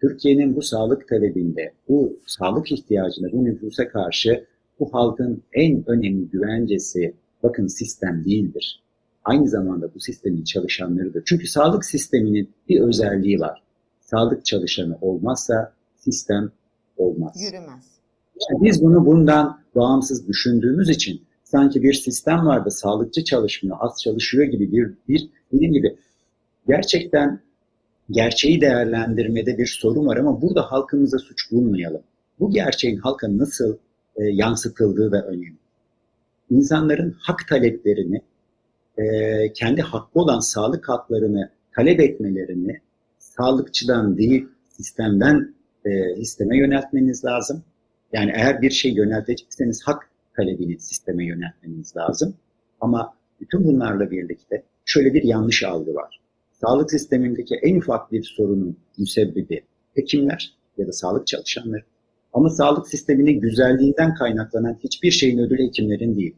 Türkiye'nin 0.00 0.56
bu 0.56 0.62
sağlık 0.62 1.08
talebinde, 1.08 1.72
bu 1.88 2.18
sağlık 2.26 2.72
ihtiyacına, 2.72 3.32
bu 3.32 3.44
nüfusa 3.44 3.88
karşı 3.88 4.44
bu 4.80 4.94
halkın 4.94 5.42
en 5.52 5.90
önemli 5.90 6.28
güvencesi, 6.28 7.14
bakın 7.42 7.66
sistem 7.66 8.24
değildir. 8.24 8.82
Aynı 9.24 9.48
zamanda 9.48 9.94
bu 9.94 10.00
sistemin 10.00 10.44
çalışanlarıdır. 10.44 11.22
Çünkü 11.26 11.46
sağlık 11.46 11.84
sisteminin 11.84 12.50
bir 12.68 12.80
özelliği 12.80 13.40
var. 13.40 13.62
Sağlık 14.00 14.44
çalışanı 14.44 14.98
olmazsa 15.00 15.72
sistem 15.96 16.52
olmaz. 16.96 17.42
Yürümez. 17.42 17.84
Yani 18.50 18.64
biz 18.64 18.82
bunu 18.82 19.06
bundan 19.06 19.60
bağımsız 19.74 20.28
düşündüğümüz 20.28 20.88
için 20.88 21.22
sanki 21.44 21.82
bir 21.82 21.92
sistem 21.92 22.46
vardı, 22.46 22.70
sağlıkçı 22.70 23.24
çalışmıyor, 23.24 23.76
az 23.80 24.02
çalışıyor 24.02 24.44
gibi 24.44 24.72
bir, 24.72 24.94
bir 25.08 25.30
dediğim 25.52 25.72
gibi 25.72 25.96
gerçekten 26.66 27.40
gerçeği 28.10 28.60
değerlendirmede 28.60 29.58
bir 29.58 29.66
sorun 29.66 30.06
var 30.06 30.16
ama 30.16 30.42
burada 30.42 30.72
halkımıza 30.72 31.18
suç 31.18 31.52
bulmayalım. 31.52 32.02
Bu 32.40 32.50
gerçeğin 32.50 32.96
halka 32.96 33.38
nasıl 33.38 33.76
e, 34.16 34.24
yansıtıldığı 34.24 35.12
da 35.12 35.26
önemli. 35.26 35.56
İnsanların 36.50 37.16
hak 37.18 37.48
taleplerini, 37.48 38.22
e, 38.98 39.04
kendi 39.52 39.82
hakkı 39.82 40.20
olan 40.20 40.40
sağlık 40.40 40.88
haklarını 40.88 41.50
talep 41.76 42.00
etmelerini 42.00 42.80
sağlıkçıdan 43.18 44.18
değil 44.18 44.48
sistemden 44.68 45.54
e, 45.84 46.16
sisteme 46.16 46.58
yöneltmeniz 46.58 47.24
lazım. 47.24 47.62
Yani 48.12 48.32
eğer 48.34 48.62
bir 48.62 48.70
şey 48.70 48.92
yöneltecekseniz 48.92 49.82
hak 49.82 50.10
talebini 50.36 50.78
sisteme 50.78 51.26
yöneltmeniz 51.26 51.96
lazım. 51.96 52.34
Ama 52.80 53.14
bütün 53.40 53.64
bunlarla 53.64 54.10
birlikte 54.10 54.62
şöyle 54.84 55.14
bir 55.14 55.22
yanlış 55.22 55.62
algı 55.62 55.94
var. 55.94 56.20
Sağlık 56.52 56.90
sistemindeki 56.90 57.54
en 57.54 57.76
ufak 57.76 58.12
bir 58.12 58.22
sorunun 58.22 58.76
müsebbibi 58.98 59.62
hekimler 59.94 60.54
ya 60.78 60.86
da 60.86 60.92
sağlık 60.92 61.26
çalışanları. 61.26 61.82
Ama 62.32 62.50
sağlık 62.50 62.88
sisteminin 62.88 63.40
güzelliğinden 63.40 64.14
kaynaklanan 64.14 64.78
hiçbir 64.84 65.10
şeyin 65.10 65.38
ödülü 65.38 65.62
hekimlerin 65.62 66.16
değil. 66.16 66.36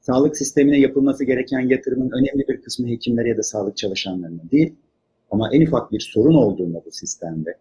Sağlık 0.00 0.36
sistemine 0.36 0.80
yapılması 0.80 1.24
gereken 1.24 1.60
yatırımın 1.60 2.10
önemli 2.10 2.48
bir 2.48 2.62
kısmı 2.62 2.88
hekimler 2.88 3.24
ya 3.24 3.36
da 3.36 3.42
sağlık 3.42 3.76
çalışanlarının 3.76 4.50
değil. 4.52 4.74
Ama 5.30 5.50
en 5.52 5.66
ufak 5.66 5.92
bir 5.92 6.00
sorun 6.00 6.34
olduğunda 6.34 6.82
bu 6.86 6.90
sistemde, 6.90 7.54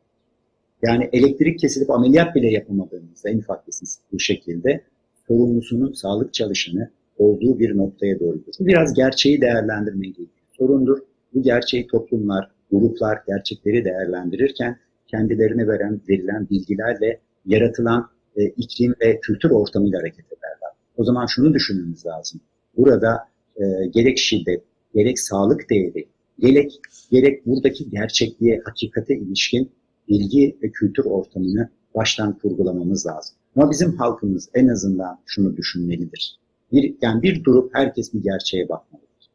yani 0.81 1.09
elektrik 1.13 1.59
kesilip 1.59 1.89
ameliyat 1.89 2.35
bile 2.35 2.47
yapamadığımızda 2.47 3.29
en 3.29 3.37
ufak 3.37 3.67
bir 4.13 4.19
şekilde 4.19 4.83
sorumlusunun 5.27 5.93
sağlık 5.93 6.33
çalışanı 6.33 6.89
olduğu 7.17 7.59
bir 7.59 7.77
noktaya 7.77 8.19
doğrudur. 8.19 8.53
Bu 8.59 8.65
biraz 8.65 8.93
gerçeği 8.93 9.41
değerlendirmeyle 9.41 10.09
ilgili 10.09 10.27
sorundur. 10.57 10.97
Bu 11.33 11.43
gerçeği 11.43 11.87
toplumlar, 11.87 12.51
gruplar 12.71 13.19
gerçekleri 13.27 13.85
değerlendirirken 13.85 14.77
kendilerine 15.07 15.67
veren, 15.67 16.01
verilen 16.09 16.47
bilgilerle 16.49 17.19
yaratılan 17.45 18.09
e, 18.35 18.45
iklim 18.45 18.95
ve 19.01 19.19
kültür 19.19 19.49
ortamıyla 19.49 19.99
hareket 19.99 20.25
ederler. 20.25 20.71
O 20.97 21.03
zaman 21.03 21.25
şunu 21.25 21.53
düşünmemiz 21.53 22.05
lazım. 22.05 22.41
Burada 22.77 23.17
e, 23.55 23.63
gerek 23.87 24.17
şiddet, 24.17 24.63
gerek 24.95 25.19
sağlık 25.19 25.69
değeri, 25.69 26.05
gerek, 26.39 26.79
gerek 27.11 27.45
buradaki 27.45 27.89
gerçekliğe, 27.89 28.61
hakikate 28.65 29.15
ilişkin 29.15 29.71
bilgi 30.09 30.57
ve 30.63 30.71
kültür 30.71 31.05
ortamını 31.05 31.69
baştan 31.95 32.37
kurgulamamız 32.37 33.05
lazım. 33.05 33.35
Ama 33.55 33.71
bizim 33.71 33.97
halkımız 33.97 34.49
en 34.53 34.67
azından 34.67 35.19
şunu 35.25 35.57
düşünmelidir. 35.57 36.39
Bir, 36.71 36.95
yani 37.01 37.21
bir 37.21 37.43
durup 37.43 37.69
herkes 37.73 38.13
bir 38.13 38.23
gerçeğe 38.23 38.69
bakmalıdır. 38.69 39.29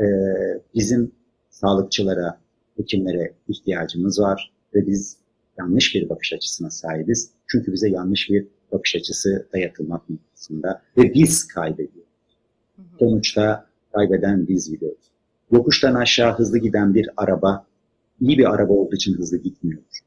Ee, 0.00 0.04
bizim 0.74 1.12
sağlıkçılara, 1.50 2.38
hekimlere 2.76 3.32
ihtiyacımız 3.48 4.20
var 4.20 4.52
ve 4.74 4.86
biz 4.86 5.16
yanlış 5.58 5.94
bir 5.94 6.08
bakış 6.08 6.32
açısına 6.32 6.70
sahibiz. 6.70 7.30
Çünkü 7.46 7.72
bize 7.72 7.88
yanlış 7.90 8.30
bir 8.30 8.46
bakış 8.72 8.96
açısı 8.96 9.46
dayatılmak 9.52 10.10
noktasında 10.10 10.82
ve 10.96 11.14
biz 11.14 11.46
kaybediyoruz. 11.46 12.04
Sonuçta 12.98 13.66
kaybeden 13.92 14.48
biz 14.48 14.70
gidiyoruz. 14.70 15.10
Yokuştan 15.52 15.94
aşağı 15.94 16.38
hızlı 16.38 16.58
giden 16.58 16.94
bir 16.94 17.10
araba 17.16 17.66
iyi 18.24 18.38
bir 18.38 18.54
araba 18.54 18.72
olduğu 18.72 18.94
için 18.94 19.14
hızlı 19.14 19.36
gitmiyordur. 19.36 19.98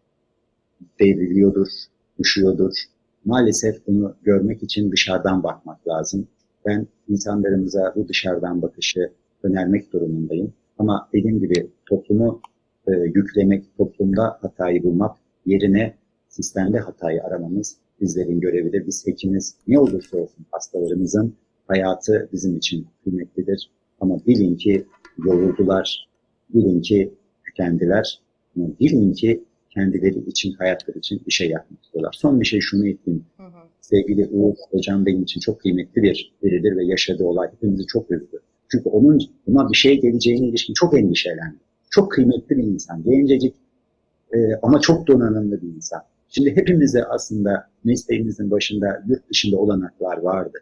Devriliyordur, 1.00 1.68
düşüyordur. 2.20 2.74
Maalesef 3.26 3.88
bunu 3.88 4.16
görmek 4.24 4.64
için 4.64 4.92
dışarıdan 4.92 5.44
bakmak 5.44 5.88
lazım. 5.88 6.28
Ben 6.66 6.88
insanlarımıza 7.10 7.94
bu 7.96 8.08
dışarıdan 8.08 8.62
bakışı 8.62 9.12
önermek 9.44 9.94
durumundayım. 9.94 10.54
Ama 10.80 11.10
dediğim 11.14 11.40
gibi 11.40 11.68
toplumu 11.86 12.42
e, 12.88 12.92
yüklemek, 12.92 13.78
toplumda 13.78 14.38
hatayı 14.42 14.84
bulmak 14.84 15.18
yerine 15.46 15.94
sistemde 16.30 16.80
hatayı 16.80 17.24
aramamız 17.24 17.78
bizlerin 18.02 18.40
görevidir. 18.40 18.88
Biz 18.88 19.08
hekimiz 19.08 19.56
ne 19.68 19.80
olursa 19.80 20.18
olsun 20.18 20.46
hastalarımızın 20.52 21.34
hayatı 21.68 22.30
bizim 22.34 22.58
için 22.58 22.88
kıymetlidir. 23.04 23.70
Ama 24.02 24.20
bilin 24.28 24.56
ki 24.56 24.86
yoruldular, 25.26 26.10
bilin 26.54 26.82
ki 26.82 27.14
tükendiler. 27.58 28.20
Yani 28.56 28.74
bilin 28.80 29.14
ki 29.14 29.44
kendileri 29.70 30.20
için, 30.20 30.54
hayatları 30.54 30.98
için 30.98 31.22
bir 31.28 31.32
şey 31.32 31.50
yapmak 31.50 31.84
istiyorlar. 31.84 32.16
Son 32.18 32.42
bir 32.42 32.46
şey 32.46 32.60
şunu 32.60 32.88
ekleyeyim. 32.88 33.26
Hı 33.38 33.44
hı. 33.44 33.50
Sevgili 33.82 34.28
Uğur 34.32 34.56
Hocam 34.72 35.06
benim 35.06 35.24
için 35.24 35.40
çok 35.40 35.62
kıymetli 35.62 36.04
bir 36.04 36.34
biridir 36.44 36.78
ve 36.78 36.86
yaşadığı 36.86 37.24
olay 37.24 37.52
hepimizi 37.52 37.86
çok 37.88 38.12
üzdü. 38.12 38.40
Çünkü 38.72 38.90
onun 38.90 39.20
buna 39.48 39.70
bir 39.72 39.78
şey 39.78 40.02
geleceğine 40.02 40.48
ilişkin 40.48 40.74
çok 40.74 41.00
endişelendi. 41.00 41.58
Çok 41.90 42.12
kıymetli 42.12 42.58
bir 42.58 42.64
insan, 42.64 43.04
gencecik 43.04 43.56
e, 44.34 44.38
ama 44.62 44.80
çok 44.80 45.08
donanımlı 45.08 45.62
bir 45.62 45.68
insan. 45.68 46.02
Şimdi 46.30 46.56
hepimizde 46.56 47.06
aslında 47.06 47.68
mesleğimizin 47.84 48.52
başında 48.52 49.04
yurt 49.08 49.30
dışında 49.30 49.58
olanaklar 49.58 50.18
vardı. 50.18 50.58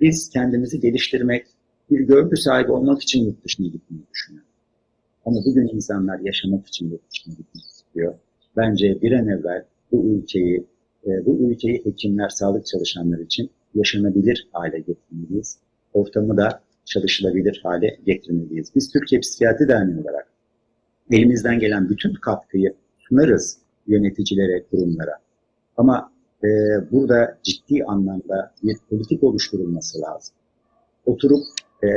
Biz 0.00 0.30
kendimizi 0.30 0.80
geliştirmek, 0.80 1.46
bir 1.90 2.00
görgü 2.00 2.36
sahibi 2.36 2.72
olmak 2.72 3.02
için 3.02 3.24
yurt 3.24 3.44
dışına 3.44 3.66
gitmeyi 3.66 4.02
düşünüyoruz. 4.12 4.43
Ama 5.26 5.36
bugün 5.44 5.68
insanlar 5.68 6.18
yaşamak 6.18 6.66
için 6.66 6.90
yurt 6.90 7.02
istiyor. 7.54 8.14
Bence 8.56 9.02
bir 9.02 9.12
an 9.12 9.28
evvel 9.28 9.64
bu 9.92 10.04
ülkeyi, 10.08 10.66
e, 11.06 11.26
bu 11.26 11.38
ülkeyi 11.38 11.84
hekimler, 11.84 12.28
sağlık 12.28 12.66
çalışanları 12.66 13.22
için 13.22 13.50
yaşanabilir 13.74 14.48
hale 14.52 14.78
getirmeliyiz. 14.78 15.58
Ortamı 15.92 16.36
da 16.36 16.60
çalışılabilir 16.84 17.60
hale 17.62 17.98
getirmeliyiz. 18.06 18.72
Biz 18.74 18.92
Türkiye 18.92 19.20
Psikiyatri 19.20 19.68
Derneği 19.68 20.00
olarak 20.00 20.26
elimizden 21.10 21.58
gelen 21.58 21.88
bütün 21.88 22.14
katkıyı 22.14 22.74
sunarız 22.98 23.58
yöneticilere, 23.86 24.64
kurumlara. 24.70 25.18
Ama 25.76 26.12
e, 26.44 26.48
burada 26.92 27.38
ciddi 27.42 27.84
anlamda 27.84 28.52
bir 28.62 28.76
politik 28.90 29.24
oluşturulması 29.24 30.00
lazım. 30.00 30.34
Oturup 31.06 31.44
e, 31.82 31.88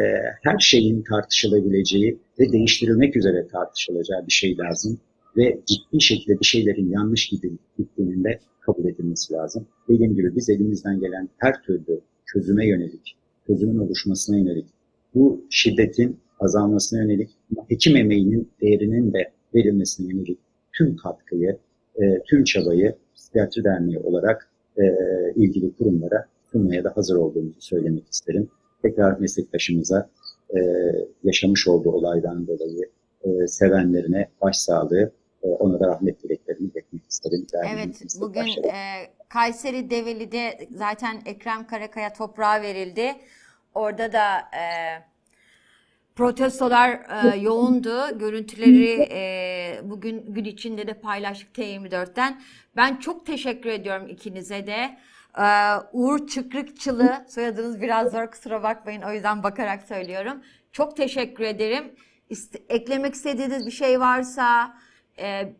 her 0.44 0.60
şeyin 0.60 1.02
tartışılabileceği 1.02 2.18
ve 2.40 2.52
değiştirilmek 2.52 3.16
üzere 3.16 3.48
tartışılacağı 3.48 4.26
bir 4.28 4.32
şey 4.32 4.58
lazım. 4.58 5.00
Ve 5.38 5.60
ciddi 5.66 6.02
şekilde 6.02 6.40
bir 6.40 6.46
şeylerin 6.46 6.90
yanlış 6.90 7.30
gittiğinin 7.78 8.24
de 8.24 8.40
kabul 8.62 8.86
edilmesi 8.86 9.34
lazım. 9.34 9.68
Dediğim 9.90 10.16
gibi 10.16 10.36
biz 10.36 10.50
elimizden 10.50 11.00
gelen 11.00 11.30
her 11.38 11.62
türlü 11.62 12.02
çözüme 12.26 12.68
yönelik, 12.68 13.16
çözümün 13.48 13.78
oluşmasına 13.78 14.38
yönelik, 14.38 14.66
bu 15.16 15.46
şiddetin 15.50 16.18
azalmasına 16.40 17.00
yönelik, 17.00 17.30
hekim 17.68 17.96
emeğinin 17.96 18.50
değerinin 18.62 19.14
de 19.14 19.32
verilmesine 19.56 20.14
yönelik 20.14 20.40
tüm 20.74 20.96
katkıyı, 20.96 21.58
e, 22.02 22.22
tüm 22.26 22.44
çabayı 22.44 22.96
Psikiyatri 23.16 23.64
Derneği 23.64 24.00
olarak 24.00 24.50
e, 24.78 24.84
ilgili 25.36 25.72
kurumlara 25.74 26.26
sunmaya 26.52 26.84
da 26.84 26.92
hazır 26.96 27.16
olduğumuzu 27.16 27.62
söylemek 27.62 28.04
isterim 28.12 28.50
tekrar 28.82 29.20
meslektaşımıza 29.20 30.10
e, 30.50 30.60
yaşamış 31.24 31.68
olduğu 31.68 31.92
olaydan 31.92 32.48
dolayı 32.48 32.90
e, 33.22 33.48
sevenlerine 33.48 34.30
başsağlığı, 34.42 35.12
e, 35.44 35.48
ona 35.48 35.80
da 35.80 35.88
rahmet 35.88 36.24
dileklerimi 36.24 36.70
iletmek 36.70 37.02
isterim. 37.10 37.48
Evet, 37.74 38.02
bugün 38.20 38.48
e, 38.64 39.08
Kayseri 39.30 39.90
Develi'de 39.90 40.68
zaten 40.76 41.22
Ekrem 41.26 41.68
Karakaya 41.68 42.14
toprağa 42.14 42.62
verildi. 42.62 43.16
Orada 43.74 44.14
da 44.14 44.38
e, 44.38 44.64
protestolar 46.16 46.90
e, 46.92 47.38
yoğundu. 47.38 48.20
Görüntüleri 48.20 49.08
e, 49.12 49.82
bugün 49.84 50.34
gün 50.34 50.46
içinde 50.46 50.88
de 50.88 50.94
paylaştık 50.94 51.58
T24'ten. 51.58 52.42
Ben 52.76 52.96
çok 52.96 53.26
teşekkür 53.26 53.70
ediyorum 53.70 54.08
ikinize 54.08 54.68
de. 54.68 54.98
Ee, 55.38 55.44
Uğur 55.92 56.28
Çıkrıkçılı, 56.28 57.26
soyadınız 57.30 57.82
biraz 57.82 58.12
zor 58.12 58.32
kusura 58.32 58.64
bakmayın 58.64 59.02
o 59.02 59.14
yüzden 59.14 59.44
bakarak 59.44 59.84
söylüyorum. 59.84 60.38
Çok 60.72 60.98
teşekkür 60.98 61.44
ederim. 61.44 61.84
İste, 62.30 62.60
eklemek 62.70 63.14
istediğiniz 63.14 63.66
bir 63.66 63.72
şey 63.72 64.00
varsa, 64.00 64.78
e, 65.20 65.54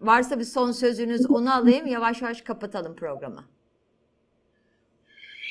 varsa 0.00 0.38
bir 0.38 0.44
son 0.44 0.72
sözünüz 0.72 1.30
onu 1.30 1.54
alayım. 1.54 1.86
Yavaş 1.86 2.22
yavaş 2.22 2.42
kapatalım 2.42 2.96
programı. 2.96 3.44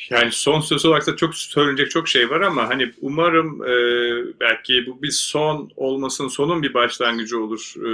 Yani 0.09 0.31
son 0.31 0.59
söz 0.59 0.85
olarak 0.85 1.07
da 1.07 1.15
çok 1.15 1.35
söylenecek 1.35 1.91
çok 1.91 2.07
şey 2.07 2.29
var 2.29 2.41
ama 2.41 2.69
hani 2.69 2.91
umarım 3.01 3.63
e, 3.63 3.69
belki 4.39 4.85
bu 4.87 5.01
bir 5.01 5.11
son 5.11 5.71
olmasın, 5.75 6.27
sonun 6.27 6.63
bir 6.63 6.73
başlangıcı 6.73 7.39
olur 7.39 7.73
e, 7.77 7.89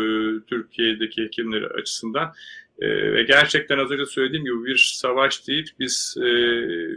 Türkiye'deki 0.47 1.23
hekimleri 1.23 1.67
açısından. 1.67 2.33
E, 2.81 3.13
ve 3.13 3.23
gerçekten 3.23 3.77
az 3.77 3.91
önce 3.91 4.05
söylediğim 4.05 4.45
gibi 4.45 4.65
bir 4.65 4.91
savaş 4.95 5.47
değil. 5.47 5.73
Biz 5.79 6.17
e, 6.21 6.29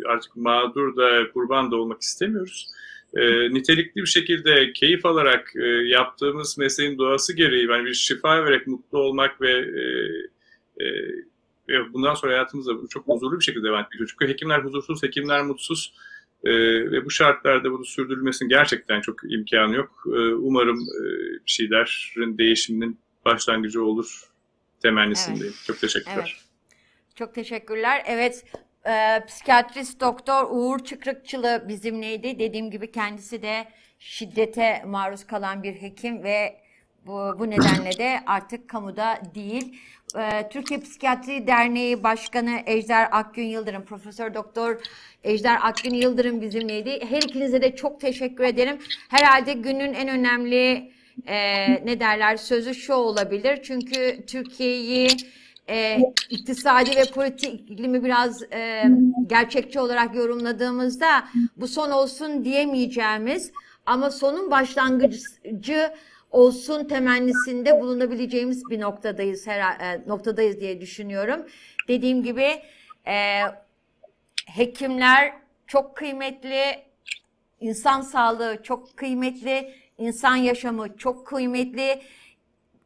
artık 0.08 0.36
mağdur 0.36 0.96
da 0.96 1.32
kurban 1.32 1.70
da 1.70 1.76
olmak 1.76 2.02
istemiyoruz. 2.02 2.68
E, 3.16 3.54
nitelikli 3.54 4.00
bir 4.00 4.06
şekilde 4.06 4.72
keyif 4.72 5.06
alarak 5.06 5.52
e, 5.56 5.66
yaptığımız 5.68 6.58
mesleğin 6.58 6.98
doğası 6.98 7.36
gereği 7.36 7.68
yani 7.68 7.84
bir 7.84 7.94
şifa 7.94 8.44
vererek 8.44 8.66
mutlu 8.66 8.98
olmak 8.98 9.40
ve 9.40 9.52
e, 9.52 9.84
e, 10.84 11.92
bundan 11.92 12.14
sonra 12.14 12.32
hayatımızda 12.32 12.72
çok 12.90 13.08
huzurlu 13.08 13.38
bir 13.38 13.44
şekilde 13.44 13.64
devam 13.64 13.86
edecek. 13.92 14.08
Çünkü 14.08 14.32
hekimler 14.32 14.60
huzursuz, 14.60 15.02
hekimler 15.02 15.42
mutsuz 15.44 15.94
e, 16.44 16.52
ve 16.90 17.04
bu 17.04 17.10
şartlarda 17.10 17.70
bunu 17.70 17.84
sürdürülmesinin 17.84 18.48
gerçekten 18.48 19.00
çok 19.00 19.32
imkanı 19.32 19.76
yok. 19.76 20.04
E, 20.06 20.18
umarım 20.18 20.76
e, 20.76 21.04
bir 21.32 21.50
şeylerin 21.50 22.38
değişiminin 22.38 22.98
başlangıcı 23.24 23.84
olur 23.84 24.31
temennisindeyim. 24.82 25.54
Çok 25.66 25.80
teşekkürler. 25.80 26.16
Evet. 26.16 26.52
Çok 27.14 27.34
teşekkürler. 27.34 28.02
Evet, 28.06 28.44
e, 28.86 29.24
psikiyatrist 29.26 30.00
doktor 30.00 30.46
Uğur 30.50 30.84
Çıkrıkçılı 30.84 31.64
bizimleydi. 31.68 32.38
Dediğim 32.38 32.70
gibi 32.70 32.92
kendisi 32.92 33.42
de 33.42 33.68
şiddete 33.98 34.82
maruz 34.86 35.26
kalan 35.26 35.62
bir 35.62 35.74
hekim 35.74 36.22
ve 36.22 36.62
bu, 37.06 37.36
bu 37.38 37.50
nedenle 37.50 37.98
de 37.98 38.22
artık 38.26 38.68
kamuda 38.68 39.20
değil. 39.34 39.78
E, 40.18 40.48
Türkiye 40.48 40.80
Psikiyatri 40.80 41.46
Derneği 41.46 42.02
Başkanı 42.02 42.60
Ejder 42.66 43.08
Akgün 43.12 43.44
Yıldırım, 43.46 43.84
Profesör 43.84 44.34
Doktor 44.34 44.76
Ejder 45.24 45.58
Akgün 45.62 45.94
Yıldırım 45.94 46.40
bizimleydi. 46.40 47.06
Her 47.08 47.22
ikinize 47.22 47.62
de 47.62 47.76
çok 47.76 48.00
teşekkür 48.00 48.44
ederim. 48.44 48.78
Herhalde 49.08 49.52
günün 49.52 49.94
en 49.94 50.08
önemli 50.08 50.92
e, 51.26 51.36
ne 51.86 52.00
derler 52.00 52.36
sözü 52.36 52.74
şu 52.74 52.94
olabilir. 52.94 53.60
Çünkü 53.62 54.26
Türkiye'yi 54.26 55.08
e, 55.68 55.98
iktisadi 56.30 56.96
ve 56.96 57.04
politik 57.04 57.70
iklimi 57.70 58.04
biraz 58.04 58.42
e, 58.52 58.84
gerçekçi 59.26 59.80
olarak 59.80 60.14
yorumladığımızda 60.14 61.24
bu 61.56 61.68
son 61.68 61.90
olsun 61.90 62.44
diyemeyeceğimiz 62.44 63.52
ama 63.86 64.10
sonun 64.10 64.50
başlangıcı 64.50 65.92
olsun 66.30 66.84
temennisinde 66.84 67.80
bulunabileceğimiz 67.80 68.70
bir 68.70 68.80
noktadayız 68.80 69.46
her 69.46 69.60
e, 69.60 70.02
noktadayız 70.06 70.60
diye 70.60 70.80
düşünüyorum. 70.80 71.46
Dediğim 71.88 72.22
gibi 72.22 72.62
e, 73.06 73.40
hekimler 74.46 75.32
çok 75.66 75.96
kıymetli, 75.96 76.62
insan 77.60 78.00
sağlığı 78.00 78.62
çok 78.62 78.96
kıymetli, 78.96 79.74
insan 80.02 80.36
yaşamı 80.36 80.96
çok 80.96 81.26
kıymetli 81.26 82.02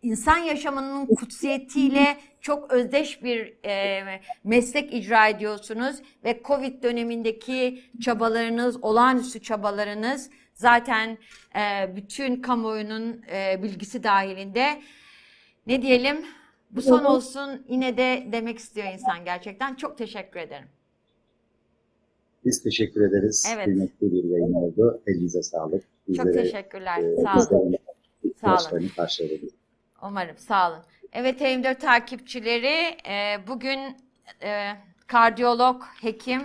insan 0.03 0.39
yaşamının 0.39 1.07
kutsiyetiyle 1.07 2.17
çok 2.41 2.71
özdeş 2.71 3.23
bir 3.23 3.65
e, 3.65 4.03
meslek 4.45 4.95
icra 4.95 5.29
ediyorsunuz 5.29 5.97
ve 6.25 6.41
Covid 6.45 6.83
dönemindeki 6.83 7.83
çabalarınız, 8.01 8.85
olağanüstü 8.85 9.43
çabalarınız 9.43 10.31
zaten 10.55 11.19
e, 11.57 11.97
bütün 11.97 12.43
kamuoyunun 12.43 13.23
e, 13.33 13.63
bilgisi 13.63 14.03
dahilinde. 14.03 14.83
Ne 15.67 15.83
diyelim? 15.83 16.27
Bu 16.71 16.83
son 16.83 17.05
olsun 17.05 17.67
yine 17.69 17.97
de 17.97 18.27
demek 18.33 18.59
istiyor 18.59 18.93
insan 18.93 19.25
gerçekten. 19.25 19.75
Çok 19.75 19.99
teşekkür 19.99 20.41
ederim. 20.41 20.69
Biz 22.47 22.63
teşekkür 22.63 23.01
ederiz. 23.01 23.53
Evet. 23.55 23.65
Kıymetli 23.65 24.13
bir 24.13 24.25
yayın 24.25 24.53
oldu. 24.55 25.03
Elinize 25.07 25.43
sağlık. 25.43 25.83
Çok 25.83 26.27
Bizlere, 26.27 26.43
teşekkürler. 26.43 26.99
e, 26.99 27.17
Sağ 27.17 27.57
olun. 27.57 27.77
Sağ 28.41 28.57
olun. 28.73 28.91
Umarım 30.03 30.37
sağ 30.37 30.71
olun. 30.71 30.83
Evet 31.13 31.41
M4 31.41 31.79
takipçileri 31.79 32.97
e, 33.09 33.47
bugün 33.49 33.79
e, 34.43 34.73
kardiyolog, 35.07 35.83
hekim 36.01 36.43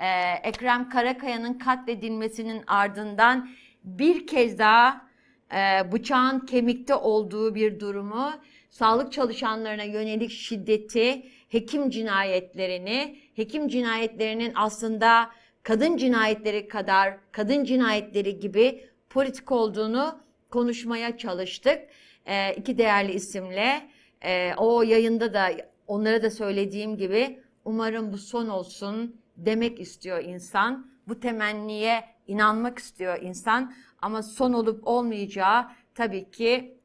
e, 0.00 0.06
Ekrem 0.48 0.88
Karakaya'nın 0.88 1.54
katledilmesinin 1.54 2.62
ardından 2.66 3.48
bir 3.84 4.26
kez 4.26 4.58
daha 4.58 5.08
e, 5.52 5.92
bıçağın 5.92 6.40
kemikte 6.40 6.94
olduğu 6.94 7.54
bir 7.54 7.80
durumu, 7.80 8.30
sağlık 8.70 9.12
çalışanlarına 9.12 9.84
yönelik 9.84 10.30
şiddeti, 10.30 11.22
hekim 11.54 11.90
cinayetlerini, 11.90 13.18
hekim 13.34 13.68
cinayetlerinin 13.68 14.52
aslında 14.54 15.30
kadın 15.62 15.96
cinayetleri 15.96 16.68
kadar 16.68 17.18
kadın 17.32 17.64
cinayetleri 17.64 18.38
gibi 18.38 18.84
politik 19.10 19.52
olduğunu 19.52 20.20
konuşmaya 20.50 21.16
çalıştık. 21.18 21.78
E, 22.26 22.54
iki 22.54 22.78
değerli 22.78 23.12
isimle. 23.12 23.88
E, 24.24 24.54
o 24.56 24.82
yayında 24.82 25.34
da 25.34 25.50
onlara 25.86 26.22
da 26.22 26.30
söylediğim 26.30 26.96
gibi 26.96 27.40
umarım 27.64 28.12
bu 28.12 28.18
son 28.18 28.48
olsun 28.48 29.16
demek 29.36 29.80
istiyor 29.80 30.24
insan. 30.24 30.90
Bu 31.08 31.20
temenniye 31.20 32.04
inanmak 32.26 32.78
istiyor 32.78 33.22
insan. 33.22 33.74
Ama 34.02 34.22
son 34.22 34.52
olup 34.52 34.88
olmayacağı 34.88 35.66
tabii 35.94 36.30
ki 36.30 36.78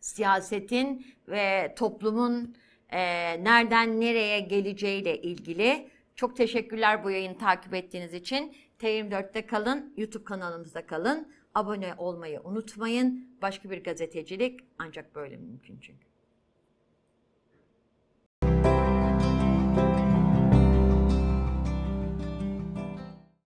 siyasetin 0.00 1.06
ve 1.28 1.74
toplumun 1.78 2.54
e, 2.92 2.98
nereden 3.44 4.00
nereye 4.00 4.40
geleceğiyle 4.40 5.22
ilgili. 5.22 5.88
Çok 6.16 6.36
teşekkürler 6.36 7.04
bu 7.04 7.10
yayını 7.10 7.38
takip 7.38 7.74
ettiğiniz 7.74 8.14
için. 8.14 8.56
T24'te 8.78 9.46
kalın, 9.46 9.94
YouTube 9.96 10.24
kanalımızda 10.24 10.86
kalın. 10.86 11.32
Abone 11.54 11.94
olmayı 11.98 12.40
unutmayın. 12.44 13.38
Başka 13.42 13.70
bir 13.70 13.84
gazetecilik 13.84 14.60
ancak 14.78 15.14
böyle 15.14 15.36
mümkün 15.36 15.78
çünkü. 15.80 16.11